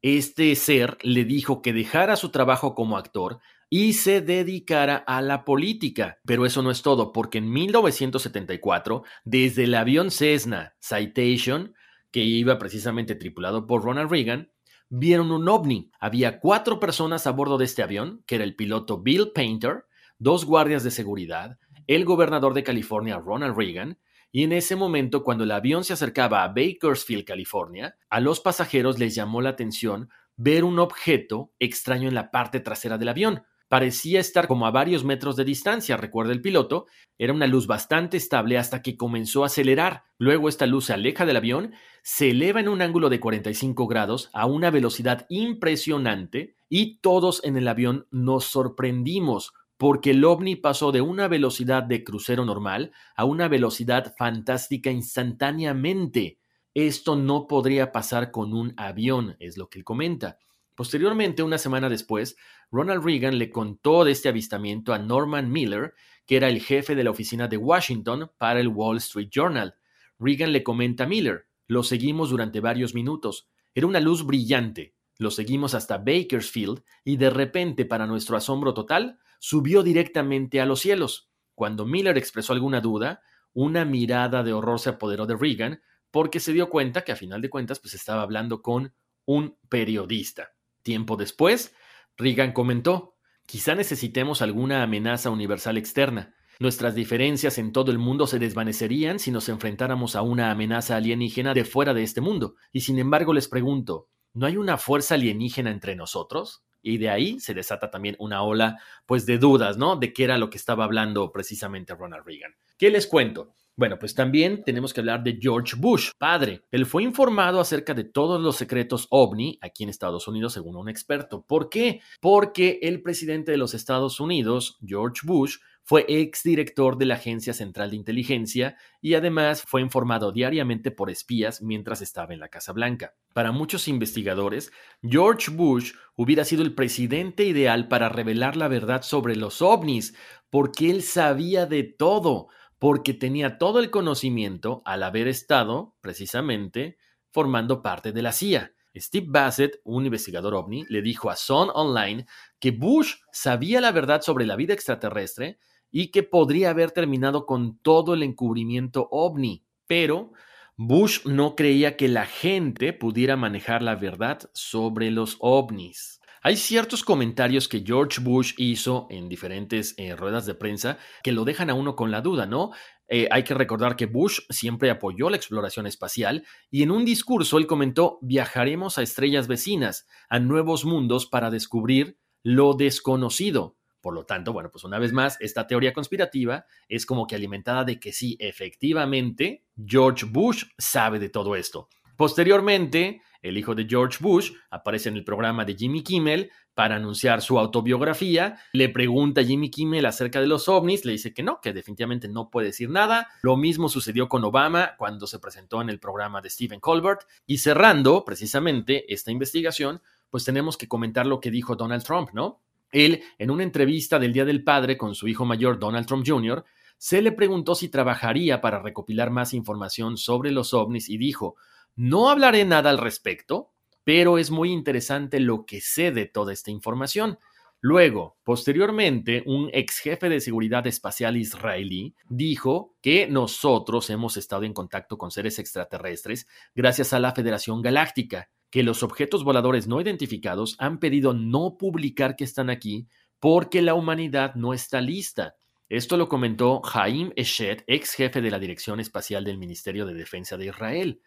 Este 0.00 0.54
ser 0.54 0.96
le 1.02 1.26
dijo 1.26 1.60
que 1.60 1.74
dejara 1.74 2.16
su 2.16 2.30
trabajo 2.30 2.74
como 2.74 2.96
actor 2.96 3.40
y 3.70 3.92
se 3.92 4.20
dedicara 4.20 4.96
a 4.96 5.22
la 5.22 5.44
política. 5.44 6.18
Pero 6.26 6.44
eso 6.44 6.60
no 6.60 6.72
es 6.72 6.82
todo, 6.82 7.12
porque 7.12 7.38
en 7.38 7.50
1974, 7.50 9.04
desde 9.24 9.64
el 9.64 9.74
avión 9.74 10.10
Cessna 10.10 10.74
Citation, 10.80 11.74
que 12.10 12.20
iba 12.20 12.58
precisamente 12.58 13.14
tripulado 13.14 13.68
por 13.68 13.84
Ronald 13.84 14.10
Reagan, 14.10 14.50
vieron 14.88 15.30
un 15.30 15.48
ovni. 15.48 15.92
Había 16.00 16.40
cuatro 16.40 16.80
personas 16.80 17.28
a 17.28 17.30
bordo 17.30 17.56
de 17.56 17.64
este 17.64 17.84
avión, 17.84 18.24
que 18.26 18.34
era 18.34 18.44
el 18.44 18.56
piloto 18.56 19.00
Bill 19.00 19.30
Painter, 19.32 19.84
dos 20.18 20.44
guardias 20.44 20.82
de 20.82 20.90
seguridad, 20.90 21.58
el 21.86 22.04
gobernador 22.04 22.54
de 22.54 22.64
California, 22.64 23.18
Ronald 23.18 23.56
Reagan, 23.56 23.98
y 24.32 24.44
en 24.44 24.52
ese 24.52 24.76
momento, 24.76 25.24
cuando 25.24 25.44
el 25.44 25.50
avión 25.50 25.84
se 25.84 25.92
acercaba 25.92 26.42
a 26.42 26.48
Bakersfield, 26.48 27.24
California, 27.24 27.96
a 28.08 28.20
los 28.20 28.40
pasajeros 28.40 28.98
les 28.98 29.14
llamó 29.14 29.40
la 29.42 29.50
atención 29.50 30.08
ver 30.36 30.64
un 30.64 30.78
objeto 30.78 31.52
extraño 31.58 32.08
en 32.08 32.14
la 32.14 32.30
parte 32.30 32.60
trasera 32.60 32.96
del 32.96 33.08
avión. 33.08 33.42
Parecía 33.70 34.18
estar 34.18 34.48
como 34.48 34.66
a 34.66 34.72
varios 34.72 35.04
metros 35.04 35.36
de 35.36 35.44
distancia, 35.44 35.96
recuerda 35.96 36.32
el 36.32 36.42
piloto. 36.42 36.86
Era 37.18 37.32
una 37.32 37.46
luz 37.46 37.68
bastante 37.68 38.16
estable 38.16 38.58
hasta 38.58 38.82
que 38.82 38.96
comenzó 38.96 39.44
a 39.44 39.46
acelerar. 39.46 40.02
Luego 40.18 40.48
esta 40.48 40.66
luz 40.66 40.86
se 40.86 40.92
aleja 40.92 41.24
del 41.24 41.36
avión, 41.36 41.72
se 42.02 42.30
eleva 42.30 42.58
en 42.58 42.68
un 42.68 42.82
ángulo 42.82 43.08
de 43.08 43.20
45 43.20 43.86
grados 43.86 44.28
a 44.32 44.46
una 44.46 44.72
velocidad 44.72 45.24
impresionante 45.28 46.56
y 46.68 46.98
todos 46.98 47.44
en 47.44 47.56
el 47.56 47.68
avión 47.68 48.08
nos 48.10 48.46
sorprendimos 48.46 49.52
porque 49.76 50.10
el 50.10 50.24
ovni 50.24 50.56
pasó 50.56 50.90
de 50.90 51.02
una 51.02 51.28
velocidad 51.28 51.84
de 51.84 52.02
crucero 52.02 52.44
normal 52.44 52.90
a 53.14 53.24
una 53.24 53.46
velocidad 53.46 54.16
fantástica 54.18 54.90
instantáneamente. 54.90 56.40
Esto 56.74 57.14
no 57.14 57.46
podría 57.46 57.92
pasar 57.92 58.32
con 58.32 58.52
un 58.52 58.74
avión, 58.76 59.36
es 59.38 59.56
lo 59.56 59.68
que 59.68 59.78
él 59.78 59.84
comenta. 59.84 60.38
Posteriormente, 60.80 61.42
una 61.42 61.58
semana 61.58 61.90
después, 61.90 62.36
Ronald 62.70 63.04
Reagan 63.04 63.38
le 63.38 63.50
contó 63.50 64.04
de 64.04 64.12
este 64.12 64.28
avistamiento 64.28 64.92
a 64.92 64.98
Norman 64.98 65.50
Miller, 65.50 65.94
que 66.26 66.36
era 66.36 66.48
el 66.48 66.60
jefe 66.60 66.94
de 66.94 67.04
la 67.04 67.10
oficina 67.10 67.48
de 67.48 67.56
Washington 67.56 68.30
para 68.38 68.60
el 68.60 68.68
Wall 68.68 68.98
Street 68.98 69.28
Journal. 69.30 69.74
Reagan 70.18 70.52
le 70.52 70.62
comenta 70.62 71.04
a 71.04 71.06
Miller, 71.06 71.46
lo 71.66 71.82
seguimos 71.82 72.30
durante 72.30 72.60
varios 72.60 72.94
minutos. 72.94 73.48
Era 73.74 73.86
una 73.86 74.00
luz 74.00 74.24
brillante. 74.24 74.94
Lo 75.18 75.30
seguimos 75.30 75.74
hasta 75.74 75.98
Bakersfield 75.98 76.82
y 77.04 77.16
de 77.16 77.30
repente, 77.30 77.84
para 77.84 78.06
nuestro 78.06 78.36
asombro 78.36 78.72
total, 78.74 79.18
subió 79.38 79.82
directamente 79.82 80.60
a 80.60 80.66
los 80.66 80.80
cielos. 80.80 81.30
Cuando 81.54 81.84
Miller 81.84 82.16
expresó 82.16 82.52
alguna 82.54 82.80
duda, 82.80 83.22
una 83.52 83.84
mirada 83.84 84.42
de 84.42 84.52
horror 84.52 84.80
se 84.80 84.90
apoderó 84.90 85.26
de 85.26 85.36
Reagan 85.36 85.82
porque 86.10 86.40
se 86.40 86.52
dio 86.52 86.70
cuenta 86.70 87.02
que 87.02 87.12
a 87.12 87.16
final 87.16 87.42
de 87.42 87.50
cuentas 87.50 87.80
pues 87.80 87.94
estaba 87.94 88.22
hablando 88.22 88.62
con 88.62 88.94
un 89.26 89.58
periodista. 89.68 90.52
Tiempo 90.82 91.16
después, 91.16 91.74
Reagan 92.20 92.52
comentó, 92.52 93.16
quizá 93.46 93.74
necesitemos 93.74 94.42
alguna 94.42 94.82
amenaza 94.82 95.30
universal 95.30 95.76
externa. 95.76 96.34
Nuestras 96.60 96.94
diferencias 96.94 97.56
en 97.56 97.72
todo 97.72 97.90
el 97.90 97.98
mundo 97.98 98.26
se 98.26 98.38
desvanecerían 98.38 99.18
si 99.18 99.30
nos 99.30 99.48
enfrentáramos 99.48 100.14
a 100.14 100.22
una 100.22 100.50
amenaza 100.50 100.96
alienígena 100.96 101.54
de 101.54 101.64
fuera 101.64 101.94
de 101.94 102.02
este 102.02 102.20
mundo. 102.20 102.54
Y 102.70 102.82
sin 102.82 102.98
embargo 102.98 103.32
les 103.32 103.48
pregunto, 103.48 104.08
¿no 104.34 104.46
hay 104.46 104.58
una 104.58 104.76
fuerza 104.76 105.14
alienígena 105.14 105.70
entre 105.70 105.96
nosotros? 105.96 106.62
Y 106.82 106.98
de 106.98 107.10
ahí 107.10 107.40
se 107.40 107.54
desata 107.54 107.90
también 107.90 108.16
una 108.18 108.42
ola, 108.42 108.78
pues, 109.06 109.26
de 109.26 109.38
dudas, 109.38 109.78
¿no? 109.78 109.96
De 109.96 110.12
qué 110.12 110.24
era 110.24 110.38
lo 110.38 110.50
que 110.50 110.58
estaba 110.58 110.84
hablando 110.84 111.32
precisamente 111.32 111.94
Ronald 111.94 112.26
Reagan. 112.26 112.52
¿Qué 112.76 112.90
les 112.90 113.06
cuento? 113.06 113.54
Bueno, 113.80 113.98
pues 113.98 114.14
también 114.14 114.62
tenemos 114.62 114.92
que 114.92 115.00
hablar 115.00 115.22
de 115.22 115.38
George 115.40 115.74
Bush, 115.74 116.10
padre. 116.18 116.66
Él 116.70 116.84
fue 116.84 117.02
informado 117.02 117.60
acerca 117.60 117.94
de 117.94 118.04
todos 118.04 118.38
los 118.38 118.56
secretos 118.56 119.06
ovni 119.08 119.58
aquí 119.62 119.84
en 119.84 119.88
Estados 119.88 120.28
Unidos, 120.28 120.52
según 120.52 120.76
un 120.76 120.90
experto. 120.90 121.46
¿Por 121.46 121.70
qué? 121.70 122.02
Porque 122.20 122.78
el 122.82 123.00
presidente 123.00 123.52
de 123.52 123.56
los 123.56 123.72
Estados 123.72 124.20
Unidos, 124.20 124.78
George 124.86 125.22
Bush, 125.24 125.56
fue 125.82 126.04
exdirector 126.06 126.98
de 126.98 127.06
la 127.06 127.14
Agencia 127.14 127.54
Central 127.54 127.88
de 127.88 127.96
Inteligencia 127.96 128.76
y 129.00 129.14
además 129.14 129.62
fue 129.62 129.80
informado 129.80 130.30
diariamente 130.30 130.90
por 130.90 131.08
espías 131.08 131.62
mientras 131.62 132.02
estaba 132.02 132.34
en 132.34 132.40
la 132.40 132.50
Casa 132.50 132.74
Blanca. 132.74 133.14
Para 133.32 133.50
muchos 133.50 133.88
investigadores, 133.88 134.72
George 135.02 135.50
Bush 135.50 135.94
hubiera 136.16 136.44
sido 136.44 136.62
el 136.64 136.74
presidente 136.74 137.44
ideal 137.44 137.88
para 137.88 138.10
revelar 138.10 138.58
la 138.58 138.68
verdad 138.68 139.00
sobre 139.00 139.36
los 139.36 139.62
ovnis, 139.62 140.14
porque 140.50 140.90
él 140.90 141.02
sabía 141.02 141.64
de 141.64 141.84
todo, 141.84 142.48
porque 142.80 143.12
tenía 143.12 143.58
todo 143.58 143.78
el 143.78 143.90
conocimiento 143.90 144.80
al 144.86 145.02
haber 145.02 145.28
estado, 145.28 145.94
precisamente, 146.00 146.96
formando 147.30 147.82
parte 147.82 148.10
de 148.10 148.22
la 148.22 148.32
CIA. 148.32 148.72
Steve 148.96 149.26
Bassett, 149.28 149.80
un 149.84 150.06
investigador 150.06 150.54
ovni, 150.54 150.86
le 150.88 151.02
dijo 151.02 151.30
a 151.30 151.36
Sun 151.36 151.68
Online 151.74 152.26
que 152.58 152.70
Bush 152.70 153.16
sabía 153.30 153.82
la 153.82 153.92
verdad 153.92 154.22
sobre 154.22 154.46
la 154.46 154.56
vida 154.56 154.72
extraterrestre 154.72 155.58
y 155.90 156.10
que 156.10 156.22
podría 156.22 156.70
haber 156.70 156.90
terminado 156.90 157.44
con 157.44 157.78
todo 157.78 158.14
el 158.14 158.22
encubrimiento 158.22 159.08
ovni, 159.10 159.62
pero 159.86 160.32
Bush 160.76 161.26
no 161.26 161.56
creía 161.56 161.98
que 161.98 162.08
la 162.08 162.24
gente 162.24 162.94
pudiera 162.94 163.36
manejar 163.36 163.82
la 163.82 163.94
verdad 163.94 164.50
sobre 164.54 165.10
los 165.10 165.36
ovnis. 165.40 166.19
Hay 166.42 166.56
ciertos 166.56 167.04
comentarios 167.04 167.68
que 167.68 167.84
George 167.84 168.22
Bush 168.22 168.54
hizo 168.56 169.06
en 169.10 169.28
diferentes 169.28 169.94
eh, 169.98 170.16
ruedas 170.16 170.46
de 170.46 170.54
prensa 170.54 170.96
que 171.22 171.32
lo 171.32 171.44
dejan 171.44 171.68
a 171.68 171.74
uno 171.74 171.94
con 171.94 172.10
la 172.10 172.22
duda, 172.22 172.46
¿no? 172.46 172.70
Eh, 173.08 173.28
hay 173.30 173.44
que 173.44 173.52
recordar 173.52 173.94
que 173.94 174.06
Bush 174.06 174.40
siempre 174.48 174.88
apoyó 174.88 175.28
la 175.28 175.36
exploración 175.36 175.86
espacial 175.86 176.46
y 176.70 176.82
en 176.82 176.92
un 176.92 177.04
discurso 177.04 177.58
él 177.58 177.66
comentó, 177.66 178.18
viajaremos 178.22 178.96
a 178.96 179.02
estrellas 179.02 179.48
vecinas, 179.48 180.06
a 180.30 180.38
nuevos 180.38 180.86
mundos 180.86 181.26
para 181.26 181.50
descubrir 181.50 182.16
lo 182.42 182.72
desconocido. 182.72 183.76
Por 184.00 184.14
lo 184.14 184.24
tanto, 184.24 184.54
bueno, 184.54 184.70
pues 184.70 184.84
una 184.84 184.98
vez 184.98 185.12
más, 185.12 185.36
esta 185.40 185.66
teoría 185.66 185.92
conspirativa 185.92 186.64
es 186.88 187.04
como 187.04 187.26
que 187.26 187.34
alimentada 187.34 187.84
de 187.84 188.00
que 188.00 188.12
sí, 188.12 188.38
efectivamente, 188.40 189.66
George 189.76 190.24
Bush 190.24 190.64
sabe 190.78 191.18
de 191.18 191.28
todo 191.28 191.54
esto. 191.54 191.90
Posteriormente, 192.16 193.20
el 193.42 193.56
hijo 193.56 193.74
de 193.74 193.86
George 193.88 194.18
Bush 194.20 194.52
aparece 194.70 195.08
en 195.08 195.16
el 195.16 195.24
programa 195.24 195.64
de 195.64 195.74
Jimmy 195.74 196.02
Kimmel 196.02 196.50
para 196.74 196.96
anunciar 196.96 197.42
su 197.42 197.58
autobiografía. 197.58 198.58
Le 198.72 198.88
pregunta 198.88 199.40
a 199.40 199.44
Jimmy 199.44 199.70
Kimmel 199.70 200.06
acerca 200.06 200.40
de 200.40 200.46
los 200.46 200.68
ovnis, 200.68 201.04
le 201.04 201.12
dice 201.12 201.34
que 201.34 201.42
no, 201.42 201.60
que 201.60 201.72
definitivamente 201.72 202.28
no 202.28 202.50
puede 202.50 202.68
decir 202.68 202.90
nada. 202.90 203.28
Lo 203.42 203.56
mismo 203.56 203.88
sucedió 203.88 204.28
con 204.28 204.44
Obama 204.44 204.94
cuando 204.96 205.26
se 205.26 205.38
presentó 205.38 205.80
en 205.82 205.90
el 205.90 206.00
programa 206.00 206.40
de 206.40 206.50
Stephen 206.50 206.80
Colbert. 206.80 207.22
Y 207.46 207.58
cerrando 207.58 208.24
precisamente 208.24 209.12
esta 209.12 209.30
investigación, 209.30 210.00
pues 210.30 210.44
tenemos 210.44 210.76
que 210.76 210.88
comentar 210.88 211.26
lo 211.26 211.40
que 211.40 211.50
dijo 211.50 211.76
Donald 211.76 212.04
Trump, 212.04 212.30
¿no? 212.32 212.62
Él, 212.92 213.22
en 213.38 213.50
una 213.50 213.62
entrevista 213.62 214.18
del 214.18 214.32
Día 214.32 214.44
del 214.44 214.64
Padre 214.64 214.96
con 214.96 215.14
su 215.14 215.28
hijo 215.28 215.44
mayor 215.44 215.78
Donald 215.78 216.06
Trump 216.06 216.24
Jr., 216.26 216.64
se 216.98 217.22
le 217.22 217.32
preguntó 217.32 217.74
si 217.74 217.88
trabajaría 217.88 218.60
para 218.60 218.82
recopilar 218.82 219.30
más 219.30 219.54
información 219.54 220.18
sobre 220.18 220.50
los 220.50 220.74
ovnis 220.74 221.08
y 221.08 221.16
dijo, 221.16 221.56
no 222.00 222.30
hablaré 222.30 222.64
nada 222.64 222.88
al 222.88 222.96
respecto, 222.96 223.74
pero 224.04 224.38
es 224.38 224.50
muy 224.50 224.72
interesante 224.72 225.38
lo 225.38 225.66
que 225.66 225.82
sé 225.82 226.12
de 226.12 226.24
toda 226.24 226.50
esta 226.50 226.70
información. 226.70 227.38
Luego, 227.82 228.38
posteriormente, 228.42 229.42
un 229.44 229.68
ex 229.74 229.98
jefe 229.98 230.30
de 230.30 230.40
seguridad 230.40 230.86
espacial 230.86 231.36
israelí 231.36 232.14
dijo 232.26 232.96
que 233.02 233.26
nosotros 233.26 234.08
hemos 234.08 234.38
estado 234.38 234.62
en 234.64 234.72
contacto 234.72 235.18
con 235.18 235.30
seres 235.30 235.58
extraterrestres 235.58 236.46
gracias 236.74 237.12
a 237.12 237.18
la 237.18 237.32
Federación 237.32 237.82
Galáctica, 237.82 238.48
que 238.70 238.82
los 238.82 239.02
objetos 239.02 239.44
voladores 239.44 239.86
no 239.86 240.00
identificados 240.00 240.76
han 240.78 241.00
pedido 241.00 241.34
no 241.34 241.76
publicar 241.76 242.34
que 242.34 242.44
están 242.44 242.70
aquí 242.70 243.08
porque 243.40 243.82
la 243.82 243.92
humanidad 243.92 244.54
no 244.54 244.72
está 244.72 245.02
lista. 245.02 245.54
Esto 245.90 246.16
lo 246.16 246.30
comentó 246.30 246.80
Haim 246.94 247.30
Eshet, 247.36 247.84
ex 247.86 248.14
jefe 248.14 248.40
de 248.40 248.50
la 248.50 248.58
Dirección 248.58 249.00
Espacial 249.00 249.44
del 249.44 249.58
Ministerio 249.58 250.06
de 250.06 250.14
Defensa 250.14 250.56
de 250.56 250.66
Israel. 250.66 251.20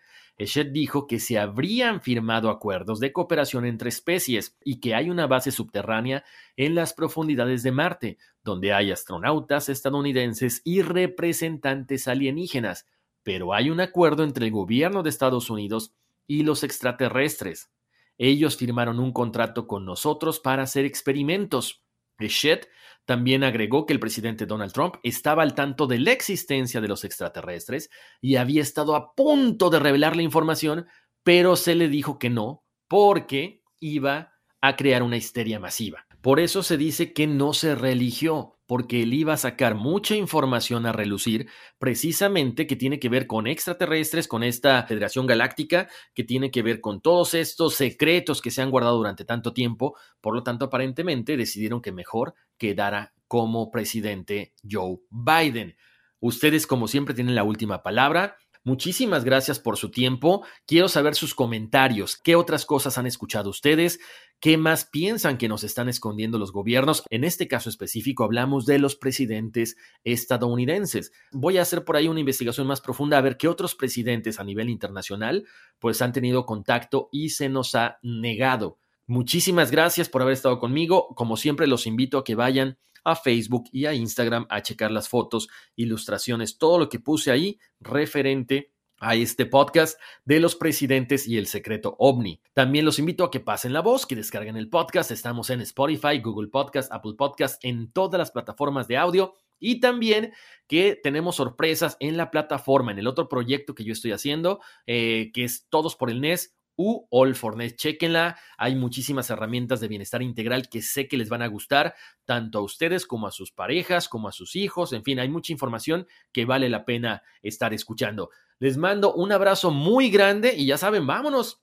Eshet 0.43 0.71
dijo 0.71 1.07
que 1.07 1.19
se 1.19 1.39
habrían 1.39 2.01
firmado 2.01 2.49
acuerdos 2.49 2.99
de 2.99 3.13
cooperación 3.13 3.65
entre 3.65 3.89
especies 3.89 4.57
y 4.63 4.79
que 4.79 4.95
hay 4.95 5.09
una 5.09 5.27
base 5.27 5.51
subterránea 5.51 6.23
en 6.57 6.75
las 6.75 6.93
profundidades 6.93 7.63
de 7.63 7.71
Marte, 7.71 8.17
donde 8.43 8.73
hay 8.73 8.91
astronautas 8.91 9.69
estadounidenses 9.69 10.61
y 10.63 10.81
representantes 10.81 12.07
alienígenas, 12.07 12.87
pero 13.23 13.53
hay 13.53 13.69
un 13.69 13.79
acuerdo 13.79 14.23
entre 14.23 14.45
el 14.45 14.51
gobierno 14.51 15.01
de 15.01 15.09
Estados 15.09 15.49
Unidos 15.49 15.93
y 16.27 16.43
los 16.43 16.63
extraterrestres. 16.63 17.71
Ellos 18.17 18.57
firmaron 18.57 18.99
un 18.99 19.11
contrato 19.11 19.67
con 19.67 19.85
nosotros 19.85 20.39
para 20.39 20.63
hacer 20.63 20.85
experimentos. 20.85 21.82
Eshet 22.19 22.69
también 23.05 23.43
agregó 23.43 23.85
que 23.85 23.93
el 23.93 23.99
presidente 23.99 24.45
Donald 24.45 24.71
Trump 24.71 24.95
estaba 25.03 25.43
al 25.43 25.55
tanto 25.55 25.87
de 25.87 25.99
la 25.99 26.11
existencia 26.11 26.79
de 26.79 26.87
los 26.87 27.03
extraterrestres 27.03 27.89
y 28.21 28.37
había 28.37 28.61
estado 28.61 28.95
a 28.95 29.13
punto 29.13 29.69
de 29.69 29.79
revelar 29.79 30.15
la 30.15 30.21
información, 30.21 30.87
pero 31.23 31.55
se 31.55 31.75
le 31.75 31.89
dijo 31.89 32.17
que 32.17 32.29
no, 32.29 32.63
porque 32.87 33.63
iba 33.79 34.33
a 34.61 34.75
crear 34.77 35.03
una 35.03 35.17
histeria 35.17 35.59
masiva. 35.59 36.05
Por 36.21 36.39
eso 36.39 36.63
se 36.63 36.77
dice 36.77 37.11
que 37.11 37.27
no 37.27 37.53
se 37.53 37.75
religió, 37.75 38.57
porque 38.73 39.03
él 39.03 39.13
iba 39.13 39.33
a 39.33 39.37
sacar 39.37 39.75
mucha 39.75 40.15
información 40.15 40.87
a 40.87 40.91
relucir, 40.91 41.47
precisamente 41.77 42.65
que 42.65 42.75
tiene 42.75 42.99
que 42.99 43.07
ver 43.07 43.27
con 43.27 43.45
extraterrestres, 43.45 44.27
con 44.27 44.41
esta 44.41 44.81
Federación 44.87 45.27
Galáctica, 45.27 45.87
que 46.15 46.23
tiene 46.23 46.49
que 46.49 46.63
ver 46.63 46.81
con 46.81 46.99
todos 46.99 47.35
estos 47.35 47.75
secretos 47.75 48.41
que 48.41 48.49
se 48.49 48.63
han 48.63 48.71
guardado 48.71 48.97
durante 48.97 49.25
tanto 49.25 49.53
tiempo. 49.53 49.95
Por 50.21 50.33
lo 50.33 50.41
tanto, 50.41 50.65
aparentemente 50.65 51.37
decidieron 51.37 51.83
que 51.83 51.91
mejor 51.91 52.33
quedara 52.57 53.13
como 53.27 53.69
presidente 53.69 54.55
Joe 54.67 54.97
Biden. 55.11 55.77
Ustedes, 56.19 56.65
como 56.65 56.87
siempre, 56.87 57.13
tienen 57.13 57.35
la 57.35 57.43
última 57.43 57.83
palabra. 57.83 58.37
Muchísimas 58.65 59.25
gracias 59.25 59.59
por 59.59 59.75
su 59.75 59.91
tiempo. 59.91 60.45
Quiero 60.65 60.87
saber 60.87 61.15
sus 61.15 61.35
comentarios. 61.35 62.15
¿Qué 62.15 62.37
otras 62.37 62.65
cosas 62.65 62.97
han 62.97 63.05
escuchado 63.05 63.49
ustedes? 63.49 63.99
¿Qué 64.39 64.57
más 64.57 64.85
piensan 64.85 65.37
que 65.37 65.49
nos 65.49 65.65
están 65.65 65.89
escondiendo 65.89 66.37
los 66.37 66.53
gobiernos? 66.53 67.03
En 67.09 67.25
este 67.25 67.49
caso 67.49 67.69
específico 67.69 68.23
hablamos 68.23 68.65
de 68.65 68.79
los 68.79 68.95
presidentes 68.95 69.75
estadounidenses. 70.05 71.11
Voy 71.33 71.57
a 71.57 71.63
hacer 71.63 71.83
por 71.83 71.97
ahí 71.97 72.07
una 72.07 72.21
investigación 72.21 72.65
más 72.65 72.79
profunda 72.79 73.17
a 73.17 73.21
ver 73.21 73.35
qué 73.35 73.49
otros 73.49 73.75
presidentes 73.75 74.39
a 74.39 74.45
nivel 74.45 74.69
internacional 74.69 75.45
pues 75.79 76.01
han 76.01 76.13
tenido 76.13 76.45
contacto 76.45 77.09
y 77.11 77.31
se 77.31 77.49
nos 77.49 77.75
ha 77.75 77.99
negado. 78.01 78.79
Muchísimas 79.07 79.71
gracias 79.71 80.07
por 80.07 80.21
haber 80.21 80.33
estado 80.33 80.59
conmigo. 80.59 81.13
Como 81.15 81.35
siempre 81.35 81.67
los 81.67 81.85
invito 81.85 82.17
a 82.17 82.23
que 82.23 82.35
vayan 82.35 82.77
a 83.03 83.15
Facebook 83.15 83.65
y 83.71 83.85
a 83.85 83.93
Instagram 83.93 84.45
a 84.49 84.61
checar 84.61 84.91
las 84.91 85.09
fotos, 85.09 85.49
ilustraciones, 85.75 86.57
todo 86.57 86.79
lo 86.79 86.89
que 86.89 86.99
puse 86.99 87.31
ahí 87.31 87.59
referente 87.79 88.73
a 89.03 89.15
este 89.15 89.45
podcast 89.45 89.99
de 90.23 90.39
los 90.39 90.55
presidentes 90.55 91.27
y 91.27 91.37
el 91.37 91.47
secreto 91.47 91.95
ovni. 91.99 92.41
También 92.53 92.85
los 92.85 92.99
invito 92.99 93.25
a 93.25 93.31
que 93.31 93.41
pasen 93.41 93.73
la 93.73 93.81
voz, 93.81 94.05
que 94.05 94.15
descarguen 94.15 94.55
el 94.55 94.69
podcast. 94.69 95.11
Estamos 95.11 95.49
en 95.49 95.61
Spotify, 95.61 96.19
Google 96.19 96.47
Podcast, 96.47 96.91
Apple 96.91 97.15
Podcast, 97.17 97.63
en 97.65 97.91
todas 97.91 98.17
las 98.17 98.31
plataformas 98.31 98.87
de 98.87 98.97
audio. 98.97 99.33
Y 99.59 99.79
también 99.79 100.33
que 100.67 100.99
tenemos 101.01 101.35
sorpresas 101.35 101.97
en 101.99 102.17
la 102.17 102.31
plataforma, 102.31 102.91
en 102.91 102.99
el 102.99 103.07
otro 103.07 103.27
proyecto 103.27 103.75
que 103.75 103.83
yo 103.83 103.93
estoy 103.93 104.11
haciendo, 104.11 104.61
eh, 104.87 105.31
que 105.33 105.43
es 105.43 105.67
Todos 105.69 105.95
por 105.95 106.09
el 106.09 106.21
NES, 106.21 106.55
u 106.75 107.07
All 107.09 107.35
for 107.35 107.55
Net. 107.55 107.75
Chequenla, 107.75 108.37
hay 108.57 108.75
muchísimas 108.75 109.29
herramientas 109.29 109.79
de 109.79 109.87
bienestar 109.87 110.21
integral 110.21 110.69
que 110.69 110.81
sé 110.81 111.07
que 111.07 111.17
les 111.17 111.29
van 111.29 111.41
a 111.41 111.47
gustar, 111.47 111.95
tanto 112.25 112.59
a 112.59 112.61
ustedes 112.61 113.05
como 113.05 113.27
a 113.27 113.31
sus 113.31 113.51
parejas, 113.51 114.09
como 114.09 114.27
a 114.27 114.31
sus 114.31 114.55
hijos, 114.55 114.93
en 114.93 115.03
fin, 115.03 115.19
hay 115.19 115.29
mucha 115.29 115.53
información 115.53 116.07
que 116.31 116.45
vale 116.45 116.69
la 116.69 116.85
pena 116.85 117.23
estar 117.41 117.73
escuchando. 117.73 118.29
Les 118.59 118.77
mando 118.77 119.13
un 119.13 119.31
abrazo 119.31 119.71
muy 119.71 120.09
grande 120.09 120.53
y 120.55 120.67
ya 120.67 120.77
saben, 120.77 121.07
vámonos, 121.07 121.62